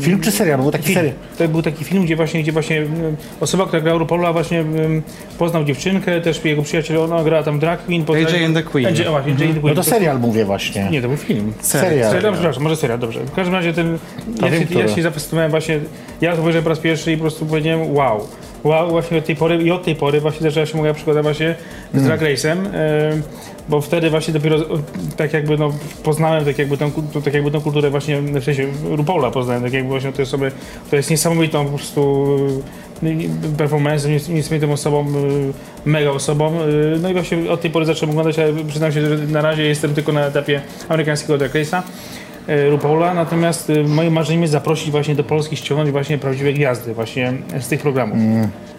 Film 0.00 0.20
czy 0.20 0.30
serial? 0.30 0.60
Był 0.60 0.70
taki 0.70 0.84
film. 0.84 0.94
serial. 0.94 1.14
To 1.38 1.48
był 1.48 1.62
taki 1.62 1.84
film, 1.84 2.04
gdzie 2.04 2.16
właśnie, 2.16 2.42
gdzie 2.42 2.52
właśnie 2.52 2.78
mm, 2.78 3.16
osoba, 3.40 3.66
która 3.66 3.82
grała 3.82 3.98
Rupaula 3.98 4.32
właśnie 4.32 4.64
poznał 5.38 5.64
dziewczynkę, 5.64 6.20
też 6.20 6.44
jego 6.44 6.62
przyjaciel, 6.62 6.96
ona 6.98 7.24
grała 7.24 7.42
tam 7.42 7.58
drag 7.58 7.84
queen. 7.84 8.04
poznał- 8.04 8.26
AJ 8.34 8.44
and 8.44 8.54
the 8.54 8.62
Queen. 8.62 8.86
AJ, 8.86 9.06
o 9.06 9.10
właśnie, 9.10 9.34
Queen. 9.34 9.60
No 9.62 9.74
to 9.74 9.82
serial 9.82 10.20
mówię 10.20 10.44
właśnie. 10.44 10.88
Nie, 10.90 11.02
to 11.02 11.08
był 11.08 11.16
film. 11.16 11.52
Serial. 11.60 12.10
Serial, 12.12 12.32
przepraszam, 12.32 12.62
może 12.62 12.76
serial, 12.76 12.98
dobrze. 12.98 13.20
W 13.20 13.32
każdym 13.32 13.54
razie 13.54 13.72
ten, 13.72 13.98
ja, 14.42 14.50
wiem, 14.50 14.68
się, 14.68 14.78
ja 14.78 14.88
się 14.88 15.02
zafascynowałem 15.02 15.50
właśnie, 15.50 15.80
ja 16.20 16.34
to 16.34 16.40
obejrzałem 16.40 16.64
po 16.64 16.70
raz 16.70 16.78
pierwszy 16.78 17.12
i 17.12 17.16
po 17.16 17.20
prostu 17.20 17.46
powiedziałem 17.46 17.94
wow. 17.94 18.26
Właśnie 18.62 19.18
od 19.18 19.24
tej 19.24 19.36
pory 19.36 19.62
i 19.62 19.70
od 19.70 19.84
tej 19.84 19.94
pory 19.94 20.20
właśnie 20.20 20.50
zaczęła 20.50 20.66
się 20.66 20.78
moja 20.78 20.94
przygoda 20.94 21.22
właśnie 21.22 21.54
z 21.94 22.02
Drag 22.04 22.20
Race'em, 22.20 22.56
e, 22.74 23.20
bo 23.68 23.80
wtedy 23.80 24.10
właśnie 24.10 24.34
dopiero 24.34 24.56
e, 24.56 24.62
tak 25.16 25.32
jakby 25.32 25.58
no 25.58 25.72
poznałem 26.02 26.44
tak 26.44 26.58
jakby 26.58 26.76
tą, 26.76 26.90
tak 27.24 27.34
jakby 27.34 27.50
tą 27.50 27.60
kulturę 27.60 27.90
właśnie, 27.90 28.20
w 28.22 28.44
sensie 28.44 28.66
Rupaula 28.90 29.30
poznałem, 29.30 29.62
tak 29.62 29.72
jakby 29.72 29.88
właśnie 29.88 30.12
tej 30.12 30.22
osoby, 30.22 30.52
która 30.86 30.96
jest 30.96 31.10
niesamowitą 31.10 31.64
po 31.64 31.70
prostu 31.70 32.26
performance, 33.58 34.08
nies- 34.08 34.28
niesamowitą 34.30 34.72
osobą, 34.72 35.00
e, 35.00 35.88
mega 35.90 36.10
osobą. 36.10 36.52
No 37.00 37.10
i 37.10 37.12
właśnie 37.12 37.50
od 37.50 37.60
tej 37.60 37.70
pory 37.70 37.84
zacząłem 37.86 38.10
oglądać, 38.10 38.38
ale 38.38 38.52
przyznam 38.68 38.92
się, 38.92 39.00
że 39.00 39.16
na 39.26 39.40
razie 39.42 39.62
jestem 39.62 39.94
tylko 39.94 40.12
na 40.12 40.26
etapie 40.26 40.60
amerykańskiego 40.88 41.38
Drag 41.38 41.52
Race'a. 41.52 41.82
E, 42.48 42.70
RuPaula, 42.70 43.14
natomiast 43.14 43.70
e, 43.70 43.82
moim 43.82 44.12
marzeniem 44.12 44.42
jest 44.42 44.52
zaprosić 44.52 44.90
właśnie 44.90 45.14
do 45.14 45.24
Polski, 45.24 45.56
ściągnąć 45.56 45.90
właśnie 45.90 46.18
prawdziwe 46.18 46.52
gwiazdy 46.52 46.94
właśnie 46.94 47.32
z 47.60 47.68
tych 47.68 47.80
programów. 47.80 48.18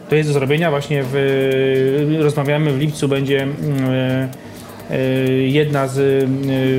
To 0.10 0.16
jest 0.16 0.30
do 0.30 0.34
zrobienia. 0.34 0.70
Właśnie 0.70 1.04
w, 1.04 2.18
rozmawiamy 2.20 2.74
w 2.74 2.80
lipcu 2.80 3.08
będzie 3.08 3.42
mm, 3.44 3.54
e, 3.90 4.28
e, 4.92 4.98
jedna 5.32 5.88
z, 5.88 5.98
e, 5.98 6.28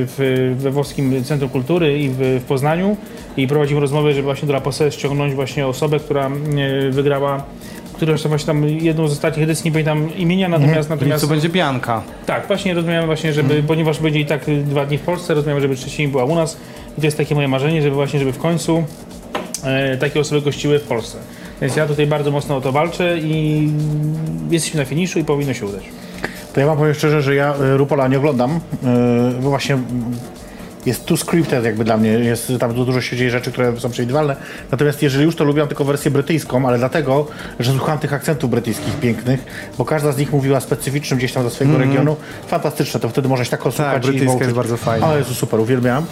w, 0.07 0.55
we 0.59 0.71
Włoskim 0.71 1.23
Centrum 1.23 1.49
Kultury 1.49 1.99
i 1.99 2.09
w, 2.09 2.17
w 2.17 2.43
Poznaniu. 2.43 2.97
I 3.37 3.47
prowadzimy 3.47 3.81
rozmowę, 3.81 4.13
żeby 4.13 4.23
właśnie 4.23 4.47
do 4.47 4.53
La 4.53 4.61
Posse 4.61 4.91
ściągnąć 4.91 5.33
właśnie 5.33 5.67
osobę, 5.67 5.99
która 5.99 6.27
e, 6.27 6.89
wygrała 6.89 7.43
która 7.93 8.15
właśnie 8.25 8.47
tam 8.47 8.67
jedną 8.67 9.07
z 9.07 9.11
ostatnich 9.11 9.43
edycji, 9.43 9.65
nie 9.65 9.71
pamiętam 9.71 10.15
imienia, 10.15 10.49
natomiast, 10.49 10.87
W 10.87 10.91
natomiast 10.91 11.23
lipcu 11.23 11.27
będzie 11.27 11.49
Bianka. 11.49 12.01
tak, 12.25 12.47
właśnie 12.47 12.73
rozmawiamy 12.73 13.05
właśnie, 13.05 13.33
żeby, 13.33 13.63
ponieważ 13.67 13.99
będzie 13.99 14.19
i 14.19 14.25
tak 14.25 14.45
dwa 14.63 14.85
dni 14.85 14.97
w 14.97 15.01
Polsce, 15.01 15.33
rozmawiamy, 15.33 15.61
żeby 15.61 15.75
trzeci 15.75 15.97
dzień 15.97 16.07
była 16.07 16.25
u 16.25 16.35
nas 16.35 16.57
i 16.97 17.01
to 17.01 17.07
jest 17.07 17.17
takie 17.17 17.35
moje 17.35 17.47
marzenie, 17.47 17.81
żeby 17.81 17.95
właśnie, 17.95 18.19
żeby 18.19 18.33
w 18.33 18.37
końcu 18.37 18.83
e, 19.63 19.97
takie 19.97 20.19
osoby 20.19 20.41
gościły 20.41 20.79
w 20.79 20.83
Polsce. 20.83 21.17
Więc 21.61 21.75
ja 21.75 21.87
tutaj 21.87 22.07
bardzo 22.07 22.31
mocno 22.31 22.57
o 22.57 22.61
to 22.61 22.71
walczę 22.71 23.17
i 23.17 23.69
jesteśmy 24.51 24.79
na 24.79 24.85
finiszu 24.85 25.19
i 25.19 25.23
powinno 25.23 25.53
się 25.53 25.65
udać. 25.65 25.83
To 26.53 26.59
ja 26.59 26.65
wam 26.65 26.77
powiem 26.77 26.93
szczerze, 26.93 27.21
że 27.21 27.35
ja 27.35 27.55
y, 27.55 27.77
Rupola 27.77 28.07
nie 28.07 28.17
oglądam, 28.17 28.59
bo 29.41 29.49
właśnie 29.49 29.75
mm, 29.75 30.15
jest 30.85 31.05
tu 31.05 31.17
scripted 31.17 31.65
jakby 31.65 31.83
dla 31.83 31.97
mnie, 31.97 32.09
jest 32.09 32.51
tam 32.59 32.73
du- 32.73 32.85
dużo 32.85 33.01
się 33.01 33.17
dzieje 33.17 33.31
rzeczy, 33.31 33.51
które 33.51 33.79
są 33.79 33.89
przewidywalne. 33.89 34.35
Natomiast 34.71 35.01
jeżeli 35.01 35.23
już 35.25 35.35
to 35.35 35.43
lubiłam 35.43 35.67
tylko 35.67 35.85
wersję 35.85 36.11
brytyjską, 36.11 36.67
ale 36.67 36.77
dlatego, 36.77 37.27
że 37.59 37.71
słucham 37.71 37.99
tych 37.99 38.13
akcentów 38.13 38.49
brytyjskich 38.49 38.99
pięknych, 38.99 39.45
bo 39.77 39.85
każda 39.85 40.11
z 40.11 40.17
nich 40.17 40.31
mówiła 40.31 40.59
specyficznym 40.59 41.17
gdzieś 41.17 41.33
tam 41.33 41.43
do 41.43 41.49
swojego 41.49 41.77
regionu. 41.77 42.15
Fantastyczne, 42.47 42.99
to 42.99 43.09
wtedy 43.09 43.27
możesz 43.29 43.49
tak 43.49 43.65
osłuchać 43.65 43.95
Mhm. 43.95 44.01
brytyjska 44.13 44.37
i 44.37 44.41
jest 44.43 44.55
bardzo 44.55 44.77
fajna. 44.77 45.07
O 45.09 45.17
Jezu, 45.17 45.33
super, 45.33 45.59
uwielbiam. 45.59 46.05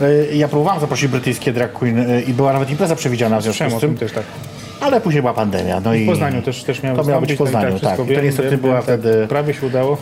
Y, 0.00 0.28
Ja 0.36 0.48
próbowałam 0.48 0.80
zaprosić 0.80 1.08
brytyjskie 1.10 1.52
drag 1.52 1.72
queen 1.72 1.98
y, 1.98 2.22
i 2.22 2.32
była 2.32 2.52
nawet 2.52 2.70
impreza 2.70 2.96
przewidziana 2.96 3.40
w 3.40 3.42
związku 3.42 3.78
z 3.78 3.80
tym 3.80 3.96
też 3.96 4.12
tak. 4.12 4.24
ale 4.80 5.00
później 5.00 5.22
była 5.22 5.34
pandemia. 5.34 5.80
No 5.80 5.90
W 5.90 5.94
i... 5.94 6.06
Poznaniu 6.06 6.42
też, 6.42 6.62
też 6.62 6.82
miałem 6.82 6.98
To 6.98 7.04
miało 7.04 7.20
być 7.20 7.28
w 7.30 7.32
wystąpić, 7.32 7.54
Poznaniu, 7.54 7.78
wszystko 7.78 8.02
tak. 8.02 8.10
I 8.10 8.14
to 8.14 8.20
niestety 8.20 8.58
była 8.58 8.74
tak. 8.74 8.82
wtedy- 8.84 9.26
Prawie 9.28 9.54
się 9.54 9.66
udało. 9.66 9.98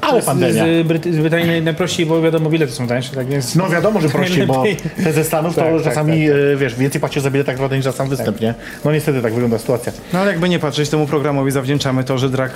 Ale 0.00 0.22
pandemia. 0.22 0.64
z, 0.64 0.86
Bryty- 0.86 1.12
z 1.12 1.16
Brytanii 1.18 1.46
naj- 1.46 1.62
najprościej, 1.62 2.06
bo 2.06 2.22
wiadomo, 2.22 2.50
bilety 2.50 2.72
są 2.72 2.86
tańsze, 2.88 3.14
tak 3.14 3.26
więc... 3.26 3.54
No 3.54 3.68
wiadomo, 3.68 4.00
że 4.00 4.08
prościej, 4.18 4.46
bo 4.46 4.64
te 5.04 5.12
ze 5.12 5.24
Stanów 5.24 5.54
to 5.54 5.60
Tak, 5.60 5.74
tak, 5.74 5.82
czasami, 5.84 6.26
tak, 6.28 6.36
e, 6.54 6.56
wiesz, 6.56 6.74
więcej 6.74 7.00
płacisz 7.00 7.22
za 7.22 7.30
bilet 7.30 7.46
tak 7.46 7.56
naprawdę 7.56 7.76
niż 7.76 7.84
za 7.84 7.92
sam 7.92 8.08
występ, 8.08 8.40
nie? 8.40 8.54
No 8.84 8.92
niestety 8.92 9.22
tak 9.22 9.32
wygląda 9.32 9.58
sytuacja. 9.58 9.92
No 10.12 10.18
ale 10.18 10.30
jakby 10.30 10.48
nie 10.48 10.58
patrzeć, 10.58 10.88
temu 10.88 11.06
programowi 11.06 11.50
zawdzięczamy 11.50 12.04
to, 12.04 12.18
że 12.18 12.30
drag 12.30 12.50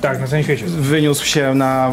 Tak, 0.00 0.20
na 0.20 0.26
całym 0.26 0.44
świecie. 0.44 0.64
wyniósł 0.66 1.24
się 1.24 1.54
na 1.54 1.92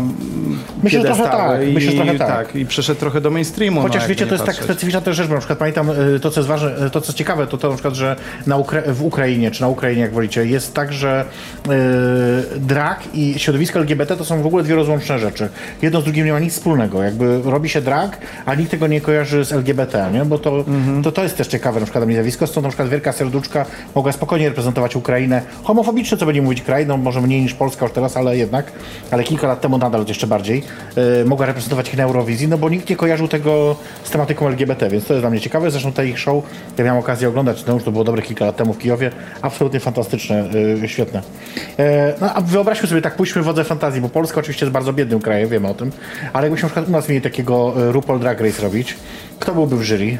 Myślę, 0.83 1.01
że 1.01 1.05
trochę 1.05 1.23
tak, 1.23 1.67
i, 1.67 1.73
myślę, 1.73 1.91
że 1.91 1.97
trochę 1.97 2.17
tak. 2.17 2.55
i 2.55 2.65
przeszedł 2.65 2.99
trochę 2.99 3.21
do 3.21 3.31
mainstreamu. 3.31 3.81
Chociaż 3.81 4.01
no, 4.01 4.07
wiecie, 4.07 4.27
to 4.27 4.33
jest 4.33 4.45
tak 4.45 4.55
patrzeć. 4.55 4.65
specyficzna 4.65 5.01
też 5.01 5.15
rzecz, 5.15 5.27
bo 5.27 5.33
na 5.33 5.39
przykład 5.39 5.59
pamiętam 5.59 5.89
e, 5.89 6.19
to, 6.19 6.31
co 6.31 6.39
jest 6.39 6.47
ważne, 6.47 6.75
e, 6.75 6.89
to, 6.89 7.01
co 7.01 7.07
jest 7.07 7.17
ciekawe, 7.17 7.47
to 7.47 7.57
to 7.57 7.69
na 7.69 7.73
przykład, 7.73 7.93
że 7.93 8.15
na 8.47 8.57
Ukra 8.57 8.81
w 8.87 9.03
Ukrainie, 9.03 9.51
czy 9.51 9.61
na 9.61 9.67
Ukrainie, 9.67 10.01
jak 10.01 10.13
wolicie, 10.13 10.45
jest 10.45 10.73
tak, 10.73 10.93
że 10.93 11.25
e, 11.69 12.59
drag 12.59 13.03
i 13.13 13.39
środowisko 13.39 13.79
LGBT 13.79 14.17
to 14.17 14.25
są 14.25 14.41
w 14.41 14.45
ogóle 14.45 14.63
dwie 14.63 14.75
rozłączne 14.75 15.19
rzeczy. 15.19 15.49
Jedno 15.81 16.01
z 16.01 16.03
drugim 16.03 16.25
nie 16.25 16.33
ma 16.33 16.39
nic 16.39 16.53
wspólnego. 16.53 17.03
Jakby 17.03 17.41
robi 17.45 17.69
się 17.69 17.81
drag, 17.81 18.17
a 18.45 18.55
nikt 18.55 18.71
tego 18.71 18.87
nie 18.87 19.01
kojarzy 19.01 19.45
z 19.45 19.51
LGBT, 19.51 20.09
nie? 20.13 20.25
Bo 20.25 20.39
to, 20.39 20.65
to, 21.03 21.11
to 21.11 21.23
jest 21.23 21.37
też 21.37 21.47
ciekawe 21.47 21.79
na 21.79 21.85
przykład 21.85 22.01
dla 22.01 22.05
mnie 22.05 22.15
zjawisko. 22.15 22.47
Stąd 22.47 22.63
na 22.63 22.69
przykład 22.69 22.89
Wielka 22.89 23.11
Serduszka 23.11 23.65
mogła 23.95 24.11
spokojnie 24.11 24.49
reprezentować 24.49 24.95
Ukrainę. 24.95 25.41
Homofobicznie, 25.63 26.17
co 26.17 26.25
będzie 26.25 26.41
mówić 26.41 26.61
kraj, 26.61 26.85
no 26.85 26.97
może 26.97 27.21
mniej 27.21 27.41
niż 27.41 27.53
Polska 27.53 27.85
już 27.85 27.93
teraz, 27.97 28.17
ale 28.17 28.37
jednak, 28.37 28.71
ale 29.11 29.23
kilka 29.23 29.47
lat 29.47 29.61
temu 29.61 29.77
nadal 29.77 30.05
jeszcze 30.07 30.27
bardziej, 30.27 30.63
e, 31.21 31.25
mogła 31.25 31.45
reprezentować 31.45 31.87
ich 31.87 31.97
na 31.97 32.03
Eurowizji, 32.03 32.47
no 32.47 32.57
bo 32.57 32.69
nikt 32.69 32.89
nie 32.89 32.95
kojarzył 32.95 33.27
tego 33.27 33.75
z 34.03 34.09
tematyką 34.09 34.47
LGBT, 34.47 34.89
więc 34.89 35.05
to 35.05 35.13
jest 35.13 35.23
dla 35.23 35.29
mnie 35.29 35.39
ciekawe. 35.39 35.71
Zresztą 35.71 35.91
te 35.91 36.07
ich 36.07 36.19
show, 36.19 36.43
ja 36.77 36.83
miałem 36.83 36.99
okazję 36.99 37.29
oglądać, 37.29 37.65
no 37.65 37.73
już 37.73 37.83
to 37.83 37.91
było 37.91 38.03
dobre 38.03 38.21
kilka 38.21 38.45
lat 38.45 38.55
temu 38.55 38.73
w 38.73 38.77
Kijowie, 38.77 39.11
absolutnie 39.41 39.79
fantastyczne, 39.79 40.49
e, 40.83 40.87
świetne. 40.87 41.21
E, 41.79 42.13
no 42.21 42.33
a 42.33 42.41
wyobraźmy 42.41 42.87
sobie, 42.87 43.01
tak 43.01 43.15
pójdźmy 43.15 43.41
w 43.41 43.45
wodze 43.45 43.63
fantazji, 43.63 44.01
bo 44.01 44.09
Polska 44.09 44.39
oczywiście 44.39 44.65
jest 44.65 44.73
bardzo 44.73 44.93
biednym 44.93 45.19
krajem, 45.19 45.49
wiemy 45.49 45.67
o 45.67 45.73
tym, 45.73 45.91
ale 46.33 46.45
jakbyśmy 46.45 46.65
na 46.65 46.69
przykład 46.69 46.89
u 46.89 46.91
nas 46.91 47.09
mieli 47.09 47.21
takiego 47.21 47.73
RuPaul 47.91 48.19
Drag 48.19 48.41
Race 48.41 48.61
robić, 48.61 48.95
kto 49.39 49.53
byłby 49.53 49.77
w 49.77 49.83
jury? 49.83 50.17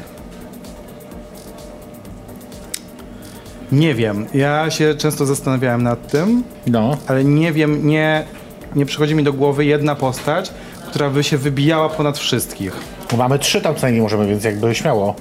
Nie 3.72 3.94
wiem. 3.94 4.26
Ja 4.34 4.70
się 4.70 4.94
często 4.94 5.26
zastanawiałem 5.26 5.82
nad 5.82 6.08
tym, 6.10 6.42
No. 6.66 6.96
ale 7.06 7.24
nie 7.24 7.52
wiem, 7.52 7.86
nie, 7.86 8.24
nie 8.74 8.86
przychodzi 8.86 9.14
mi 9.14 9.24
do 9.24 9.32
głowy 9.32 9.64
jedna 9.64 9.94
postać, 9.94 10.50
która 10.88 11.10
by 11.10 11.24
się 11.24 11.38
wybijała 11.38 11.88
ponad 11.88 12.18
wszystkich. 12.18 12.72
Mamy 13.18 13.38
trzy 13.38 13.60
tam 13.60 13.74
co 13.74 13.82
najmniej 13.82 14.02
możemy, 14.02 14.26
więc 14.26 14.44
jakby 14.44 14.74
śmiało. 14.74 15.14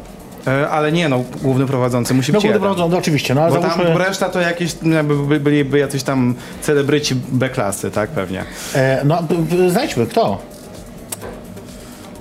E, 0.48 0.70
ale 0.70 0.92
nie 0.92 1.10
no, 1.10 1.24
główny 1.42 1.66
prowadzący 1.66 2.14
musi 2.14 2.32
No 2.32 2.34
być 2.38 2.42
główny 2.44 2.48
jeden. 2.50 2.62
prowadzący, 2.62 2.92
no, 2.92 2.98
oczywiście, 2.98 3.36
no 3.36 3.42
ale 3.42 3.56
Bo 3.56 3.62
załóżmy... 3.62 3.84
tam 3.86 3.98
reszta 3.98 4.30
to 4.30 4.40
jakieś, 4.42 4.76
no, 4.82 5.04
by, 5.04 5.16
by, 5.16 5.40
byliby 5.40 5.80
jacyś 5.80 6.04
tam 6.04 6.36
celebryci 6.62 7.16
B-klasy, 7.16 7.92
tak 7.92 8.10
pewnie. 8.10 8.44
E, 8.76 9.02
no, 9.06 9.24
b- 9.24 9.36
b- 9.58 9.70
znajdźmy, 9.70 10.06
kto? 10.06 10.38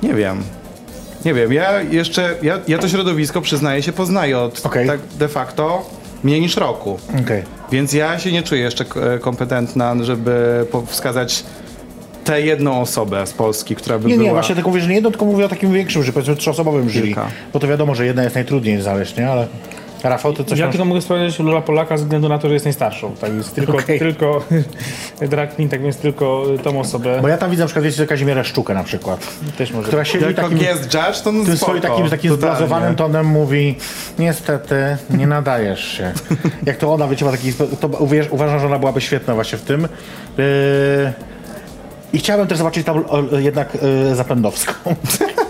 Nie 0.02 0.14
wiem. 0.14 0.42
Nie 1.24 1.34
wiem, 1.34 1.52
ja 1.52 1.80
jeszcze, 1.82 2.34
ja, 2.42 2.58
ja 2.68 2.78
to 2.78 2.88
środowisko 2.88 3.40
przyznaję 3.40 3.82
się 3.82 3.92
poznaję 3.92 4.38
od 4.38 4.66
Okej. 4.66 4.86
tak 4.86 5.00
de 5.18 5.28
facto 5.28 5.90
mniej 6.26 6.40
niż 6.40 6.56
roku. 6.56 6.98
Okej. 7.24 7.42
Więc 7.72 7.92
ja 7.92 8.18
się 8.18 8.32
nie 8.32 8.42
czuję 8.42 8.60
jeszcze 8.60 8.84
e, 9.14 9.18
kompetentna, 9.18 9.94
żeby 10.00 10.66
wskazać 10.86 11.44
tę 12.24 12.40
jedną 12.40 12.80
osobę 12.80 13.26
z 13.26 13.32
Polski, 13.32 13.76
która 13.76 13.98
by 13.98 14.08
Nie, 14.08 14.14
była... 14.14 14.26
nie, 14.26 14.32
właśnie 14.32 14.54
tylko 14.54 14.70
mówię, 14.70 14.82
że 14.82 14.88
nie 14.88 14.94
jedno, 14.94 15.10
tylko 15.10 15.24
mówię 15.24 15.44
o 15.44 15.48
takim 15.48 15.72
większym, 15.72 16.02
że 16.02 16.12
powiedzmy 16.12 16.36
trzyosobowym 16.36 16.90
jury. 16.90 17.14
Bo 17.52 17.58
to 17.60 17.68
wiadomo, 17.68 17.94
że 17.94 18.06
jedna 18.06 18.22
jest 18.22 18.34
najtrudniej 18.34 18.82
znaleźć, 18.82 19.16
nie? 19.16 19.30
Ale 19.30 19.46
Rafał, 20.04 20.32
ty 20.32 20.44
coś 20.44 20.58
Ja 20.58 20.66
masz... 20.66 20.72
tylko 20.72 20.84
mogę 20.84 21.00
wspomnieć 21.00 21.38
Lola 21.38 21.60
Polaka 21.60 21.96
ze 21.96 22.04
względu 22.04 22.28
na 22.28 22.38
to, 22.38 22.48
że 22.48 22.54
jest 22.54 22.66
najstarszą. 22.66 23.14
Tak 23.20 23.34
jest 23.34 23.54
tylko, 23.54 23.76
Okej. 23.78 23.98
tylko 23.98 24.44
drag 25.30 25.54
queen, 25.54 25.68
tak 25.68 25.82
więc 25.82 25.96
tylko 25.96 26.44
tą 26.62 26.80
osobę 26.80 27.18
Bo 27.22 27.28
ja 27.28 27.38
tam 27.38 27.50
widzę 27.50 27.62
na 27.62 27.66
przykład, 27.66 27.84
wiecie, 27.84 28.06
Kazimierę 28.06 28.44
Szczukę 28.44 28.74
na 28.74 28.84
przykład, 28.84 29.26
też 29.58 29.72
może. 29.72 29.88
która 29.88 30.04
siedzi 30.04 30.24
Jako 30.24 30.42
takim... 30.42 30.58
guest 30.58 30.94
judge 30.94 31.20
to 31.24 31.32
no 31.32 31.44
Tym 31.44 31.56
swoim 31.56 31.82
takim, 31.82 32.10
takim 32.10 32.32
zblazowanym 32.32 32.96
tonem 32.96 33.26
mówi 33.26 33.76
niestety 34.18 34.96
nie 35.10 35.26
nadajesz 35.26 35.84
się. 35.84 36.12
Jak 36.66 36.76
to 36.76 36.94
ona 36.94 37.06
wyciąga 37.06 37.36
taki... 37.36 37.52
To 37.80 37.88
uwierz, 37.88 38.26
uważam, 38.30 38.60
że 38.60 38.66
ona 38.66 38.78
byłaby 38.78 39.00
świetna 39.00 39.34
właśnie 39.34 39.58
w 39.58 39.62
tym. 39.62 39.88
Yy... 40.38 41.12
I 42.12 42.18
chciałbym 42.18 42.46
też 42.46 42.58
zobaczyć 42.58 42.86
tam 42.86 43.04
o, 43.08 43.38
jednak 43.38 43.78
yy, 44.08 44.14
Zapędowską. 44.14 44.72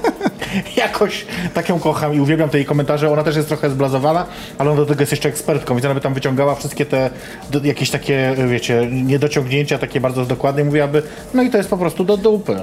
Jakoś 0.76 1.26
tak 1.54 1.68
ją 1.68 1.80
kocham 1.80 2.14
i 2.14 2.20
uwielbiam 2.20 2.48
te 2.48 2.58
jej 2.58 2.66
komentarze. 2.66 3.10
Ona 3.10 3.22
też 3.22 3.36
jest 3.36 3.48
trochę 3.48 3.70
zblazowana, 3.70 4.26
ale 4.58 4.70
ona 4.70 4.80
do 4.80 4.86
tego 4.86 5.02
jest 5.02 5.12
jeszcze 5.12 5.28
ekspertką, 5.28 5.74
więc 5.74 5.84
ona 5.84 5.94
by 5.94 6.00
tam 6.00 6.14
wyciągała 6.14 6.54
wszystkie 6.54 6.86
te 6.86 7.10
do, 7.50 7.60
jakieś 7.64 7.90
takie, 7.90 8.34
wiecie, 8.48 8.88
niedociągnięcia 8.90 9.78
takie 9.78 10.00
bardzo 10.00 10.26
dokładne 10.26 10.62
i 10.62 10.64
mówiłaby, 10.64 11.02
no 11.34 11.42
i 11.42 11.50
to 11.50 11.58
jest 11.58 11.70
po 11.70 11.76
prostu 11.76 12.04
do 12.04 12.16
dupy. 12.16 12.56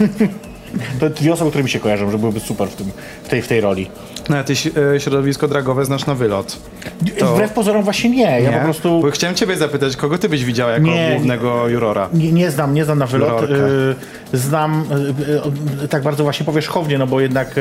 To 1.00 1.10
dwie 1.10 1.32
osoby, 1.32 1.50
które 1.50 1.64
mi 1.64 1.70
się 1.70 1.80
kojarzą, 1.80 2.10
że 2.10 2.18
byłyby 2.18 2.40
super 2.40 2.68
w, 2.68 2.74
tym, 2.74 2.90
w, 3.24 3.28
tej, 3.28 3.42
w 3.42 3.48
tej 3.48 3.60
roli. 3.60 3.90
No, 4.28 4.36
a 4.36 4.44
ty 4.44 4.52
e, 4.94 5.00
środowisko 5.00 5.48
dragowe 5.48 5.84
znasz 5.84 6.06
na 6.06 6.14
wylot. 6.14 6.56
To- 7.18 7.34
Wbrew 7.34 7.52
pozorom 7.52 7.82
właśnie 7.82 8.10
nie. 8.10 8.40
Ja 8.40 8.50
nie? 8.50 8.56
po 8.56 8.64
prostu 8.64 9.00
Bo 9.00 9.10
chciałem 9.10 9.36
ciebie 9.36 9.56
zapytać, 9.56 9.96
kogo 9.96 10.18
ty 10.18 10.28
byś 10.28 10.44
widział 10.44 10.68
jako 10.68 10.86
Nie, 10.86 11.10
głównego 11.14 11.68
jurora? 11.68 12.08
nie, 12.12 12.32
nie 12.32 12.50
znam, 12.50 12.74
nie 12.74 12.84
znam 12.84 12.98
na 12.98 13.06
wylot. 13.06 13.28
Jurorkę. 13.42 13.54
Y, 13.54 13.94
znam 14.38 14.84
y, 15.84 15.88
tak 15.88 16.02
bardzo 16.02 16.24
właśnie 16.24 16.46
powierzchownie, 16.46 16.98
no 16.98 17.06
bo 17.06 17.20
jednak 17.20 17.54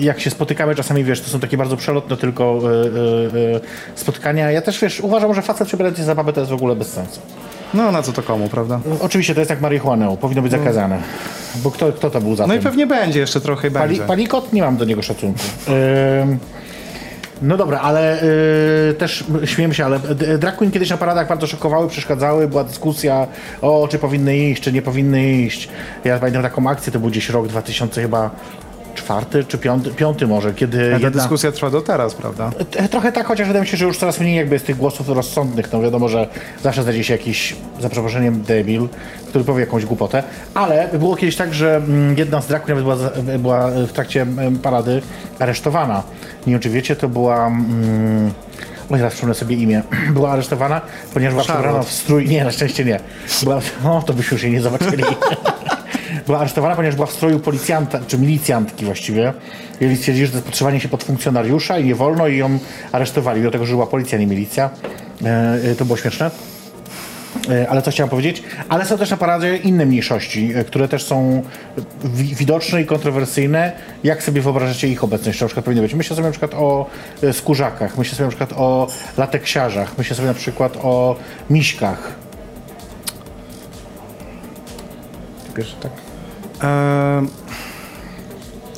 jak 0.00 0.20
się 0.20 0.30
spotykamy 0.30 0.74
czasami, 0.74 1.04
wiesz, 1.04 1.20
to 1.20 1.30
są 1.30 1.40
takie 1.40 1.56
bardzo 1.56 1.76
przelotne 1.76 2.16
tylko 2.16 2.60
spotkania. 3.94 4.50
Ja 4.50 4.62
też, 4.62 4.80
wiesz, 4.80 5.00
uważam, 5.00 5.34
że 5.34 5.42
facet 5.42 5.68
przebierający 5.68 6.00
się 6.00 6.06
za 6.06 6.14
babę 6.14 6.32
to 6.32 6.40
jest 6.40 6.50
w 6.50 6.54
ogóle 6.54 6.76
bez 6.76 6.88
sensu. 6.92 7.20
No 7.74 7.92
na 7.92 8.02
co 8.02 8.12
to 8.12 8.22
komu, 8.22 8.48
prawda? 8.48 8.80
Oczywiście 9.00 9.34
to 9.34 9.40
jest 9.40 9.50
jak 9.50 9.60
marihuanę, 9.60 10.16
powinno 10.20 10.42
być 10.42 10.52
zakazane. 10.52 10.98
Bo 11.54 11.70
kto, 11.70 11.92
kto 11.92 12.10
to 12.10 12.20
był 12.20 12.36
za 12.36 12.46
No 12.46 12.54
i 12.54 12.56
tym? 12.56 12.64
pewnie 12.64 12.86
będzie, 12.86 13.20
jeszcze 13.20 13.40
trochę 13.40 13.70
Pali, 13.70 13.88
będzie. 13.88 14.04
palikot? 14.06 14.52
Nie 14.52 14.62
mam 14.62 14.76
do 14.76 14.84
niego 14.84 15.02
szacunku. 15.02 15.40
Ym, 16.22 16.38
no 17.42 17.56
dobra, 17.56 17.80
ale 17.80 18.22
y, 18.22 18.94
też 18.98 19.24
śmiem 19.44 19.74
się, 19.74 19.84
ale 19.84 19.98
d- 19.98 20.38
drag 20.38 20.56
queen 20.56 20.70
kiedyś 20.72 20.90
na 20.90 20.96
paradach 20.96 21.28
bardzo 21.28 21.46
szokowały, 21.46 21.88
przeszkadzały, 21.88 22.48
była 22.48 22.64
dyskusja 22.64 23.26
o 23.62 23.88
czy 23.90 23.98
powinny 23.98 24.38
iść, 24.38 24.62
czy 24.62 24.72
nie 24.72 24.82
powinny 24.82 25.32
iść. 25.32 25.68
Ja 26.04 26.18
pamiętam 26.18 26.42
taką 26.42 26.68
akcję, 26.70 26.92
to 26.92 26.98
był 26.98 27.08
gdzieś 27.10 27.28
rok 27.28 27.46
2000 27.48 28.02
chyba 28.02 28.30
czwarty 28.98 29.44
czy 29.44 29.58
piąty, 29.58 29.90
piąty 29.90 30.26
może, 30.26 30.54
kiedy 30.54 30.78
A 30.86 30.98
ta 30.98 31.04
jedna... 31.04 31.10
dyskusja 31.10 31.52
trwa 31.52 31.70
do 31.70 31.80
teraz, 31.80 32.14
prawda? 32.14 32.50
T- 32.70 32.88
Trochę 32.88 33.12
tak, 33.12 33.26
chociaż 33.26 33.46
wydaje 33.46 33.62
mi 33.62 33.68
się, 33.68 33.76
że 33.76 33.84
już 33.84 33.98
coraz 33.98 34.20
mniej 34.20 34.36
jakby 34.36 34.54
jest 34.54 34.66
tych 34.66 34.76
głosów 34.76 35.08
rozsądnych. 35.08 35.72
No 35.72 35.80
wiadomo, 35.80 36.08
że 36.08 36.28
zawsze 36.62 36.82
znajdzie 36.82 37.04
się 37.04 37.14
jakiś, 37.14 37.56
za 37.80 37.88
przeproszeniem, 37.88 38.42
debil, 38.42 38.88
który 39.28 39.44
powie 39.44 39.60
jakąś 39.60 39.84
głupotę. 39.86 40.22
Ale 40.54 40.88
było 40.98 41.16
kiedyś 41.16 41.36
tak, 41.36 41.54
że 41.54 41.76
mm, 41.76 42.18
jedna 42.18 42.40
z 42.40 42.46
queen 42.46 42.62
nawet 42.68 42.84
była, 42.84 42.96
była 43.38 43.70
w 43.70 43.92
trakcie 43.92 44.22
mm, 44.22 44.58
parady 44.58 45.02
aresztowana. 45.38 46.02
Nie 46.46 46.52
wiem, 46.52 46.60
czy 46.60 46.70
wiecie, 46.70 46.96
to 46.96 47.08
była... 47.08 47.46
Mm, 47.46 48.30
o, 48.90 48.96
teraz 48.96 49.12
przypomnę 49.12 49.34
sobie 49.34 49.56
imię. 49.56 49.82
Była 50.14 50.30
aresztowana, 50.30 50.80
ponieważ 51.14 51.34
była 51.34 51.44
przebrana 51.44 51.82
w 51.82 51.92
strój... 51.92 52.28
Nie, 52.28 52.44
na 52.44 52.50
szczęście 52.50 52.84
nie. 52.84 53.00
Była... 53.42 53.60
O, 53.84 54.02
to 54.02 54.12
byśmy 54.12 54.34
już 54.34 54.42
jej 54.42 54.52
nie 54.52 54.60
zobaczyli. 54.60 55.04
była 56.28 56.38
aresztowana, 56.38 56.76
ponieważ 56.76 56.94
była 56.94 57.06
w 57.06 57.12
stroju 57.12 57.40
policjanta, 57.40 58.00
czy 58.06 58.18
milicjantki 58.18 58.84
właściwie. 58.84 59.32
I 59.80 59.96
stwierdzili, 59.96 60.26
że 60.26 60.32
to 60.32 60.38
jest 60.38 60.46
podszywanie 60.46 60.80
się 60.80 60.88
pod 60.88 61.04
funkcjonariusza 61.04 61.78
i 61.78 61.84
nie 61.84 61.94
wolno 61.94 62.28
i 62.28 62.36
ją 62.36 62.58
aresztowali, 62.92 63.42
do 63.42 63.50
tego, 63.50 63.66
że 63.66 63.72
była 63.72 63.86
policja, 63.86 64.18
nie 64.18 64.26
milicja. 64.26 64.70
E, 65.24 65.54
e, 65.70 65.74
to 65.74 65.84
było 65.84 65.96
śmieszne. 65.96 66.30
E, 67.50 67.68
Ale 67.68 67.82
co 67.82 67.90
chciałem 67.90 68.10
powiedzieć? 68.10 68.42
Ale 68.68 68.84
są 68.84 68.98
też 68.98 69.10
na 69.10 69.16
paradzie 69.16 69.56
inne 69.56 69.86
mniejszości, 69.86 70.52
które 70.66 70.88
też 70.88 71.02
są 71.04 71.42
wi- 72.04 72.34
widoczne 72.34 72.82
i 72.82 72.86
kontrowersyjne. 72.86 73.72
Jak 74.04 74.22
sobie 74.22 74.40
wyobrażacie 74.42 74.88
ich 74.88 75.04
obecność? 75.04 75.40
Na 75.40 75.46
przykład 75.46 75.64
powinny 75.64 75.82
być? 75.82 75.94
Myślę 75.94 76.16
sobie 76.16 76.26
na 76.26 76.32
przykład 76.32 76.54
o 76.54 76.86
skórzakach, 77.32 77.98
myślę 77.98 78.16
sobie 78.16 78.24
na 78.24 78.30
przykład 78.36 78.52
o 78.56 78.88
lateksiarzach, 79.16 79.98
myślę 79.98 80.16
sobie 80.16 80.28
na 80.28 80.34
przykład 80.34 80.76
o 80.82 81.16
miśkach. 81.50 82.12
Pierwszy, 85.56 85.76
tak. 85.80 86.07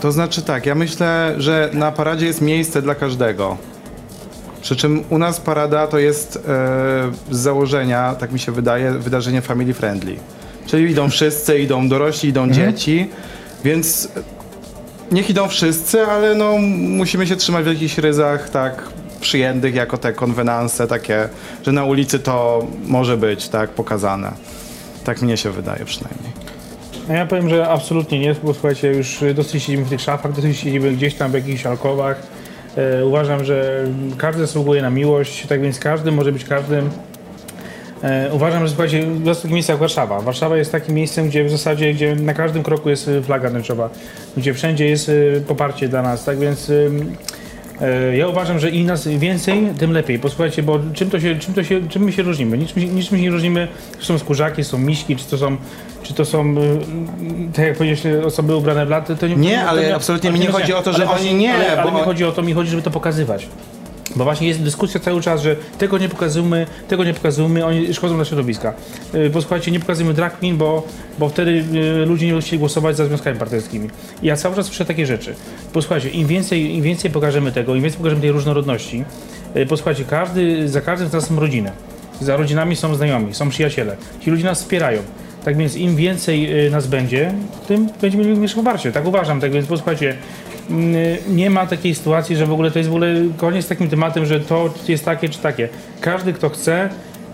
To 0.01 0.13
znaczy 0.13 0.43
tak, 0.43 0.67
ja 0.67 0.75
myślę, 0.75 1.35
że 1.39 1.71
na 1.73 1.93
paradzie 1.93 2.27
jest 2.27 2.41
miejsce 2.41 2.83
dla 2.83 2.95
każdego. 2.95 3.57
Przy 4.63 4.77
czym 4.77 5.05
u 5.11 5.19
nas 5.19 5.41
parada 5.41 5.87
to 5.87 5.99
jest 5.99 6.37
e, 6.37 6.41
z 7.31 7.39
założenia, 7.39 8.15
tak 8.15 8.33
mi 8.33 8.39
się 8.39 8.53
wydaje, 8.53 8.91
wydarzenie 8.91 9.43
family 9.43 9.75
friendly. 9.75 10.17
Czyli 10.67 10.91
idą 10.91 11.11
wszyscy, 11.11 11.59
idą 11.59 11.89
dorośli, 11.89 12.29
idą 12.29 12.51
dzieci, 12.51 13.11
więc 13.65 14.09
niech 15.13 15.31
idą 15.31 15.49
wszyscy, 15.49 16.07
ale 16.07 16.35
no 16.35 16.59
musimy 16.79 17.27
się 17.27 17.37
trzymać 17.37 17.65
w 17.65 17.69
jakichś 17.69 17.99
ryzach 17.99 18.51
tak 18.51 18.83
przyjętych 19.21 19.75
jako 19.75 19.99
te 19.99 20.13
konwenanse 20.13 20.87
takie, 20.87 21.29
że 21.63 21.73
na 21.73 21.85
ulicy 21.85 22.19
to 22.19 22.67
może 22.87 23.17
być 23.17 23.49
tak 23.49 23.71
pokazane. 23.71 24.33
Tak 25.05 25.23
mnie 25.23 25.37
się 25.37 25.51
wydaje 25.51 25.85
przynajmniej. 25.85 26.40
Ja 27.15 27.27
powiem, 27.27 27.49
że 27.49 27.69
absolutnie 27.69 28.19
nie, 28.19 28.35
bo 28.43 28.55
słuchajcie, 28.55 28.89
już 28.89 29.25
dosyć 29.35 29.63
siedzimy 29.63 29.85
w 29.85 29.89
tych 29.89 30.01
szafach, 30.01 30.33
dosyć 30.33 30.59
siedzimy 30.59 30.93
gdzieś 30.93 31.15
tam 31.15 31.31
w 31.31 31.35
jakichś 31.35 31.67
alkowach. 31.67 32.23
E, 32.77 33.07
uważam, 33.07 33.45
że 33.45 33.85
każdy 34.19 34.41
zasługuje 34.41 34.83
na 34.83 34.91
miłość, 34.91 35.47
tak 35.47 35.63
więc 35.63 35.79
każdy 35.79 36.13
może 36.13 36.33
być 36.33 36.45
każdym. 36.45 36.91
E, 38.03 38.31
uważam, 38.33 38.63
że 38.63 38.69
słuchajcie, 38.69 39.05
takie 39.43 39.55
miejsce 39.55 39.73
jak 39.73 39.81
Warszawa. 39.81 40.21
Warszawa 40.21 40.57
jest 40.57 40.73
takim 40.73 40.95
miejscem, 40.95 41.29
gdzie 41.29 41.45
w 41.45 41.51
zasadzie, 41.51 41.95
gdzie 41.95 42.17
na 42.17 42.35
każdym 42.35 42.63
kroku 42.63 42.91
jest 42.91 43.09
e, 43.09 43.23
flaga 43.23 43.51
tęczowa, 43.51 43.91
gdzie 44.37 44.55
wszędzie 44.55 44.87
jest 44.87 45.09
e, 45.09 45.41
poparcie 45.41 45.89
dla 45.89 46.03
nas, 46.03 46.25
tak 46.25 46.39
więc 46.39 46.73
ja 48.17 48.29
uważam, 48.29 48.59
że 48.59 48.71
im 48.71 48.87
nas 48.87 49.09
więcej, 49.09 49.69
tym 49.79 49.93
lepiej. 49.93 50.19
Posłuchajcie, 50.19 50.63
bo 50.63 50.79
czym 50.95 51.11
to 51.11 51.21
się, 51.21 51.39
czym 51.39 51.55
to 51.55 51.65
się, 51.65 51.89
czym 51.89 52.03
my 52.05 52.13
się 52.13 52.23
różnimy? 52.23 52.59
Niczym, 52.59 52.95
niczym 52.97 53.17
się 53.19 53.23
nie 53.23 53.31
różnimy, 53.31 53.69
czy 53.99 54.07
są 54.07 54.19
skórzaki, 54.19 54.65
są 54.65 54.79
miśki, 54.79 55.17
czy 55.17 55.25
to 55.27 55.39
są, 55.39 55.57
czy 56.03 56.15
to 56.15 56.25
są, 56.25 56.51
y, 56.59 56.79
tak 57.57 57.67
jak 57.67 57.77
powiedziałeś, 57.79 58.25
osoby 58.25 58.57
ubrane 58.57 58.87
w 58.87 58.91
laty, 58.91 59.17
to 59.17 59.27
nie... 59.27 59.37
Nie, 59.37 59.57
to 59.59 59.69
ale 59.69 59.95
absolutnie 59.95 60.31
mi 60.31 60.41
nie 60.41 60.49
chodzi 60.49 60.75
o 60.75 60.83
to, 60.83 60.93
że 60.93 61.11
oni 61.11 61.35
nie, 61.35 61.55
Ale, 61.55 61.73
ale 61.83 61.91
bo- 61.91 61.99
mi 61.99 62.05
chodzi 62.05 62.25
o 62.25 62.33
to, 62.33 62.43
mi 62.43 62.53
chodzi, 62.53 62.71
żeby 62.71 62.83
to 62.83 62.91
pokazywać. 62.91 63.47
Bo 64.17 64.25
właśnie 64.25 64.49
jest 64.49 64.63
dyskusja 64.63 65.01
cały 65.01 65.23
czas, 65.23 65.43
że 65.43 65.57
tego 65.79 65.99
nie 65.99 66.09
pokazujmy, 66.09 66.67
tego 66.89 67.05
nie 67.05 67.15
pokazujmy, 67.15 67.67
oni 67.67 67.95
szkodzą 67.95 68.17
dla 68.17 68.25
środowiska. 68.25 68.75
Yy, 69.15 69.31
Posłuchajcie, 69.31 69.71
nie 69.71 69.81
pokazujmy 69.81 70.15
drag 70.15 70.39
queen, 70.39 70.57
bo, 70.57 70.87
bo 71.19 71.29
wtedy 71.29 71.65
yy, 71.73 72.07
ludzie 72.07 72.27
nie 72.27 72.33
będą 72.33 72.47
chcieli 72.47 72.59
głosować 72.59 72.97
za 72.97 73.07
związkami 73.07 73.39
partnerskimi. 73.39 73.91
I 74.23 74.27
ja 74.27 74.37
cały 74.37 74.57
czas 74.57 74.67
słyszę 74.67 74.85
takie 74.85 75.07
rzeczy. 75.07 75.35
Posłuchajcie, 75.73 76.09
im 76.09 76.27
więcej, 76.27 76.75
im 76.75 76.83
więcej 76.83 77.11
pokażemy 77.11 77.53
tego, 77.53 77.75
im 77.75 77.83
więcej 77.83 77.99
pokażemy 77.99 78.21
tej 78.21 78.33
różnorodności, 78.33 79.05
yy, 79.55 79.67
posłuchajcie, 79.67 80.05
każdy, 80.05 80.69
za 80.69 80.81
każdym 80.81 81.09
z 81.09 81.13
nas 81.13 81.27
są 81.27 81.41
rodziny. 81.41 81.73
Za 82.21 82.37
rodzinami 82.37 82.77
są 82.77 82.95
znajomi, 82.95 83.35
są 83.35 83.49
przyjaciele. 83.49 83.97
Ci 84.21 84.31
ludzie 84.31 84.45
nas 84.45 84.59
wspierają. 84.59 85.03
Tak 85.45 85.57
więc 85.57 85.77
im 85.77 85.97
więcej 85.97 86.67
y, 86.67 86.71
nas 86.71 86.87
będzie, 86.87 87.35
tym 87.69 87.89
będziemy 88.01 88.25
mieli 88.25 88.37
większe 88.37 88.57
poparcie. 88.57 88.93
Tak 88.93 89.07
uważam. 89.07 89.41
Tak 89.41 89.53
więc 89.53 89.67
posłuchajcie, 89.67 90.17
nie 91.29 91.51
ma 91.51 91.67
takiej 91.67 91.95
sytuacji, 91.95 92.37
że 92.37 92.47
w 92.47 92.53
ogóle 92.53 92.71
to 92.71 92.79
jest 92.79 92.91
w 92.91 92.93
ogóle 92.93 93.15
koniec 93.37 93.65
z 93.65 93.69
takim 93.69 93.91
tematem, 93.91 94.27
że 94.27 94.41
to 94.41 94.75
jest 94.89 95.05
takie 95.05 95.29
czy 95.29 95.39
takie. 95.39 95.69
Każdy, 96.01 96.33
kto 96.33 96.49
chce, 96.49 96.89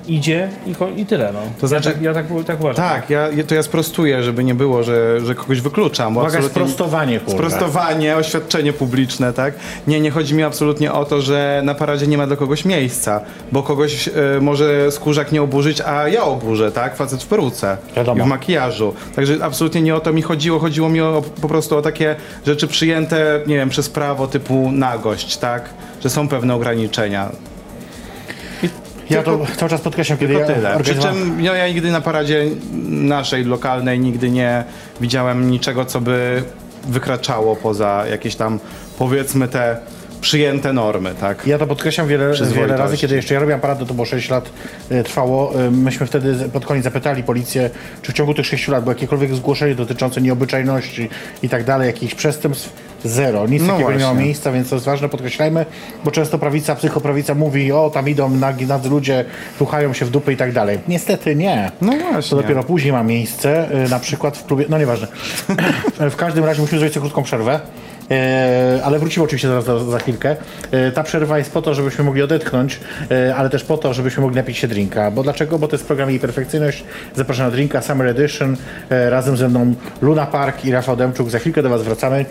idzie 0.08 0.48
i, 0.66 1.00
i 1.00 1.06
tyle. 1.06 1.30
No. 1.32 1.40
To 1.60 1.68
znaczy- 1.68 1.88
ja, 1.88 2.14
tak, 2.14 2.30
ja 2.30 2.36
tak, 2.38 2.46
tak 2.46 2.60
uważam. 2.60 2.76
Tak, 2.88 3.10
ja, 3.10 3.28
to 3.46 3.54
ja 3.54 3.62
sprostuję, 3.62 4.22
żeby 4.22 4.44
nie 4.44 4.54
było, 4.54 4.82
że, 4.82 5.20
że 5.20 5.34
kogoś 5.34 5.60
wykluczam. 5.60 6.14
Bo 6.14 6.20
Uwaga, 6.20 6.42
sprostowanie, 6.42 7.20
kurwa. 7.20 7.32
Sprostowanie, 7.38 8.16
oświadczenie 8.16 8.72
publiczne, 8.72 9.32
tak? 9.32 9.54
Nie, 9.86 10.00
nie 10.00 10.10
chodzi 10.10 10.34
mi 10.34 10.42
absolutnie 10.42 10.92
o 10.92 11.04
to, 11.04 11.20
że 11.20 11.60
na 11.64 11.74
paradzie 11.74 12.06
nie 12.06 12.18
ma 12.18 12.26
dla 12.26 12.36
kogoś 12.36 12.64
miejsca, 12.64 13.20
bo 13.52 13.62
kogoś 13.62 14.08
e, 14.08 14.12
może 14.40 14.92
skórzak 14.92 15.32
nie 15.32 15.42
oburzyć, 15.42 15.80
a 15.80 16.08
ja 16.08 16.22
oburzę, 16.24 16.72
tak? 16.72 16.96
Facet 16.96 17.22
w 17.22 17.26
peruce 17.26 17.76
Wiadomo. 17.96 18.22
i 18.24 18.26
w 18.26 18.28
makijażu. 18.28 18.94
Także 19.16 19.36
absolutnie 19.42 19.82
nie 19.82 19.94
o 19.94 20.00
to 20.00 20.12
mi 20.12 20.22
chodziło. 20.22 20.58
Chodziło 20.58 20.88
mi 20.88 21.00
o, 21.00 21.22
po 21.42 21.48
prostu 21.48 21.76
o 21.76 21.82
takie 21.82 22.16
rzeczy 22.46 22.66
przyjęte, 22.68 23.40
nie 23.46 23.54
wiem, 23.56 23.68
przez 23.68 23.88
prawo 23.90 24.26
typu 24.26 24.70
nagość, 24.72 25.36
tak? 25.36 25.70
Że 26.02 26.10
są 26.10 26.28
pewne 26.28 26.54
ograniczenia. 26.54 27.30
Ja 29.10 29.22
to 29.22 29.46
cały 29.56 29.70
czas 29.70 29.80
podkreślam, 29.80 30.18
kiedy 30.18 30.34
tylko 30.34 30.50
ja 30.50 30.56
tyle. 30.56 30.78
Przy 30.82 30.94
czym 30.94 31.42
no, 31.42 31.54
ja 31.54 31.68
nigdy 31.68 31.90
na 31.90 32.00
paradzie 32.00 32.44
naszej, 32.88 33.44
lokalnej, 33.44 34.00
nigdy 34.00 34.30
nie 34.30 34.64
widziałem 35.00 35.50
niczego, 35.50 35.84
co 35.84 36.00
by 36.00 36.42
wykraczało 36.88 37.56
poza 37.56 38.04
jakieś 38.10 38.36
tam, 38.36 38.60
powiedzmy, 38.98 39.48
te 39.48 39.76
przyjęte 40.20 40.72
normy, 40.72 41.14
tak? 41.20 41.46
Ja 41.46 41.58
to 41.58 41.66
podkreślam 41.66 42.08
wiele, 42.08 42.32
wiele 42.54 42.76
razy, 42.76 42.96
kiedy 42.96 43.14
jeszcze 43.16 43.34
ja 43.34 43.40
robiłem 43.40 43.60
paradę, 43.60 43.86
to 43.86 43.94
było 43.94 44.06
6 44.06 44.30
lat 44.30 44.50
e, 44.90 45.04
trwało. 45.04 45.60
E, 45.60 45.70
myśmy 45.70 46.06
wtedy 46.06 46.48
pod 46.52 46.66
koniec 46.66 46.84
zapytali 46.84 47.22
policję, 47.22 47.70
czy 48.02 48.12
w 48.12 48.14
ciągu 48.14 48.34
tych 48.34 48.46
6 48.46 48.68
lat 48.68 48.84
było 48.84 48.94
jakiekolwiek 48.94 49.34
zgłoszenie 49.34 49.74
dotyczące 49.74 50.20
nieobyczajności 50.20 51.08
i 51.42 51.48
tak 51.48 51.64
dalej, 51.64 51.86
jakichś 51.86 52.14
przestępstw. 52.14 52.72
Zero. 53.08 53.46
Nic 53.46 53.62
No 53.62 53.72
takiego 53.72 53.92
nie 53.92 53.98
miało 53.98 54.14
miejsca, 54.14 54.52
więc 54.52 54.68
to 54.68 54.76
jest 54.76 54.86
ważne, 54.86 55.08
podkreślajmy, 55.08 55.66
bo 56.04 56.10
często 56.10 56.38
prawica, 56.38 56.74
psychoprawica 56.74 57.34
mówi, 57.34 57.72
o 57.72 57.90
tam 57.90 58.08
idą 58.08 58.30
nagi, 58.30 58.66
nadzy 58.66 58.88
ludzie, 58.88 59.24
ruchają 59.60 59.92
się 59.92 60.04
w 60.04 60.10
dupy 60.10 60.32
i 60.32 60.36
tak 60.36 60.52
dalej. 60.52 60.78
Niestety 60.88 61.36
nie. 61.36 61.70
No 61.80 61.92
właśnie. 62.12 62.30
To 62.30 62.36
dopiero 62.36 62.64
później 62.64 62.92
ma 62.92 63.02
miejsce, 63.02 63.70
e, 63.84 63.88
na 63.88 63.98
przykład 63.98 64.38
w 64.38 64.46
klubie, 64.46 64.64
no 64.68 64.78
nieważne. 64.78 65.06
w 66.10 66.16
każdym 66.16 66.44
razie 66.44 66.60
musimy 66.60 66.78
zrobić 66.78 66.94
sobie 66.94 67.02
krótką 67.02 67.22
przerwę. 67.22 67.60
E, 68.10 68.80
ale 68.84 68.98
wrócimy 68.98 69.24
oczywiście 69.24 69.48
zaraz 69.48 69.64
za, 69.64 69.78
za 69.78 69.98
chwilkę. 69.98 70.36
E, 70.70 70.92
ta 70.92 71.02
przerwa 71.02 71.38
jest 71.38 71.52
po 71.52 71.62
to, 71.62 71.74
żebyśmy 71.74 72.04
mogli 72.04 72.22
odetchnąć, 72.22 72.80
e, 73.10 73.36
ale 73.36 73.50
też 73.50 73.64
po 73.64 73.78
to, 73.78 73.94
żebyśmy 73.94 74.22
mogli 74.22 74.36
napić 74.36 74.58
się 74.58 74.68
drinka. 74.68 75.10
Bo 75.10 75.22
dlaczego? 75.22 75.58
Bo 75.58 75.68
to 75.68 75.76
jest 75.76 75.86
program 75.86 76.10
Jej 76.10 76.20
Perfekcyjność. 76.20 76.84
Zapraszam 77.14 77.46
na 77.46 77.50
drinka 77.50 77.82
Summer 77.82 78.06
Edition. 78.06 78.56
Razem 78.90 79.36
ze 79.36 79.48
mną 79.48 79.74
Luna 80.02 80.26
Park 80.26 80.64
i 80.64 80.72
Rafał 80.72 80.96
Demczuk. 80.96 81.30
Za 81.30 81.38
chwilkę 81.38 81.62
do 81.62 81.68
Was 81.68 81.82
wracamy. 81.82 82.24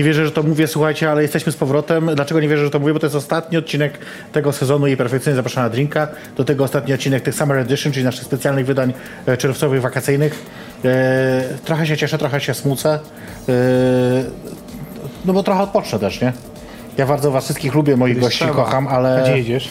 Nie 0.00 0.04
wierzę, 0.04 0.24
że 0.24 0.30
to 0.32 0.42
mówię, 0.42 0.66
słuchajcie, 0.66 1.10
ale 1.10 1.22
jesteśmy 1.22 1.52
z 1.52 1.56
powrotem. 1.56 2.10
Dlaczego 2.14 2.40
nie 2.40 2.48
wierzę, 2.48 2.64
że 2.64 2.70
to 2.70 2.78
mówię? 2.78 2.92
Bo 2.92 2.98
to 2.98 3.06
jest 3.06 3.16
ostatni 3.16 3.58
odcinek 3.58 3.98
tego 4.32 4.52
sezonu 4.52 4.86
i 4.86 4.96
perfekcyjnie 4.96 5.36
zapraszam 5.36 5.64
na 5.64 5.70
drinka. 5.70 6.08
Do 6.36 6.44
tego 6.44 6.64
ostatni 6.64 6.94
odcinek 6.94 7.22
tych 7.22 7.34
Summer 7.34 7.58
Edition, 7.58 7.92
czyli 7.92 8.04
naszych 8.04 8.24
specjalnych 8.24 8.66
wydań 8.66 8.92
e, 9.26 9.36
czerwcowych, 9.36 9.80
wakacyjnych. 9.80 10.44
E, 10.84 11.42
trochę 11.64 11.86
się 11.86 11.96
cieszę, 11.96 12.18
trochę 12.18 12.40
się 12.40 12.54
smucę. 12.54 12.98
E, 13.48 13.52
no 15.24 15.32
bo 15.32 15.42
trochę 15.42 15.62
odpocznę 15.62 15.98
też, 15.98 16.20
nie? 16.20 16.32
Ja 16.96 17.06
bardzo 17.06 17.30
was 17.30 17.44
wszystkich 17.44 17.74
lubię, 17.74 17.96
moich 17.96 18.14
Kiedyś 18.14 18.24
gości 18.24 18.44
trzeba. 18.44 18.54
kocham, 18.54 18.88
ale 18.88 19.20
gdzie 19.22 19.38
jedziesz? 19.38 19.70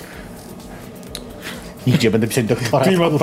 Nigdzie 1.88 2.12
będę 2.12 2.28
pisać 2.28 2.46
doktorat. 2.46 2.88
Klimat. 2.88 3.14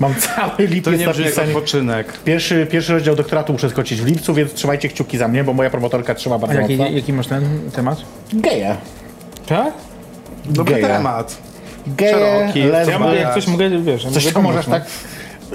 Mam 0.00 0.14
cały 0.14 0.50
To 0.50 0.62
lipiec 0.62 0.98
nie 1.00 1.08
brzmi 1.08 1.24
jak 1.24 1.48
odpoczynek. 1.48 2.12
Pierwszy, 2.24 2.66
pierwszy 2.70 2.92
rozdział 2.92 3.16
doktoratu 3.16 3.52
muszę 3.52 3.70
skończyć 3.70 4.00
w 4.00 4.06
lipcu, 4.06 4.34
więc 4.34 4.54
trzymajcie 4.54 4.88
kciuki 4.88 5.18
za 5.18 5.28
mnie, 5.28 5.44
bo 5.44 5.52
moja 5.52 5.70
promotorka 5.70 6.14
trzyma 6.14 6.34
A 6.34 6.38
bardzo 6.38 6.60
jaki, 6.60 6.76
mocno. 6.76 6.96
jaki 6.96 7.12
masz 7.12 7.26
ten 7.26 7.70
temat? 7.70 7.98
Geje. 8.32 8.76
Tak? 9.46 9.74
Dobry 10.44 10.74
Geja. 10.74 10.88
temat. 10.88 11.38
Geje, 11.86 12.12
Szeroki. 12.12 12.90
Ja 12.90 12.98
mogę, 12.98 13.16
jak 13.16 13.34
coś 13.34 13.46
mogę, 13.46 13.70
wiesz... 13.82 14.02
Coś 14.04 14.24
mogę 14.24 14.34
to 14.34 14.42
możesz 14.42 14.66
tak... 14.66 14.86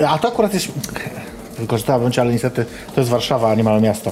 A 0.08 0.18
to 0.18 0.28
akurat 0.28 0.54
jest... 0.54 0.68
Wykorzystałabym 1.62 2.12
cię, 2.12 2.22
ale 2.22 2.32
niestety 2.32 2.66
to 2.96 3.02
jest 3.02 3.10
Warszawa, 3.12 3.52
a 3.52 3.56
nie 3.56 3.64
małe 3.64 3.82
miasto. 3.82 4.12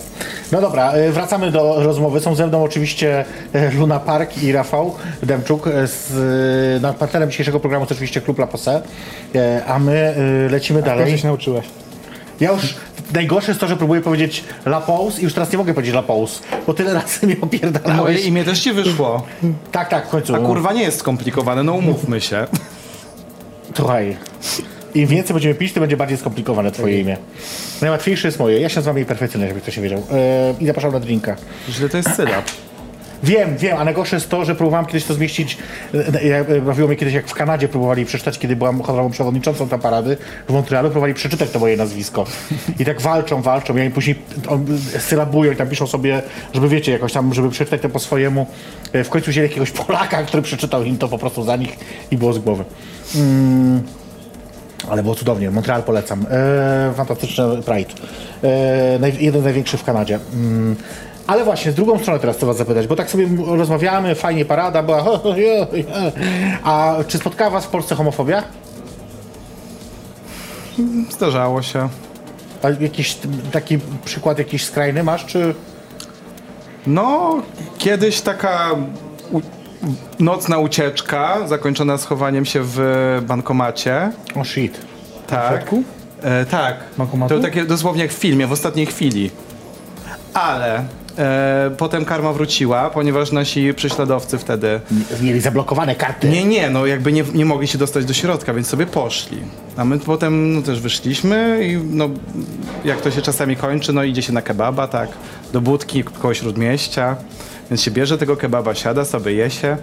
No 0.51 0.61
dobra, 0.61 0.95
y, 0.95 1.11
wracamy 1.11 1.51
do 1.51 1.83
rozmowy. 1.83 2.19
Są 2.19 2.35
ze 2.35 2.47
mną 2.47 2.63
oczywiście 2.63 3.25
y, 3.55 3.71
Luna 3.71 3.99
Park 3.99 4.43
i 4.43 4.51
Rafał 4.51 4.95
Demczuk. 5.23 5.67
y, 5.67 5.71
Z, 5.87 6.81
no, 6.81 6.93
partnerem 6.93 7.29
dzisiejszego 7.31 7.59
programu 7.59 7.83
jest 7.83 7.91
oczywiście 7.91 8.21
Klub 8.21 8.39
La 8.39 8.47
Posse, 8.47 8.81
y, 9.35 9.65
a 9.67 9.79
my 9.79 10.15
lecimy 10.51 10.79
no. 10.79 10.85
Co 10.85 10.91
dalej. 10.95 11.17
się 11.17 11.27
nauczyłeś? 11.27 11.65
Ja 12.39 12.51
już, 12.51 12.75
najgorsze 13.13 13.51
jest 13.51 13.61
to, 13.61 13.67
że 13.67 13.77
próbuję 13.77 14.01
powiedzieć 14.01 14.43
La 14.65 14.81
Pause 14.81 15.21
i 15.21 15.23
już 15.23 15.33
teraz 15.33 15.51
nie 15.51 15.57
mogę 15.57 15.73
powiedzieć 15.73 15.95
La 15.95 16.03
Pause, 16.03 16.39
bo 16.67 16.73
tyle 16.73 16.93
razy 16.93 17.25
mnie 17.25 17.35
Moje 17.35 17.43
opierdalałeś. 17.43 18.25
imię 18.25 18.43
też 18.43 18.59
ci 18.59 18.71
wyszło. 18.73 19.23
Tak, 19.71 19.89
tak, 19.89 20.07
w 20.07 20.09
końcu. 20.09 20.35
A 20.35 20.39
kurwa 20.39 20.73
nie 20.73 20.81
jest 20.83 20.99
skomplikowane, 20.99 21.63
no 21.63 21.73
umówmy 21.73 22.21
się. 22.21 22.47
Słuchaj, 23.75 24.17
im 24.95 25.07
więcej 25.07 25.33
będziemy 25.33 25.55
pić, 25.55 25.73
tym 25.73 25.81
będzie 25.81 25.97
bardziej 25.97 26.17
skomplikowane 26.17 26.71
twoje 26.71 26.99
imię. 26.99 27.17
Najłatwiejsze 27.81 28.27
jest 28.27 28.39
moje. 28.39 28.59
Ja 28.59 28.69
się 28.69 28.75
nazywam 28.75 28.97
jej 28.97 29.05
perfekcyjnie, 29.05 29.47
żeby 29.47 29.61
ktoś 29.61 29.77
nie 29.77 29.83
wiedział. 29.83 29.99
Yy, 29.99 30.05
I 30.59 30.65
zapraszam 30.67 30.91
na 30.91 30.99
drinka. 30.99 31.35
Źle 31.69 31.89
to 31.89 31.97
jest 31.97 32.15
sylab. 32.15 32.45
Wiem, 33.23 33.57
wiem, 33.57 33.77
a 33.77 33.83
najgorsze 33.85 34.15
jest 34.15 34.29
to, 34.29 34.45
że 34.45 34.55
próbowałem 34.55 34.85
kiedyś 34.85 35.03
to 35.05 35.13
zmieścić. 35.13 35.57
e, 35.93 36.27
Ja, 36.27 36.37
e, 36.37 36.61
bawiło 36.61 36.87
mnie 36.87 36.97
kiedyś, 36.97 37.13
jak 37.13 37.27
w 37.27 37.33
Kanadzie 37.33 37.67
próbowali 37.67 38.05
przeczytać, 38.05 38.39
kiedy 38.39 38.55
byłam 38.55 38.81
honorową 38.81 39.09
przewodniczącą 39.11 39.69
tam 39.69 39.79
parady 39.79 40.17
w 40.49 40.53
Montrealu, 40.53 40.89
próbowali 40.89 41.13
przeczytać 41.13 41.49
to 41.49 41.59
moje 41.59 41.77
nazwisko. 41.77 42.25
I 42.79 42.85
tak 42.85 43.01
walczą, 43.01 43.41
walczą, 43.41 43.77
i 43.77 43.81
oni 43.81 43.89
później 43.91 44.15
on, 44.47 44.65
sylabują 44.99 45.51
i 45.51 45.55
tam 45.55 45.67
piszą 45.69 45.87
sobie, 45.87 46.21
żeby 46.53 46.69
wiecie, 46.69 46.91
jakoś 46.91 47.13
tam, 47.13 47.33
żeby 47.33 47.49
przeczytać 47.49 47.81
to 47.81 47.89
po 47.89 47.99
swojemu. 47.99 48.47
E, 48.93 49.03
W 49.03 49.09
końcu 49.09 49.31
wzięli 49.31 49.47
jakiegoś 49.47 49.71
Polaka, 49.71 50.23
który 50.23 50.43
przeczytał 50.43 50.83
im 50.83 50.97
to 50.97 51.07
po 51.07 51.17
prostu 51.17 51.43
za 51.43 51.55
nich 51.55 51.77
i 52.11 52.17
było 52.17 52.33
z 52.33 52.39
głowy. 52.39 52.63
Mm. 53.15 53.81
Ale 54.89 55.03
było 55.03 55.15
cudownie. 55.15 55.51
Montreal 55.51 55.83
polecam. 55.83 56.25
E, 56.31 56.93
fantastyczny 56.95 57.43
Pride. 57.65 57.93
E, 58.43 58.99
naj, 58.99 59.13
jeden 59.19 59.41
z 59.41 59.43
największych 59.43 59.79
w 59.79 59.83
Kanadzie. 59.83 60.19
Mm. 60.33 60.75
Ale 61.27 61.43
właśnie, 61.43 61.71
z 61.71 61.75
drugą 61.75 61.99
stronę 61.99 62.19
teraz 62.19 62.37
chcę 62.37 62.45
was 62.45 62.57
zapytać, 62.57 62.87
bo 62.87 62.95
tak 62.95 63.09
sobie 63.09 63.27
rozmawiamy, 63.45 64.15
fajnie 64.15 64.45
parada 64.45 64.83
była. 64.83 65.03
A 66.63 66.95
czy 67.07 67.17
spotkała 67.17 67.49
was 67.49 67.65
w 67.65 67.69
Polsce 67.69 67.95
homofobia? 67.95 68.43
Zdarzało 71.11 71.61
się. 71.61 71.89
A 72.63 72.69
jakiś 72.69 73.17
taki 73.51 73.79
przykład 74.05 74.37
jakiś 74.37 74.65
skrajny 74.65 75.03
masz, 75.03 75.25
czy... 75.25 75.55
No, 76.87 77.35
kiedyś 77.77 78.21
taka 78.21 78.75
nocna 80.19 80.57
ucieczka 80.57 81.47
zakończona 81.47 81.97
schowaniem 81.97 82.45
się 82.45 82.59
w 82.63 82.79
bankomacie. 83.27 84.11
O 84.35 84.43
shit. 84.43 84.79
Tak. 85.27 85.49
środku? 85.49 85.83
E, 86.21 86.45
tak. 86.45 86.75
Bankomatu? 86.97 87.35
To 87.35 87.41
takie 87.41 87.65
dosłownie 87.65 88.01
jak 88.01 88.11
w 88.11 88.17
filmie, 88.17 88.47
w 88.47 88.51
ostatniej 88.51 88.85
chwili. 88.85 89.31
Ale 90.33 90.83
e, 91.17 91.71
potem 91.77 92.05
karma 92.05 92.33
wróciła, 92.33 92.89
ponieważ 92.89 93.31
nasi 93.31 93.73
prześladowcy 93.73 94.37
wtedy 94.37 94.79
Mieli 95.21 95.41
zablokowane 95.41 95.95
karty. 95.95 96.29
Nie, 96.29 96.43
nie, 96.43 96.69
no 96.69 96.85
jakby 96.85 97.11
nie, 97.11 97.23
nie 97.33 97.45
mogli 97.45 97.67
się 97.67 97.77
dostać 97.77 98.05
do 98.05 98.13
środka, 98.13 98.53
więc 98.53 98.67
sobie 98.67 98.85
poszli. 98.85 99.37
A 99.77 99.85
my 99.85 99.99
potem 99.99 100.53
no, 100.53 100.61
też 100.61 100.79
wyszliśmy 100.79 101.59
i 101.67 101.77
no, 101.77 102.09
jak 102.85 103.01
to 103.01 103.11
się 103.11 103.21
czasami 103.21 103.55
kończy, 103.55 103.93
no 103.93 104.03
idzie 104.03 104.21
się 104.21 104.33
na 104.33 104.41
kebaba, 104.41 104.87
tak, 104.87 105.09
do 105.53 105.61
budki 105.61 106.03
koło 106.03 106.33
śródmieścia, 106.33 107.15
więc 107.71 107.81
się 107.81 107.91
bierze 107.91 108.17
tego 108.17 108.37
kebaba, 108.37 108.75
siada 108.75 109.05
sobie, 109.05 109.33
je 109.33 109.49
się. 109.51 109.77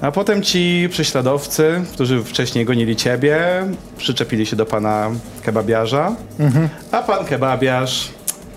A 0.00 0.10
potem 0.12 0.42
ci 0.42 0.88
prześladowcy, 0.90 1.84
którzy 1.92 2.24
wcześniej 2.24 2.64
gonili 2.64 2.96
ciebie, 2.96 3.38
przyczepili 3.96 4.46
się 4.46 4.56
do 4.56 4.66
pana 4.66 5.10
kebabiarza, 5.42 6.16
a 6.92 7.02
pan 7.02 7.24
kebabiarz, 7.24 8.08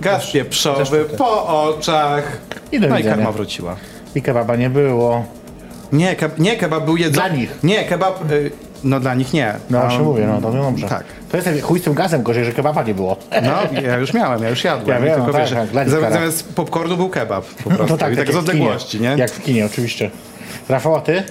gaz 0.01 0.31
pieprzowy 0.31 1.05
po 1.17 1.47
oczach, 1.47 2.37
I 2.71 2.79
do 2.79 2.87
no 2.87 2.95
i 2.95 2.97
widzenia. 2.97 3.15
karma 3.15 3.31
wróciła. 3.31 3.75
I 4.15 4.21
kebaba 4.21 4.55
nie 4.55 4.69
było. 4.69 5.25
Nie, 5.91 6.15
ke, 6.15 6.29
nie 6.37 6.57
kebab 6.57 6.85
był 6.85 6.97
jedzony. 6.97 7.29
Dla 7.29 7.37
nich. 7.37 7.59
Nie, 7.63 7.83
kebab. 7.83 8.31
Y, 8.31 8.51
no 8.83 8.99
dla 8.99 9.15
nich 9.15 9.33
nie. 9.33 9.53
No 9.69 9.79
właśnie 9.79 9.99
mówię, 9.99 10.27
no 10.27 10.41
to 10.41 10.51
dobrze. 10.57 10.87
Tak. 10.87 11.03
To 11.31 11.37
jest 11.37 11.61
chuj 11.61 11.79
z 11.79 11.83
tym 11.83 11.93
gazem, 11.93 12.23
gorzej, 12.23 12.45
że 12.45 12.51
kebaba 12.51 12.83
nie 12.83 12.93
było. 12.93 13.17
No, 13.43 13.81
ja 13.81 13.97
już 13.97 14.13
miałem, 14.13 14.43
ja 14.43 14.49
już 14.49 14.63
jadłem. 14.63 14.97
Ja 14.97 15.05
wiem, 15.05 15.15
tylko 15.15 15.31
tak, 15.31 15.41
wiesz, 15.41 15.51
tak, 15.51 15.69
dla 15.69 15.83
nich 15.83 15.91
zam- 15.93 16.01
kara. 16.01 16.13
zamiast 16.15 16.53
popcornu 16.55 16.97
był 16.97 17.09
kebab 17.09 17.45
po 17.45 17.69
prostu. 17.69 17.87
No 17.93 17.97
tak, 17.97 18.13
I 18.13 18.15
tak 18.17 18.27
z 18.27 18.29
w 18.29 18.33
kinie. 18.33 18.39
odległości, 18.39 19.01
nie? 19.01 19.07
Jak 19.17 19.31
w 19.31 19.43
kinie, 19.43 19.65
oczywiście. 19.65 20.09
Rafał, 20.69 20.95
a 20.95 21.01
ty? 21.01 21.23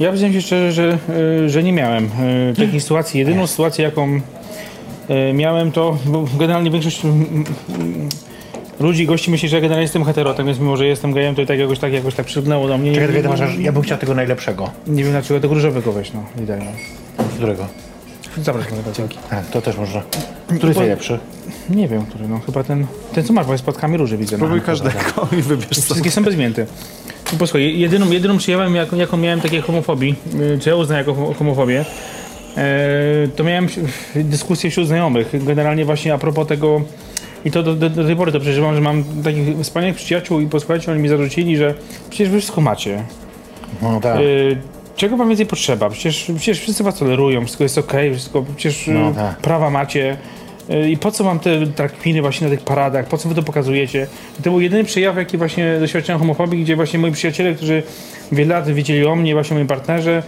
Ja 0.00 0.10
przyznam 0.10 0.32
się 0.32 0.42
szczerze, 0.42 0.72
że, 0.72 0.98
y, 1.44 1.50
że 1.50 1.62
nie 1.62 1.72
miałem 1.72 2.04
y, 2.04 2.54
takiej 2.56 2.80
sytuacji. 2.86 3.20
Jedyną 3.20 3.46
sytuację, 3.46 3.84
jaką 3.84 4.20
y, 5.10 5.32
miałem, 5.32 5.72
to 5.72 5.96
bo 6.06 6.24
generalnie 6.38 6.70
większość 6.70 7.02
ludzi, 8.80 9.06
gości 9.06 9.30
myśli, 9.30 9.48
że 9.48 9.56
ja 9.56 9.60
generalnie 9.60 9.82
jestem 9.82 10.04
heterotem, 10.04 10.46
więc 10.46 10.58
mimo, 10.58 10.76
że 10.76 10.86
jestem 10.86 11.12
gejem, 11.12 11.34
to 11.34 11.42
i 11.42 11.46
tak 11.46 11.58
jakoś 11.58 11.78
tak, 11.78 11.92
jakoś 11.92 12.14
tak 12.14 12.26
przygnęło 12.26 12.68
do 12.68 12.78
mnie. 12.78 12.90
Nie, 12.90 12.96
Czekaj, 13.00 13.22
czekaj, 13.22 13.30
masz, 13.30 13.58
ja 13.58 13.72
bym 13.72 13.82
chciał 13.82 13.98
tego 13.98 14.14
najlepszego. 14.14 14.70
nie 14.86 15.02
wiem 15.04 15.12
dlaczego 15.12 15.40
tego 15.40 15.54
różowego 15.54 15.92
weź, 15.92 16.12
no. 16.12 16.24
I 16.42 16.46
daj, 16.46 16.58
no. 16.58 17.24
Którego? 17.36 17.66
Zapraszam, 18.38 18.72
dzięki. 18.96 19.18
Tak, 19.30 19.46
to 19.46 19.62
też 19.62 19.76
można. 19.76 20.02
Który 20.46 20.66
jest 20.68 20.78
najlepszy? 20.78 21.18
Nie 21.70 21.88
wiem, 21.88 22.06
który, 22.06 22.28
no 22.28 22.40
chyba 22.46 22.64
ten, 22.64 22.86
ten 23.14 23.24
co 23.24 23.32
masz, 23.32 23.46
bo 23.46 23.52
jest 23.52 23.64
płatkami 23.64 23.96
róży 23.96 24.16
widzę. 24.16 24.38
Próbuj 24.38 24.58
no. 24.58 24.64
każdego 24.66 25.28
i 25.38 25.42
wybierz 25.42 25.68
sobie. 25.70 25.82
Wszystkie 25.82 26.10
są 26.10 26.22
bezmięte. 26.24 26.66
I 27.32 27.36
posłuchaj, 27.36 27.78
jedyną, 27.78 28.10
jedyną 28.10 28.38
przejawem, 28.38 28.74
jaką, 28.74 28.96
jaką 28.96 29.16
miałem 29.16 29.40
takiej 29.40 29.60
homofobii, 29.60 30.14
y, 30.40 30.58
czy 30.58 30.68
ja 30.70 30.76
uznaję 30.76 30.98
jako 30.98 31.12
homo- 31.14 31.34
homofobię, 31.34 31.84
e, 32.56 32.64
to 33.36 33.44
miałem 33.44 33.66
dyskusję 34.16 34.70
wśród 34.70 34.86
znajomych, 34.86 35.44
generalnie 35.44 35.84
właśnie 35.84 36.14
a 36.14 36.18
propos 36.18 36.46
tego, 36.48 36.80
i 37.44 37.50
to 37.50 37.62
do, 37.62 37.74
do, 37.74 37.90
do 37.90 38.04
tej 38.04 38.16
pory 38.16 38.32
to 38.32 38.40
przeżywam, 38.40 38.74
że 38.74 38.80
mam 38.80 39.04
takich 39.24 39.58
wspaniałych 39.62 39.96
przyjaciół 39.96 40.40
i 40.40 40.46
posłuchajcie, 40.46 40.92
oni 40.92 41.02
mi 41.02 41.08
zarzucili, 41.08 41.56
że 41.56 41.74
przecież 42.10 42.28
wy 42.28 42.38
wszystko 42.38 42.60
macie. 42.60 43.04
No 43.82 44.00
tak. 44.00 44.20
Y, 44.20 44.56
Czego 44.96 45.16
wam 45.16 45.28
więcej 45.28 45.46
potrzeba? 45.46 45.90
Przecież, 45.90 46.24
przecież 46.36 46.60
wszyscy 46.60 46.84
was 46.84 46.98
tolerują, 46.98 47.40
wszystko 47.44 47.64
jest 47.64 47.78
okej, 47.78 48.12
wszystko, 48.14 48.44
przecież 48.56 48.88
y, 48.88 48.92
No 48.92 49.12
tak. 49.12 49.36
prawa 49.36 49.70
macie. 49.70 50.16
Y, 50.70 50.90
I 50.90 50.96
po 50.96 51.10
co 51.10 51.24
wam 51.24 51.38
te 51.40 51.66
trakpiny 51.66 52.20
właśnie 52.22 52.46
na 52.48 52.50
tych 52.56 52.64
paradach? 52.64 53.06
Po 53.06 53.18
co 53.18 53.28
wy 53.28 53.34
to 53.34 53.42
pokazujecie? 53.42 54.06
I 54.40 54.42
to 54.42 54.50
był 54.50 54.60
jedyny 54.60 54.84
przejaw, 54.84 55.16
jaki 55.16 55.38
właśnie 55.38 55.76
doświadczyłem 55.80 56.18
homofobii, 56.18 56.62
gdzie 56.64 56.76
właśnie 56.76 56.98
moi 56.98 57.12
przyjaciele, 57.12 57.54
którzy 57.54 57.82
wiele 58.32 58.54
lat 58.54 58.68
wiedzieli 58.70 59.06
o 59.06 59.16
mnie, 59.16 59.34
właśnie 59.34 59.54
o 59.54 59.58
moim 59.58 59.66
partnerze, 59.68 60.22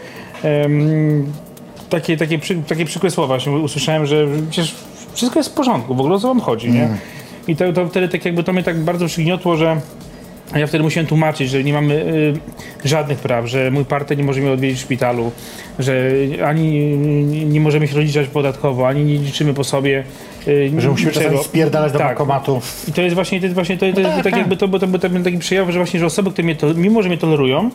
takie, 1.88 2.16
takie, 2.16 2.38
przy, 2.38 2.54
takie 2.54 2.84
przykłe 2.84 3.10
słowa 3.10 3.26
właśnie 3.26 3.52
usłyszałem, 3.52 4.06
że 4.06 4.26
przecież 4.50 4.74
wszystko 5.14 5.38
jest 5.38 5.50
w 5.50 5.54
porządku, 5.54 5.94
w 5.94 6.00
ogóle 6.00 6.14
o 6.14 6.18
co 6.20 6.28
wam 6.28 6.40
chodzi, 6.40 6.70
nie? 6.70 6.88
I 7.48 7.56
to, 7.56 7.72
to 7.72 7.86
wtedy 7.86 8.08
tak 8.08 8.24
jakby 8.24 8.44
to 8.44 8.52
mnie 8.52 8.62
tak 8.62 8.78
bardzo 8.78 9.06
przygniotło, 9.06 9.56
że 9.56 9.80
ja 10.56 10.66
wtedy 10.66 10.84
musiałem 10.84 11.06
tłumaczyć, 11.06 11.50
że 11.50 11.64
nie 11.64 11.72
mamy 11.72 11.94
y, 11.94 12.88
żadnych 12.88 13.18
praw, 13.18 13.46
że 13.46 13.70
mój 13.70 13.84
partner 13.84 14.18
nie 14.18 14.24
może 14.24 14.40
mnie 14.40 14.50
odwiedzić 14.50 14.78
w 14.78 14.82
szpitalu, 14.82 15.32
że 15.78 16.10
ani 16.46 16.96
nie, 17.46 17.60
możemy 17.60 17.88
się 17.88 17.96
rozliczać 17.96 18.28
podatkowo, 18.28 18.88
ani 18.88 19.04
nie 19.04 19.18
liczymy 19.18 19.54
po 19.54 19.64
sobie. 19.64 20.04
Y, 20.48 20.72
Że 20.78 20.88
musimy 20.88 21.12
czasami 21.12 21.38
spierdalać 21.44 21.92
do 21.92 21.98
Tak. 21.98 22.08
bankomatu. 22.08 22.60
I 22.88 22.92
to 22.92 23.02
jest 23.02 23.14
właśnie, 23.14 23.40
to 23.40 23.46
jest 23.46 23.54
właśnie 23.54 23.76
to, 23.76 23.80
to 23.80 23.86
jest 23.86 24.02
tak, 24.02 24.14
tak, 24.14 24.24
tak. 24.24 24.36
jakby 24.36 24.56
to, 24.56 24.68
bo 24.68 24.78
to 24.78 24.86
był 24.86 24.98
ten 24.98 25.24
taki 25.24 25.38
przejaw, 25.38 25.70
że 25.70 25.78
właśnie, 25.78 26.00
że 26.00 26.06
osoby, 26.06 26.30
które 26.30 26.44
mnie 26.44 26.56
to, 26.56 26.74
mimo 26.74 27.02
że 27.02 27.08
mnie 27.08 27.18
tolerują, 27.18 27.70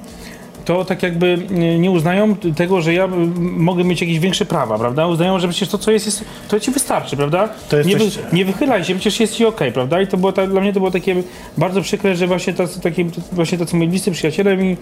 to 0.68 0.86
tak 0.86 1.04
jakby 1.04 1.28
y, 1.52 1.80
nie 1.80 1.92
uznają 1.92 2.36
tego, 2.36 2.82
że 2.82 2.94
ja 2.94 3.08
mogę 3.38 3.84
mieć 3.84 4.02
jakieś 4.02 4.20
większe 4.20 4.46
prawa, 4.46 4.80
prawda? 4.80 5.08
Uznają, 5.08 5.40
że 5.40 5.48
przecież 5.48 5.70
to, 5.70 5.78
co 5.78 5.92
jest, 5.92 6.06
jest 6.06 6.24
to 6.48 6.60
ci 6.60 6.72
wystarczy, 6.72 7.18
prawda? 7.18 7.50
To 7.70 7.78
jest 7.78 7.90
nie, 7.90 7.98
coś- 7.98 8.20
nie 8.34 8.46
wychylaj 8.46 8.84
się, 8.84 8.96
przecież 8.96 9.20
jest 9.20 9.36
ci 9.36 9.46
okej, 9.46 9.72
prawda? 9.72 10.02
I 10.02 10.08
to 10.08 10.18
było 10.18 10.32
tak, 10.32 10.50
dla 10.50 10.62
mnie 10.62 10.74
to 10.74 10.80
było 10.80 10.92
takie 10.92 11.16
bardzo 11.58 11.82
przykre, 11.82 12.16
że 12.16 12.28
właśnie 12.28 12.54
tacy, 12.54 12.82
takie, 12.82 13.06
właśnie 13.32 13.58
tacy 13.58 13.76
moi 13.76 13.88
bliscy 13.88 14.12
przyjaciele 14.12 14.58
mi, 14.58 14.78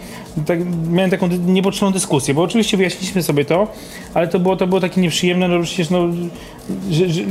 tak, 0.45 0.59
miałem 0.91 1.11
taką 1.11 1.27
niepotrzebną 1.27 1.91
dyskusję, 1.91 2.33
bo 2.33 2.41
oczywiście 2.41 2.77
wyjaśniliśmy 2.77 3.23
sobie 3.23 3.45
to, 3.45 3.67
ale 4.13 4.27
to 4.27 4.39
było, 4.39 4.55
to 4.55 4.67
było 4.67 4.81
takie 4.81 5.01
nieprzyjemne, 5.01 5.47
no 5.47 5.63
przecież 5.63 5.89
no, 5.89 6.07
że, 6.91 7.09
że, 7.09 7.21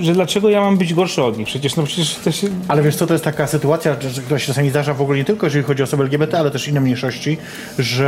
że 0.00 0.12
dlaczego 0.12 0.50
ja 0.50 0.60
mam 0.60 0.78
być 0.78 0.94
gorszy 0.94 1.22
od 1.22 1.38
nich? 1.38 1.46
Przecież 1.46 1.76
no 1.76 1.82
przecież 1.82 2.14
też 2.14 2.46
Ale 2.68 2.82
wiesz 2.82 2.96
co, 2.96 3.06
to 3.06 3.14
jest 3.14 3.24
taka 3.24 3.46
sytuacja, 3.46 3.96
która 4.26 4.38
się 4.38 4.46
czasami 4.46 4.70
zdarza 4.70 4.94
w 4.94 5.02
ogóle 5.02 5.18
nie 5.18 5.24
tylko 5.24 5.46
jeżeli 5.46 5.64
chodzi 5.64 5.82
o 5.82 5.84
osoby 5.84 6.02
LGBT, 6.02 6.38
ale 6.38 6.50
też 6.50 6.68
inne 6.68 6.80
mniejszości, 6.80 7.36
że 7.78 8.03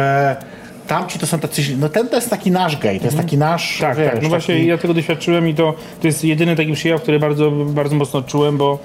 tamci 0.86 1.18
to 1.18 1.26
są 1.26 1.38
tacy, 1.38 1.62
no 1.78 1.88
ten 1.88 2.08
to 2.08 2.16
jest 2.16 2.30
taki 2.30 2.50
nasz 2.50 2.76
gej, 2.78 2.98
to 2.98 3.04
jest 3.04 3.16
taki 3.16 3.38
nasz, 3.38 3.78
Tak, 3.78 3.96
wiesz, 3.98 4.10
tak. 4.12 4.22
No 4.22 4.28
właśnie 4.28 4.54
taki, 4.54 4.66
ja 4.66 4.78
tego 4.78 4.94
doświadczyłem 4.94 5.48
i 5.48 5.54
to, 5.54 5.74
to 6.00 6.06
jest 6.06 6.24
jedyny 6.24 6.56
taki 6.56 6.72
przejaw, 6.72 7.02
który 7.02 7.18
bardzo, 7.20 7.50
bardzo 7.50 7.96
mocno 7.96 8.18
odczułem, 8.18 8.56
bo, 8.56 8.78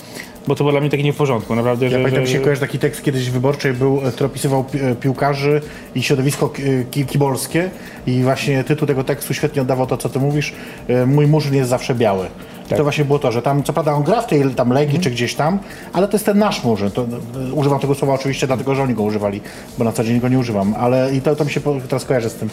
bo 0.48 0.56
to 0.56 0.64
było 0.64 0.72
dla 0.72 0.82
mnie 0.82 0.90
takie 0.90 1.04
nie 1.04 1.14
w 1.14 1.18
porządku, 1.18 1.56
naprawdę. 1.56 1.86
Ja 1.86 1.92
że, 1.92 1.98
pamiętam, 1.98 2.26
że, 2.26 2.32
się 2.32 2.40
kojarzy 2.40 2.62
taki 2.62 2.80
tekst 2.80 3.04
kiedyś 3.04 3.30
Wyborczej 3.30 3.74
był, 3.74 4.02
e, 4.08 4.12
który 4.12 4.26
opisywał 4.26 4.64
pi- 4.64 4.80
e, 4.82 4.96
piłkarzy 4.96 5.62
i 5.96 6.04
środowisko 6.04 6.50
ki- 6.50 6.62
ki- 6.92 7.06
kibolskie 7.06 7.70
i 8.08 8.24
właśnie 8.24 8.64
tytuł 8.64 8.88
tego 8.88 9.04
tekstu 9.04 9.34
świetnie 9.34 9.62
oddawał 9.62 9.88
to, 9.88 9.98
co 9.98 10.10
ty 10.10 10.20
mówisz. 10.20 10.54
e, 10.88 11.06
Mój 11.06 11.28
murzyn 11.28 11.56
jest 11.56 11.70
zawsze 11.70 11.96
biały. 11.96 12.26
I 12.72 12.78
To 12.78 12.84
właśnie 12.84 13.06
było 13.06 13.20
to, 13.20 13.32
że 13.32 13.42
tam, 13.42 13.64
co 13.64 13.74
prawda 13.74 13.94
on 13.94 14.04
gra 14.04 14.22
w 14.22 14.28
tej 14.28 14.56
tam 14.56 14.70
Legii 14.70 15.00
czy 15.00 15.12
gdzieś 15.12 15.36
tam, 15.36 15.60
ale 15.94 16.08
to 16.08 16.14
jest 16.14 16.26
ten 16.26 16.38
nasz 16.38 16.64
murzyn. 16.64 16.92
To, 16.92 17.06
e, 17.50 17.54
używam 17.54 17.80
tego 17.80 17.96
słowa 17.96 18.14
oczywiście 18.14 18.48
dlatego, 18.48 18.76
że 18.76 18.84
oni 18.84 18.94
go 18.94 19.04
używali, 19.04 19.42
bo 19.78 19.84
na 19.84 19.92
co 19.92 20.04
dzień 20.04 20.20
go 20.20 20.28
nie 20.28 20.40
używam, 20.40 20.76
ale 20.78 21.16
i 21.16 21.22
to, 21.22 21.36
to 21.36 21.46
mi 21.46 21.52
się 21.52 21.62
teraz 21.88 22.06
kojarzy 22.06 22.30
z 22.30 22.34
tym. 22.34 22.50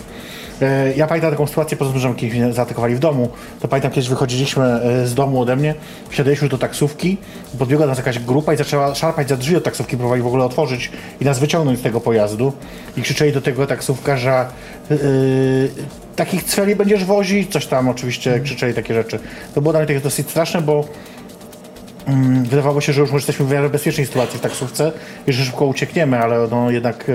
E, 0.63 0.95
Ja 0.97 1.07
pamiętam 1.07 1.31
taką 1.31 1.47
sytuację, 1.47 1.77
poza 1.77 1.91
tym, 1.91 2.01
że 2.01 2.15
kiedyś 2.15 2.35
mnie 2.39 2.53
zaatakowali 2.53 2.95
w 2.95 2.99
domu, 2.99 3.29
to 3.61 3.69
pamiętam 3.69 3.91
kiedyś 3.91 4.09
wychodziliśmy 4.09 4.65
e, 4.65 5.07
z 5.07 5.15
domu 5.15 5.41
ode 5.41 5.57
mnie, 5.57 5.75
wsiadaliśmy 6.09 6.45
już 6.45 6.51
do 6.51 6.59
taksówki, 6.59 7.17
podbiegła 7.59 7.87
nas 7.87 7.99
jakaś 7.99 8.19
grupa 8.19 8.55
i 8.55 8.57
zaczęła 8.57 8.95
szarpać 8.95 9.29
za 9.29 9.37
drzwi 9.37 9.57
od 9.57 9.65
taksówki, 9.65 9.97
próbowali 9.97 10.23
w 10.23 10.27
ogóle 10.27 10.45
otworzyć 10.45 10.91
i 11.21 11.25
nas 11.25 11.39
wyciągnąć 11.39 11.79
z 11.79 11.83
tego 11.83 12.01
pojazdu 12.01 12.53
i 12.97 13.03
krzyczeli 13.03 13.33
do 13.33 13.41
tego 13.41 13.67
taksówkarza 13.67 14.49
yy, 14.91 14.99
takich 16.19 16.45
celi 16.45 16.77
będziesz 16.77 17.05
wozić, 17.05 17.53
coś 17.53 17.67
tam 17.67 17.89
oczywiście 17.89 18.41
krzyczeli 18.41 18.75
takie 18.75 18.95
rzeczy. 18.95 19.19
To 19.55 19.61
było 19.61 19.73
dla 19.73 19.81
mnie 19.81 19.87
takie 19.87 20.01
dosyć 20.01 20.31
straszne, 20.31 20.61
bo 20.63 20.85
mm, 22.07 22.45
wydawało 22.45 22.81
się, 22.81 22.93
że 22.93 23.01
już 23.01 23.13
jesteśmy 23.13 23.47
w 23.47 23.51
miarę 23.53 23.71
bezpiecznej 23.71 24.07
sytuacji 24.07 24.39
w 24.39 24.43
taksówce 24.43 24.93
i 25.27 25.33
że 25.33 25.45
szybko 25.45 25.67
uciekniemy, 25.67 26.19
ale 26.19 26.49
no 26.51 26.71
jednak 26.71 27.07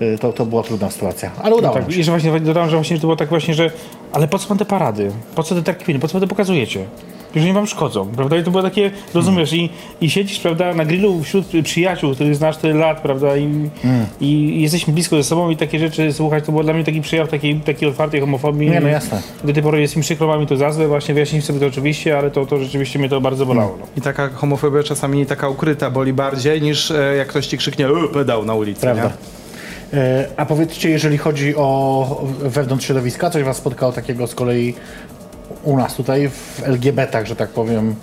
e, 0.00 0.18
to, 0.18 0.32
to 0.32 0.46
była 0.46 0.62
trudna 0.62 0.90
sytuacja. 0.90 1.30
Ale 1.42 1.54
udało 1.54 1.74
nam 1.74 1.84
Tak, 1.84 1.92
się. 1.92 2.00
i 2.00 2.04
że 2.04 2.12
właśnie 2.12 2.40
dodałem, 2.40 2.70
że 2.70 2.76
właśnie 2.76 2.96
to 2.96 3.00
było 3.00 3.16
tak 3.16 3.28
właśnie, 3.28 3.54
że 3.54 3.70
ale 4.12 4.28
po 4.28 4.38
co 4.38 4.48
pan 4.48 4.58
te 4.58 4.64
parady? 4.64 5.10
Po 5.34 5.42
co 5.42 5.54
te 5.54 5.62
tak 5.62 5.78
kwiny? 5.78 5.98
Po 5.98 6.08
co 6.08 6.14
wy 6.14 6.26
to 6.26 6.28
pokazujecie? 6.30 6.84
Jeżeli 7.36 7.52
wam 7.52 7.66
szkodzą, 7.66 8.08
prawda? 8.16 8.36
I 8.36 8.44
to 8.44 8.50
było 8.50 8.62
takie, 8.62 8.90
rozumiesz, 9.14 9.52
i, 9.52 9.70
i 10.00 10.10
siedzisz, 10.10 10.38
prawda, 10.40 10.74
na 10.74 10.84
grillu 10.84 11.22
wśród 11.22 11.46
przyjaciół, 11.64 12.14
których 12.14 12.36
znasz 12.36 12.56
tyle 12.56 12.74
lat, 12.74 13.00
prawda, 13.00 13.36
i, 13.36 13.70
i 14.20 14.62
jesteśmy 14.62 14.92
blisko 14.92 15.16
ze 15.16 15.24
sobą 15.24 15.50
i 15.50 15.56
takie 15.56 15.78
rzeczy 15.78 16.12
słuchać, 16.12 16.44
to 16.44 16.52
było 16.52 16.64
dla 16.64 16.72
mnie 16.72 16.84
taki 16.84 17.00
przejaw 17.00 17.28
takiej, 17.28 17.54
takiej 17.60 17.88
otwartej 17.88 18.20
homofobii. 18.20 18.70
Nie, 18.70 18.80
no 18.80 18.88
jasne. 18.88 19.22
Do 19.44 19.52
tej 19.52 19.62
pory 19.62 19.80
jest 19.80 19.96
mi 19.96 20.02
przykro, 20.02 20.26
mam 20.26 20.40
mi 20.40 20.46
to 20.46 20.56
za 20.56 20.72
złe, 20.72 20.88
właśnie 20.88 21.14
wyjaśniliśmy 21.14 21.46
sobie 21.46 21.60
to 21.60 21.66
oczywiście, 21.66 22.18
ale 22.18 22.30
to, 22.30 22.46
to 22.46 22.58
rzeczywiście 22.58 22.98
mnie 22.98 23.08
to 23.08 23.20
bardzo 23.20 23.46
bolało. 23.46 23.76
No. 23.80 23.86
I 23.96 24.00
taka 24.00 24.28
homofobia 24.28 24.82
czasami 24.82 25.26
taka 25.26 25.48
ukryta 25.48 25.90
boli 25.90 26.12
bardziej 26.12 26.62
niż 26.62 26.90
e, 26.90 27.16
jak 27.16 27.28
ktoś 27.28 27.46
ci 27.46 27.58
krzyknie 27.58 27.86
"E, 27.86 28.08
pedał 28.12 28.44
na 28.44 28.54
ulicy. 28.54 28.80
Prawda. 28.80 29.02
Nie? 29.04 29.10
A 30.36 30.46
powiedzcie, 30.46 30.90
jeżeli 30.90 31.18
chodzi 31.18 31.56
o 31.56 32.24
wewnątrz 32.40 32.86
środowiska, 32.86 33.30
coś 33.30 33.42
was 33.42 33.56
spotkało 33.56 33.92
takiego 33.92 34.26
z 34.26 34.34
kolei 34.34 34.74
u 35.66 35.76
nas 35.76 35.94
tutaj 35.94 36.28
w 36.28 36.62
LGBT, 36.64 37.26
że 37.26 37.36
tak 37.36 37.50
powiem. 37.50 37.94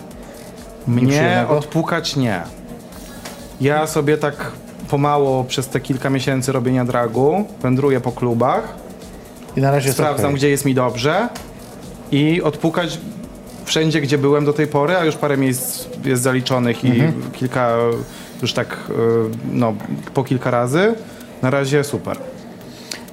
Mnie 0.87 1.45
odpukać 1.49 2.15
nie. 2.15 2.41
Ja 3.61 3.87
sobie 3.87 4.17
tak 4.17 4.51
pomału 4.89 5.43
przez 5.43 5.67
te 5.67 5.79
kilka 5.79 6.09
miesięcy 6.09 6.51
robienia 6.51 6.85
dragu 6.85 7.45
wędruję 7.61 8.01
po 8.01 8.11
klubach, 8.11 8.73
I 9.57 9.61
na 9.61 9.71
razie 9.71 9.93
sprawdzam 9.93 10.25
okej. 10.25 10.35
gdzie 10.35 10.49
jest 10.49 10.65
mi 10.65 10.73
dobrze 10.75 11.29
i 12.11 12.41
odpukać 12.41 12.99
wszędzie 13.65 14.01
gdzie 14.01 14.17
byłem 14.17 14.45
do 14.45 14.53
tej 14.53 14.67
pory, 14.67 14.97
a 14.97 15.05
już 15.05 15.15
parę 15.15 15.37
miejsc 15.37 15.85
jest 16.05 16.23
zaliczonych 16.23 16.85
i 16.85 17.03
kilka 17.33 17.69
już 18.41 18.53
tak 18.53 18.77
y, 18.89 18.93
no 19.51 19.73
po 20.13 20.23
kilka 20.23 20.51
razy. 20.51 20.95
Na 21.41 21.49
razie 21.49 21.83
super. 21.83 22.17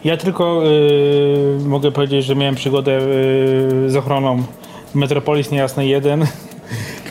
Ja 0.05 0.17
tylko 0.17 0.63
y, 0.67 1.65
mogę 1.65 1.93
powiedzieć, 1.93 2.25
że 2.25 2.37
miałem 2.37 2.55
przygodę 2.55 2.99
y, 2.99 3.91
z 3.91 3.97
ochroną 3.97 4.43
Metropolis 4.95 5.51
Niejasnej 5.51 5.89
1. 5.89 6.25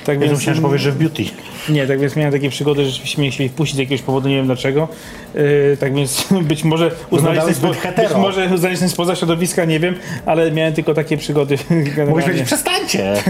Tak 0.06 0.22
Ja 0.22 0.32
myślałem, 0.32 0.56
że 0.56 0.62
powiesz, 0.62 0.82
że 0.82 0.92
w 0.92 0.98
beauty. 0.98 1.24
Nie, 1.70 1.88
tak 1.88 2.00
więc 2.00 2.16
miałem 2.16 2.34
takie 2.34 2.50
przygody, 2.50 2.86
że 2.86 2.90
rzeczywiście 2.92 3.22
mnie 3.22 3.32
chcieli 3.32 3.50
wpuścić 3.50 3.76
z 3.76 3.80
jakiegoś 3.80 4.02
powodu, 4.02 4.30
nie 4.30 4.36
wiem 4.36 4.46
dlaczego. 4.46 4.88
Yy, 5.36 5.78
tak 5.80 5.96
więc 5.96 6.28
być 6.42 6.64
może 6.64 6.92
uznali 7.10 7.40
Wyglądałeś 7.40 7.56
spo, 7.56 7.68
być 8.02 8.16
może 8.16 8.50
uznali 8.54 8.74
jestem 8.74 8.90
spoza 8.90 9.16
środowiska, 9.16 9.66
nie 9.66 9.80
wiem, 9.80 9.96
ale 10.26 10.52
miałem 10.52 10.74
tylko 10.74 10.94
takie 10.94 11.18
przygody. 11.18 11.58
Mogłeś 12.08 12.26
powiedzieć, 12.26 12.50
przestańcie! 12.90 13.24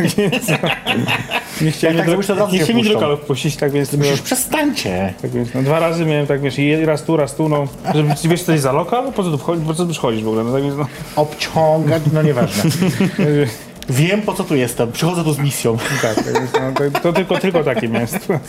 nie 1.62 1.72
chcieli 1.72 1.98
jak 1.98 2.08
tak 2.08 2.28
do, 2.28 2.36
razu 2.36 2.54
nie 2.54 2.60
chcieli 2.60 2.80
wpuszczą. 2.80 2.94
lokalu 2.94 3.18
wpuścić, 3.18 3.56
tak 3.56 3.72
więc, 3.72 3.94
Musisz 3.94 4.22
przestańcie! 4.22 5.14
tak 5.22 5.32
więc 5.32 5.54
no, 5.54 5.62
dwa 5.64 5.80
razy 5.80 6.06
miałem 6.06 6.28
tak, 6.28 6.42
wiesz, 6.42 6.56
raz 6.86 7.04
tu, 7.04 7.18
raz 7.18 7.36
tu, 7.36 7.50
no, 7.50 7.68
żeby 7.96 8.14
wiesz, 8.26 8.44
co 8.44 8.52
jest 8.52 8.64
za 8.64 8.72
lokal? 8.72 9.12
Po 9.14 9.24
co 9.24 9.32
tu 9.32 9.38
wchodzisz, 9.38 9.66
po 9.68 9.74
co 9.74 9.86
tu 9.86 9.92
przychodzisz 9.92 10.24
w 10.24 10.28
ogóle? 10.28 10.44
No, 10.44 10.54
tak 10.54 10.64
więc, 10.64 10.76
no, 10.78 10.88
Obciągać, 11.16 12.04
no 12.14 12.22
nieważne. 12.22 12.64
Wiem, 13.90 14.22
po 14.22 14.34
co 14.34 14.44
tu 14.44 14.56
jestem. 14.56 14.92
Przychodzę 14.92 15.24
tu 15.24 15.34
z 15.34 15.40
misją. 15.40 15.78
tak, 16.02 16.16
tak 16.16 16.26
więc, 16.26 16.52
no, 16.54 16.90
to, 16.92 17.00
to 17.00 17.14
tylko, 17.14 17.38
tylko 17.38 17.64
takie 17.64 17.88
miałem. 17.90 18.08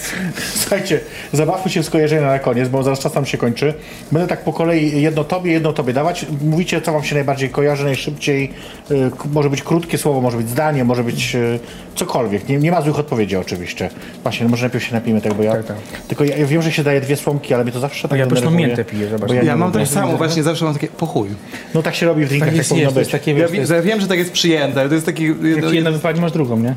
Słuchajcie, 0.61 1.01
zabawmy 1.33 1.71
się 1.71 1.83
w 1.83 1.87
skojarzenia 1.87 2.27
na 2.27 2.39
koniec, 2.39 2.69
bo 2.69 2.83
zaraz 2.83 2.99
czas 2.99 3.15
nam 3.15 3.27
się 3.27 3.39
kończy. 3.39 3.75
Będę 4.13 4.29
tak 4.29 4.45
po 4.45 4.53
kolei 4.53 5.03
jedno 5.03 5.25
tobie, 5.25 5.53
jedno 5.53 5.73
tobie 5.73 5.93
dawać. 5.93 6.27
Mówicie, 6.45 6.81
co 6.81 6.93
wam 6.93 7.05
się 7.05 7.15
najbardziej 7.15 7.51
kojarzy, 7.51 7.85
najszybciej. 7.85 8.51
Y, 8.91 9.11
może 9.33 9.51
być 9.51 9.63
krótkie 9.63 9.99
słowo, 9.99 10.21
może 10.21 10.37
być 10.37 10.49
zdanie, 10.49 10.85
może 10.85 11.05
być 11.05 11.35
y, 11.35 11.59
cokolwiek. 11.95 12.49
Nie, 12.49 12.57
nie 12.57 12.71
ma 12.71 12.83
złych 12.83 12.99
odpowiedzi 12.99 13.37
oczywiście. 13.37 13.91
Właśnie, 14.23 14.45
no 14.45 14.51
może 14.51 14.63
najpierw 14.63 14.85
się 14.85 14.95
napijmy 14.95 15.21
tego, 15.21 15.35
bo 15.35 15.43
ja... 15.43 15.53
Tak, 15.53 15.67
tak. 15.67 15.77
Tylko 16.09 16.25
ja, 16.25 16.37
ja 16.37 16.47
wiem, 16.47 16.63
że 16.63 16.73
się 16.73 16.83
daje 16.85 17.01
dwie 17.01 17.17
słomki, 17.17 17.55
ale 17.55 17.65
mnie 17.65 17.73
to 17.73 17.81
zawsze 17.81 18.09
tak 18.09 18.19
ja 18.19 18.27
pyszną 18.27 18.51
miętę 18.51 18.85
piję, 18.85 19.09
zobacz. 19.09 19.31
Ja 19.33 19.43
nie 19.43 19.57
mam 19.57 19.73
tak 19.73 19.89
samo, 19.89 20.17
właśnie 20.17 20.43
zawsze 20.43 20.65
mam 20.65 20.75
takie 20.75 20.89
pochuj. 20.89 21.29
No 21.75 21.83
tak 21.83 21.95
się 21.95 22.07
robi 22.07 22.25
w 22.25 22.29
drinkach, 22.29 22.49
Tak 22.49 22.53
tak, 22.55 22.59
jest, 22.59 22.69
powinno 22.71 22.87
jest, 22.87 22.95
to 22.95 23.01
być. 23.01 23.11
takie, 23.11 23.31
Ja, 23.31 23.37
wiesz, 23.37 23.47
to 23.47 23.53
wi- 23.53 23.59
jest, 23.59 23.71
ja 23.73 23.83
wiem, 23.83 24.01
że 24.01 24.09
tak 24.09 24.19
jest 24.19 24.33
przyjęte, 24.33 24.81
ale 24.81 24.89
to 24.89 24.95
jest 24.95 25.07
taki... 25.07 25.30
jak 25.57 25.71
ci 25.71 25.75
jedna 25.77 25.91
wypadnie, 25.91 26.23
masz 26.23 26.33
drugą, 26.33 26.57
nie? 26.57 26.75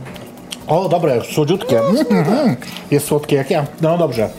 O, 0.68 0.90
dobre, 0.90 1.22
słodziutkie. 1.34 1.80
Mhm. 1.80 2.56
Jest 2.92 3.08
słodkie 3.08 3.36
jak 3.36 3.52
ja. 3.52 3.66
No 3.82 3.98
dobrze. 3.98 4.30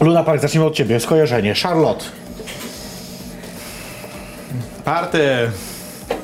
Luna 0.00 0.24
Park, 0.24 0.42
zacznijmy 0.42 0.66
od 0.66 0.74
ciebie. 0.74 1.00
Skojarzenie. 1.00 1.54
Charlotte. 1.54 2.04
Party! 4.84 5.50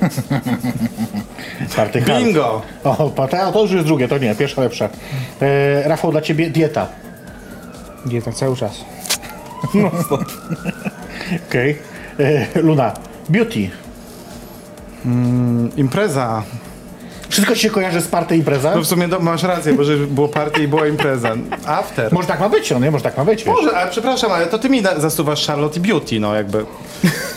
Party 1.77 2.01
hard. 2.01 2.25
Bingo! 2.25 2.63
O, 2.85 3.11
party, 3.11 3.37
a 3.39 3.53
to 3.53 3.63
już 3.63 3.71
jest 3.71 3.87
drugie, 3.87 4.09
to 4.09 4.19
nie, 4.19 4.35
pierwsza 4.35 4.61
lepsza. 4.63 4.89
E, 5.43 5.89
Rafał, 5.89 6.11
dla 6.13 6.21
ciebie 6.21 6.51
dieta. 6.51 6.87
Dieta 8.07 8.33
cały 8.33 8.57
czas. 8.57 8.85
Okej. 11.49 11.79
E, 12.55 12.61
Luna, 12.63 12.93
beauty. 13.29 13.71
Impreza. 15.77 16.43
Wszystko 17.29 17.55
ci 17.55 17.61
się 17.61 17.71
kojarzy 17.71 18.01
z 18.01 18.09
party 18.09 18.37
impreza? 18.37 18.75
No 18.75 18.83
w 18.83 18.87
sumie 18.87 19.09
do, 19.09 19.21
masz 19.21 19.43
rację, 19.43 19.73
bo 19.73 19.85
że 19.85 19.97
było 19.97 20.29
party 20.29 20.63
i 20.63 20.69
była 20.69 20.87
impreza. 20.87 21.33
After. 21.67 22.13
Może 22.13 22.29
tak 22.29 22.41
ma 22.41 22.49
być, 22.49 22.71
no 22.71 22.79
nie? 22.79 22.91
Może 22.91 23.05
tak 23.05 23.17
ma 23.17 23.25
być, 23.25 23.45
wiesz. 23.45 23.55
Może, 23.55 23.77
ale 23.77 23.91
przepraszam, 23.91 24.33
ale 24.33 24.47
to 24.47 24.59
ty 24.59 24.71
mi 24.71 24.83
da- 24.83 25.01
zasuwasz 25.01 25.47
Charlotte 25.47 25.79
i 25.79 25.83
Beauty, 25.83 26.21
no 26.21 26.35
jakby. 26.35 26.65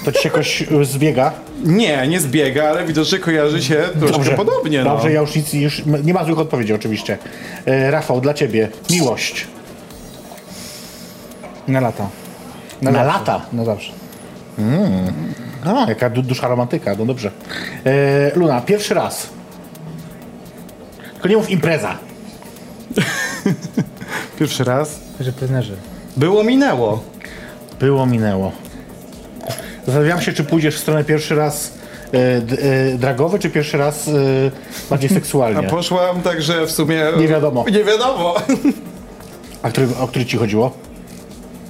To 0.05 0.11
ci 0.11 0.21
się 0.21 0.29
jakoś 0.29 0.61
y, 0.61 0.85
zbiega. 0.85 1.31
Nie, 1.63 2.07
nie 2.07 2.19
zbiega, 2.19 2.69
ale 2.69 2.85
widocznie 2.85 3.19
kojarzy 3.19 3.63
się 3.63 3.83
troszkę 3.99 4.35
podobnie, 4.35 4.83
no. 4.83 4.89
Dobrze, 4.89 5.11
ja 5.11 5.21
już 5.21 5.35
nic, 5.35 5.53
już 5.53 5.83
nie 6.03 6.13
ma 6.13 6.23
złych 6.23 6.39
odpowiedzi 6.39 6.73
oczywiście. 6.73 7.17
E, 7.65 7.91
Rafał, 7.91 8.21
dla 8.21 8.33
ciebie 8.33 8.69
miłość. 8.89 9.47
Na 11.67 11.79
lata. 11.79 12.07
Na 12.81 13.03
lata? 13.03 13.41
Na 13.53 13.65
zawsze. 13.65 13.91
A, 15.65 15.89
jaka 15.89 16.09
du- 16.09 16.21
dusza 16.21 16.47
romantyka, 16.47 16.95
no 16.99 17.05
dobrze. 17.05 17.31
E, 17.85 18.31
Luna, 18.35 18.61
pierwszy 18.61 18.93
raz. 18.93 19.29
Tylko 21.21 21.29
nie 21.29 21.37
mów 21.37 21.49
impreza. 21.49 21.97
Pierwszy 24.39 24.63
raz. 24.63 24.99
Że 25.19 25.31
plenerzy. 25.31 25.75
Było, 26.17 26.43
minęło. 26.43 27.03
Było, 27.79 28.05
minęło. 28.05 28.51
Zastanawiam 29.85 30.21
się, 30.21 30.33
czy 30.33 30.43
pójdziesz 30.43 30.75
w 30.75 30.79
stronę 30.79 31.03
pierwszy 31.03 31.35
raz 31.35 31.73
e, 32.11 32.41
d, 32.41 32.55
e, 32.93 32.97
dragowy, 32.97 33.39
czy 33.39 33.49
pierwszy 33.49 33.77
raz 33.77 34.07
e, 34.07 34.11
bardziej 34.89 35.09
A 35.11 35.13
seksualnie. 35.13 35.63
poszłam, 35.69 36.21
także 36.21 36.65
w 36.65 36.71
sumie... 36.71 37.03
Nie 37.17 37.27
wiadomo. 37.27 37.65
Nie 37.71 37.83
wiadomo. 37.83 38.35
A 39.61 39.69
który, 39.69 39.87
o 39.99 40.07
który 40.07 40.25
ci 40.25 40.37
chodziło? 40.37 40.71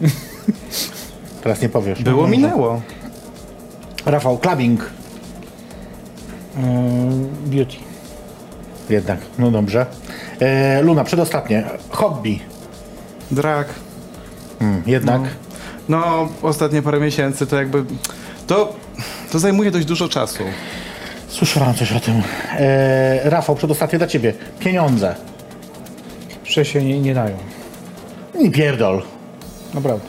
Teraz 1.43 1.62
nie 1.62 1.70
powiesz. 1.70 2.04
Było, 2.04 2.24
No, 2.24 2.28
minęło. 2.30 2.82
Rafał, 4.06 4.38
clubbing. 4.38 4.89
Beauty. 7.45 7.91
Jednak, 8.90 9.20
no 9.40 9.52
dobrze. 9.52 9.86
E, 10.40 10.82
Luna, 10.82 11.04
przedostatnie. 11.04 11.64
Hobby. 11.90 12.40
Drag. 13.32 13.68
Mm, 14.62 14.84
jednak. 14.86 15.22
No, 15.90 16.30
ostatnie 16.42 16.82
parę 16.82 17.00
miesięcy 17.00 17.48
to 17.48 17.56
jakby... 17.56 17.84
To, 18.48 18.74
to 19.32 19.40
zajmuje 19.40 19.72
dość 19.72 19.86
dużo 19.86 20.10
czasu. 20.10 20.44
Słyszałam 21.28 21.74
coś 21.74 21.92
o 21.92 22.00
tym. 22.00 22.22
E, 22.60 23.30
Rafał, 23.30 23.56
przedostatnie 23.56 23.98
dla 23.98 24.08
ciebie. 24.08 24.34
Pieniądze. 24.60 25.16
Że 26.46 26.66
się 26.66 26.84
nie, 26.84 27.00
nie 27.00 27.14
dają. 27.14 27.38
Nie 28.40 28.52
pierdol. 28.52 29.02
Naprawdę. 29.74 30.08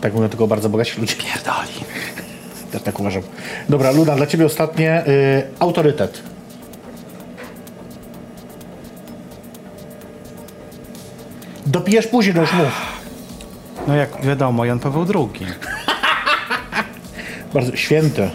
Tak 0.00 0.14
mówią 0.14 0.28
tylko 0.28 0.46
bardzo 0.46 0.68
bogaci 0.68 1.00
ludzie. 1.00 1.14
Pierdoli. 1.14 1.84
Też 2.72 2.82
tak 2.82 3.00
uważam. 3.00 3.22
Dobra, 3.68 3.90
Luna, 3.90 4.16
dla 4.16 4.26
ciebie 4.26 4.46
ostatnie. 4.46 5.06
Y, 5.06 5.42
autorytet. 5.58 6.22
Dopijesz 11.72 12.06
później, 12.06 12.34
no 12.34 12.40
już 12.40 12.52
mów. 12.52 13.02
No 13.86 13.94
jak 13.96 14.22
wiadomo, 14.22 14.64
Jan 14.64 14.78
Paweł 14.78 15.06
II. 15.14 15.46
Bardzo 17.54 17.76
święty. 17.76 18.30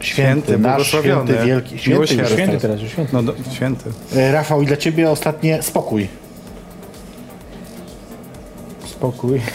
Święty, 0.00 0.46
Święty, 0.46 0.58
nasz 0.58 0.72
błogosławiony, 0.74 1.26
święty, 1.32 1.46
wielki. 1.46 1.78
Święty, 1.78 1.90
miłosierny. 1.90 2.22
już 2.22 2.32
Święty 2.32 2.58
teraz. 2.58 2.80
już 2.80 2.90
święty. 2.92 3.12
No, 3.12 3.22
do, 3.22 3.34
święty. 3.52 3.90
Y, 4.16 4.32
Rafał, 4.32 4.62
i 4.62 4.66
dla 4.66 4.76
ciebie 4.76 5.10
ostatnie 5.10 5.62
spokój. 5.62 6.08
Spokój. 8.86 9.40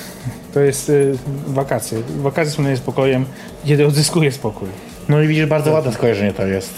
To 0.54 0.60
jest 0.60 0.90
y, 0.90 1.18
wakacje. 1.48 2.02
Wakacje 2.18 2.52
są 2.52 2.78
spokojem, 2.78 3.26
kiedy 3.66 3.88
odzyskuję 3.88 4.32
spokój. 4.32 4.70
No 5.10 5.22
i 5.22 5.28
widzisz, 5.28 5.46
bardzo 5.46 5.72
ładne 5.72 5.94
skojarzenie 5.94 6.34
to 6.34 6.48
jest. 6.48 6.74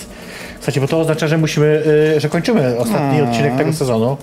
Słuchajcie, 0.56 0.82
bo 0.82 0.88
to 0.88 1.00
oznacza, 1.00 1.28
że 1.28 1.38
musimy, 1.38 1.84
y, 2.16 2.20
że 2.20 2.30
kończymy 2.30 2.78
ostatni 2.78 3.22
odcinek 3.22 3.58
tego 3.58 3.74
sezonu. 3.74 4.18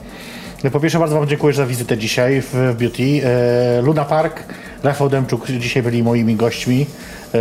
Po 0.73 0.81
pierwsze 0.81 0.99
bardzo 0.99 1.19
Wam 1.19 1.29
dziękuję 1.29 1.55
za 1.55 1.67
wizytę 1.67 1.99
dzisiaj 1.99 2.43
w, 2.43 2.75
Beauty. 2.79 3.03
E, 3.25 3.83
Luna 3.83 4.05
Park, 4.05 4.43
Rafał 4.83 5.09
Demczuk 5.09 5.47
dzisiaj 5.47 5.83
byli 5.83 6.03
moimi 6.03 6.37
gośćmi. 6.37 6.87
E, 7.35 7.41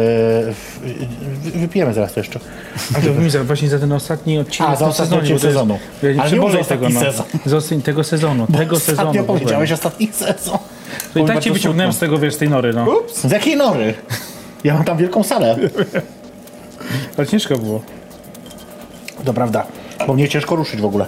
wypijemy 1.60 1.94
zaraz 1.94 2.14
to 2.14 2.20
jeszcze. 2.20 2.40
A 2.98 3.02
to 3.02 3.22
mi 3.22 3.30
za, 3.30 3.44
właśnie 3.44 3.70
za 3.70 3.80
ten 3.80 3.92
ostatni 3.92 4.40
odcinek 4.40 4.72
A, 4.72 4.76
za 4.76 4.88
ostatni 4.88 5.18
odcinek 5.18 5.42
bo 5.42 5.48
sezonu. 5.48 5.80
Ja 6.04 6.12
nie 6.12 6.22
Ale 6.22 6.32
nie 6.32 6.38
przebolej 6.38 6.58
mów, 6.58 6.68
że 6.68 6.70
tego, 6.70 6.90
no. 6.90 7.00
sezon. 7.00 7.26
Z 7.46 7.84
tego 7.84 8.04
sezonu, 8.04 8.48
tego 8.58 8.80
sezonu. 8.80 9.08
Dokładnie. 9.08 9.24
powiedziałeś 9.24 9.72
ostatni 9.72 10.08
sezon. 10.14 10.58
To 11.14 11.20
i 11.20 11.26
tak 11.26 11.40
cię 11.40 11.52
wyciągnąłem 11.52 11.94
z 11.94 12.00
tego, 12.00 12.18
wiesz, 12.18 12.34
z 12.34 12.38
tej 12.38 12.50
nory, 12.50 12.74
no. 12.74 12.88
Z 13.14 13.32
jakiej 13.32 13.58
nory? 13.58 13.94
Ja 14.64 14.74
mam 14.74 14.84
tam 14.84 14.98
wielką 14.98 15.24
salę. 15.24 15.58
Ale 17.18 17.28
ciężko 17.28 17.58
było. 17.58 17.82
To 19.26 19.34
prawda, 19.34 19.68
bo 20.08 20.14
mnie 20.14 20.30
ciężko 20.30 20.56
ruszyć 20.56 20.82
w 20.82 20.86
ogóle. 20.86 21.06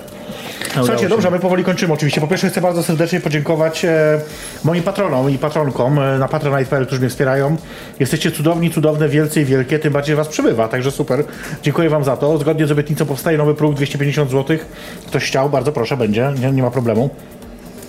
Słuchajcie, 0.74 1.10
dobrze, 1.10 1.32
my 1.32 1.40
powoli 1.40 1.64
kończymy 1.64 1.94
oczywiście. 1.94 2.22
Po 2.22 2.28
pierwsze 2.28 2.50
chcę 2.50 2.62
bardzo 2.62 2.84
serdecznie 2.84 3.20
podziękować 3.20 3.86
e, 3.86 4.22
moim 4.64 4.84
patronom 4.84 5.30
i 5.30 5.38
patronkom 5.38 6.00
e, 6.00 6.20
na 6.20 6.28
patronite.pl, 6.28 6.86
którzy 6.86 7.02
mnie 7.02 7.10
wspierają. 7.10 7.56
Jesteście 8.00 8.32
cudowni, 8.32 8.72
cudowne, 8.72 9.10
wielcy 9.10 9.42
i 9.42 9.46
wielkie, 9.46 9.80
tym 9.80 9.94
bardziej 9.94 10.16
was 10.16 10.28
przybywa, 10.28 10.68
także 10.68 10.92
super. 10.92 11.24
Dziękuję 11.62 11.90
wam 11.90 12.04
za 12.04 12.18
to. 12.18 12.38
Zgodnie 12.38 12.68
z 12.68 12.72
obietnicą 12.72 13.06
powstaje 13.06 13.38
nowy 13.38 13.56
próg 13.56 13.76
250 13.76 14.32
zł. 14.32 14.58
Ktoś 15.08 15.26
chciał, 15.26 15.50
bardzo 15.50 15.72
proszę, 15.72 15.98
będzie, 15.98 16.34
nie, 16.42 16.52
nie 16.52 16.62
ma 16.62 16.72
problemu. 16.72 17.10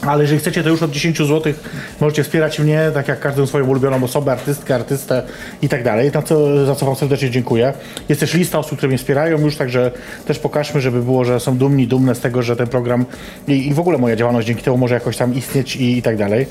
Ale 0.06 0.22
jeżeli 0.22 0.40
chcecie, 0.40 0.62
to 0.62 0.68
już 0.68 0.82
od 0.82 0.90
10 0.90 1.18
zł 1.18 1.52
możecie 2.00 2.24
wspierać 2.24 2.58
mnie, 2.58 2.90
tak 2.94 3.08
jak 3.08 3.20
każdą 3.20 3.46
swoją 3.46 3.66
ulubioną 3.66 4.04
osobę, 4.04 4.32
artystkę, 4.32 4.74
artystę 4.74 5.22
i 5.62 5.68
tak 5.68 5.84
dalej, 5.84 6.10
za 6.10 6.22
co, 6.22 6.66
za 6.66 6.74
co 6.74 6.86
Wam 6.86 6.96
serdecznie 6.96 7.30
dziękuję. 7.30 7.72
Jest 8.08 8.20
też 8.20 8.34
lista 8.34 8.58
osób, 8.58 8.76
które 8.76 8.88
mnie 8.88 8.98
wspierają 8.98 9.38
już, 9.38 9.56
także 9.56 9.90
też 10.26 10.38
pokażmy, 10.38 10.80
żeby 10.80 11.02
było, 11.02 11.24
że 11.24 11.40
są 11.40 11.58
dumni, 11.58 11.86
dumne 11.86 12.14
z 12.14 12.20
tego, 12.20 12.42
że 12.42 12.56
ten 12.56 12.66
program 12.66 13.04
i, 13.48 13.68
i 13.68 13.74
w 13.74 13.80
ogóle 13.80 13.98
moja 13.98 14.16
działalność 14.16 14.46
dzięki 14.46 14.62
temu 14.62 14.76
może 14.76 14.94
jakoś 14.94 15.16
tam 15.16 15.34
istnieć 15.34 15.76
i, 15.76 15.98
i 15.98 16.02
tak 16.02 16.16
dalej. 16.16 16.46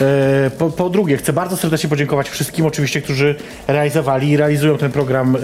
E, 0.00 0.50
po, 0.58 0.70
po 0.70 0.90
drugie, 0.90 1.16
chcę 1.16 1.32
bardzo 1.32 1.56
serdecznie 1.56 1.90
podziękować 1.90 2.28
wszystkim 2.28 2.66
oczywiście, 2.66 3.02
którzy 3.02 3.34
realizowali 3.66 4.30
i 4.30 4.36
realizują 4.36 4.78
ten 4.78 4.92
program 4.92 5.36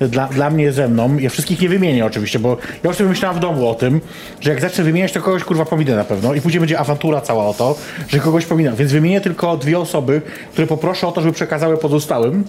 e, 0.00 0.08
dla, 0.08 0.26
dla 0.26 0.50
mnie 0.50 0.72
ze 0.72 0.88
mną. 0.88 1.18
Ja 1.18 1.30
wszystkich 1.30 1.60
nie 1.60 1.68
wymienię 1.68 2.06
oczywiście, 2.06 2.38
bo 2.38 2.56
ja 2.82 2.88
już 2.88 2.96
sobie 2.96 3.10
myślałem 3.10 3.38
w 3.38 3.40
domu 3.40 3.68
o 3.68 3.74
tym, 3.74 4.00
że 4.40 4.50
jak 4.50 4.60
zacznę 4.60 4.84
wymieniać, 4.84 5.12
to 5.12 5.22
kogoś 5.22 5.44
kurwa 5.44 5.64
pominę 5.64 5.96
na 5.96 6.04
pewno 6.04 6.34
i 6.34 6.40
później 6.50 6.60
będzie 6.60 6.78
awantura 6.78 7.20
cała 7.20 7.46
o 7.48 7.54
to, 7.54 7.74
że 8.08 8.18
kogoś 8.18 8.46
pominę. 8.46 8.72
Więc 8.76 8.92
wymienię 8.92 9.20
tylko 9.20 9.56
dwie 9.56 9.78
osoby, 9.78 10.22
które 10.52 10.66
poproszę 10.66 11.06
o 11.06 11.12
to, 11.12 11.20
żeby 11.20 11.32
przekazały 11.34 11.76
pozostałym. 11.78 12.44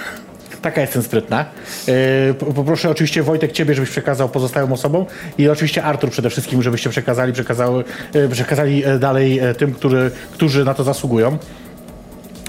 Taka 0.62 0.80
jestem 0.80 1.02
sprytna. 1.02 1.44
Yy, 1.86 2.34
po- 2.34 2.46
Poproszę 2.46 2.90
oczywiście 2.90 3.22
Wojtek 3.22 3.52
Ciebie, 3.52 3.74
żebyś 3.74 3.90
przekazał 3.90 4.28
pozostałym 4.28 4.72
osobom 4.72 5.06
i 5.38 5.48
oczywiście 5.48 5.82
Artur 5.82 6.10
przede 6.10 6.30
wszystkim, 6.30 6.62
żebyście 6.62 6.90
przekazali, 6.90 7.32
przekazały, 7.32 7.84
yy, 8.14 8.28
przekazali 8.28 8.84
e, 8.84 8.98
dalej 8.98 9.38
e, 9.38 9.54
tym, 9.54 9.72
którzy, 9.72 10.10
którzy 10.32 10.64
na 10.64 10.74
to 10.74 10.84
zasługują. 10.84 11.38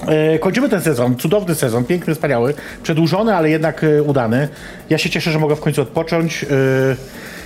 E, 0.08 0.38
Kończymy 0.38 0.68
ten 0.68 0.80
sezon, 0.80 1.16
cudowny 1.16 1.54
sezon, 1.54 1.84
piękny, 1.84 2.14
wspaniały, 2.14 2.54
przedłużony, 2.82 3.34
ale 3.36 3.50
jednak 3.50 3.86
udany. 4.06 4.48
Ja 4.90 4.98
się 4.98 5.10
cieszę, 5.10 5.30
że 5.30 5.38
mogę 5.38 5.56
w 5.56 5.60
końcu 5.60 5.82
odpocząć. 5.82 6.44
E, 6.44 6.46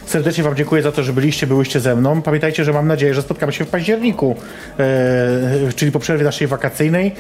Serdecznie 0.07 0.45
Wam 0.45 0.57
dziękuję 0.57 0.83
za 0.83 0.93
to, 0.93 1.03
że 1.03 1.13
byliście, 1.13 1.47
byłyście 1.47 1.81
ze 1.81 1.97
mną. 1.97 2.23
Pamiętajcie, 2.23 2.65
że 2.65 2.73
mam 2.73 2.87
nadzieję, 2.89 3.15
że 3.15 3.23
spotkamy 3.23 3.53
się 3.53 3.65
w 3.65 3.69
październiku, 3.69 4.37
e, 4.79 5.73
czyli 5.77 5.93
po 5.93 5.99
przerwie 5.99 6.25
naszej 6.25 6.47
wakacyjnej. 6.47 7.13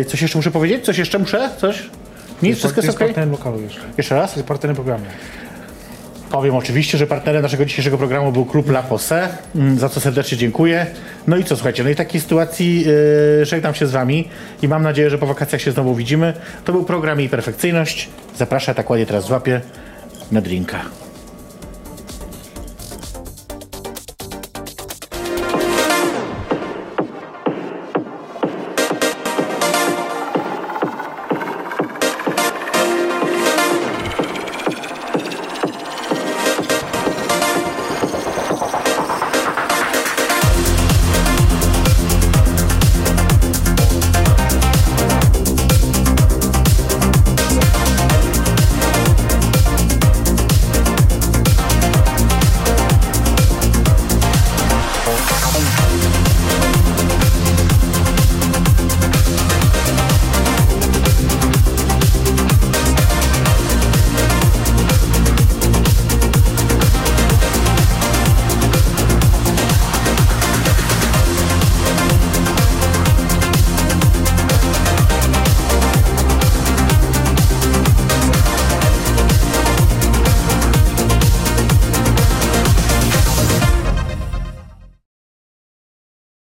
E, 0.00 0.04
Coś 0.04 0.22
jeszcze 0.22 0.38
muszę 0.38 0.50
powiedzieć? 0.50 0.84
Coś 0.84 0.98
jeszcze 0.98 1.18
muszę? 1.18 1.50
Coś? 1.58 1.90
Nic? 2.42 2.58
Wszystko 2.58 2.78
jest 2.78 2.86
jest 2.86 2.98
ok? 2.98 3.04
partnerem 3.06 3.30
lokalu 3.30 3.60
jeszcze. 3.60 3.80
Jeszcze 3.98 4.14
raz? 4.14 4.36
Jest 4.36 4.48
partnerem 4.48 4.76
programu. 4.76 5.04
Powiem 6.30 6.54
oczywiście, 6.54 6.98
że 6.98 7.06
partnerem 7.06 7.42
naszego 7.42 7.64
dzisiejszego 7.64 7.98
programu 7.98 8.32
był 8.32 8.44
klub 8.44 8.68
La 8.68 8.82
Posse, 8.82 9.28
mm, 9.54 9.78
za 9.78 9.88
co 9.88 10.00
serdecznie 10.00 10.38
dziękuję. 10.38 10.86
No 11.26 11.36
i 11.36 11.44
co, 11.44 11.56
słuchajcie, 11.56 11.84
no 11.84 11.90
i 11.90 11.94
w 11.94 11.96
takiej 11.96 12.20
sytuacji 12.20 12.84
yy, 13.38 13.44
żegnam 13.44 13.74
się 13.74 13.86
z 13.86 13.90
wami 13.90 14.28
i 14.62 14.68
mam 14.68 14.82
nadzieję, 14.82 15.10
że 15.10 15.18
po 15.18 15.26
wakacjach 15.26 15.60
się 15.62 15.72
znowu 15.72 15.94
widzimy. 15.94 16.32
To 16.64 16.72
był 16.72 16.84
program 16.84 17.20
Jej 17.20 17.28
Perfekcyjność. 17.28 18.08
Zapraszam, 18.36 18.74
tak 18.74 18.90
ładnie 18.90 19.06
teraz 19.06 19.24
złapię 19.24 19.60
na 20.32 20.40
drinka. 20.40 21.03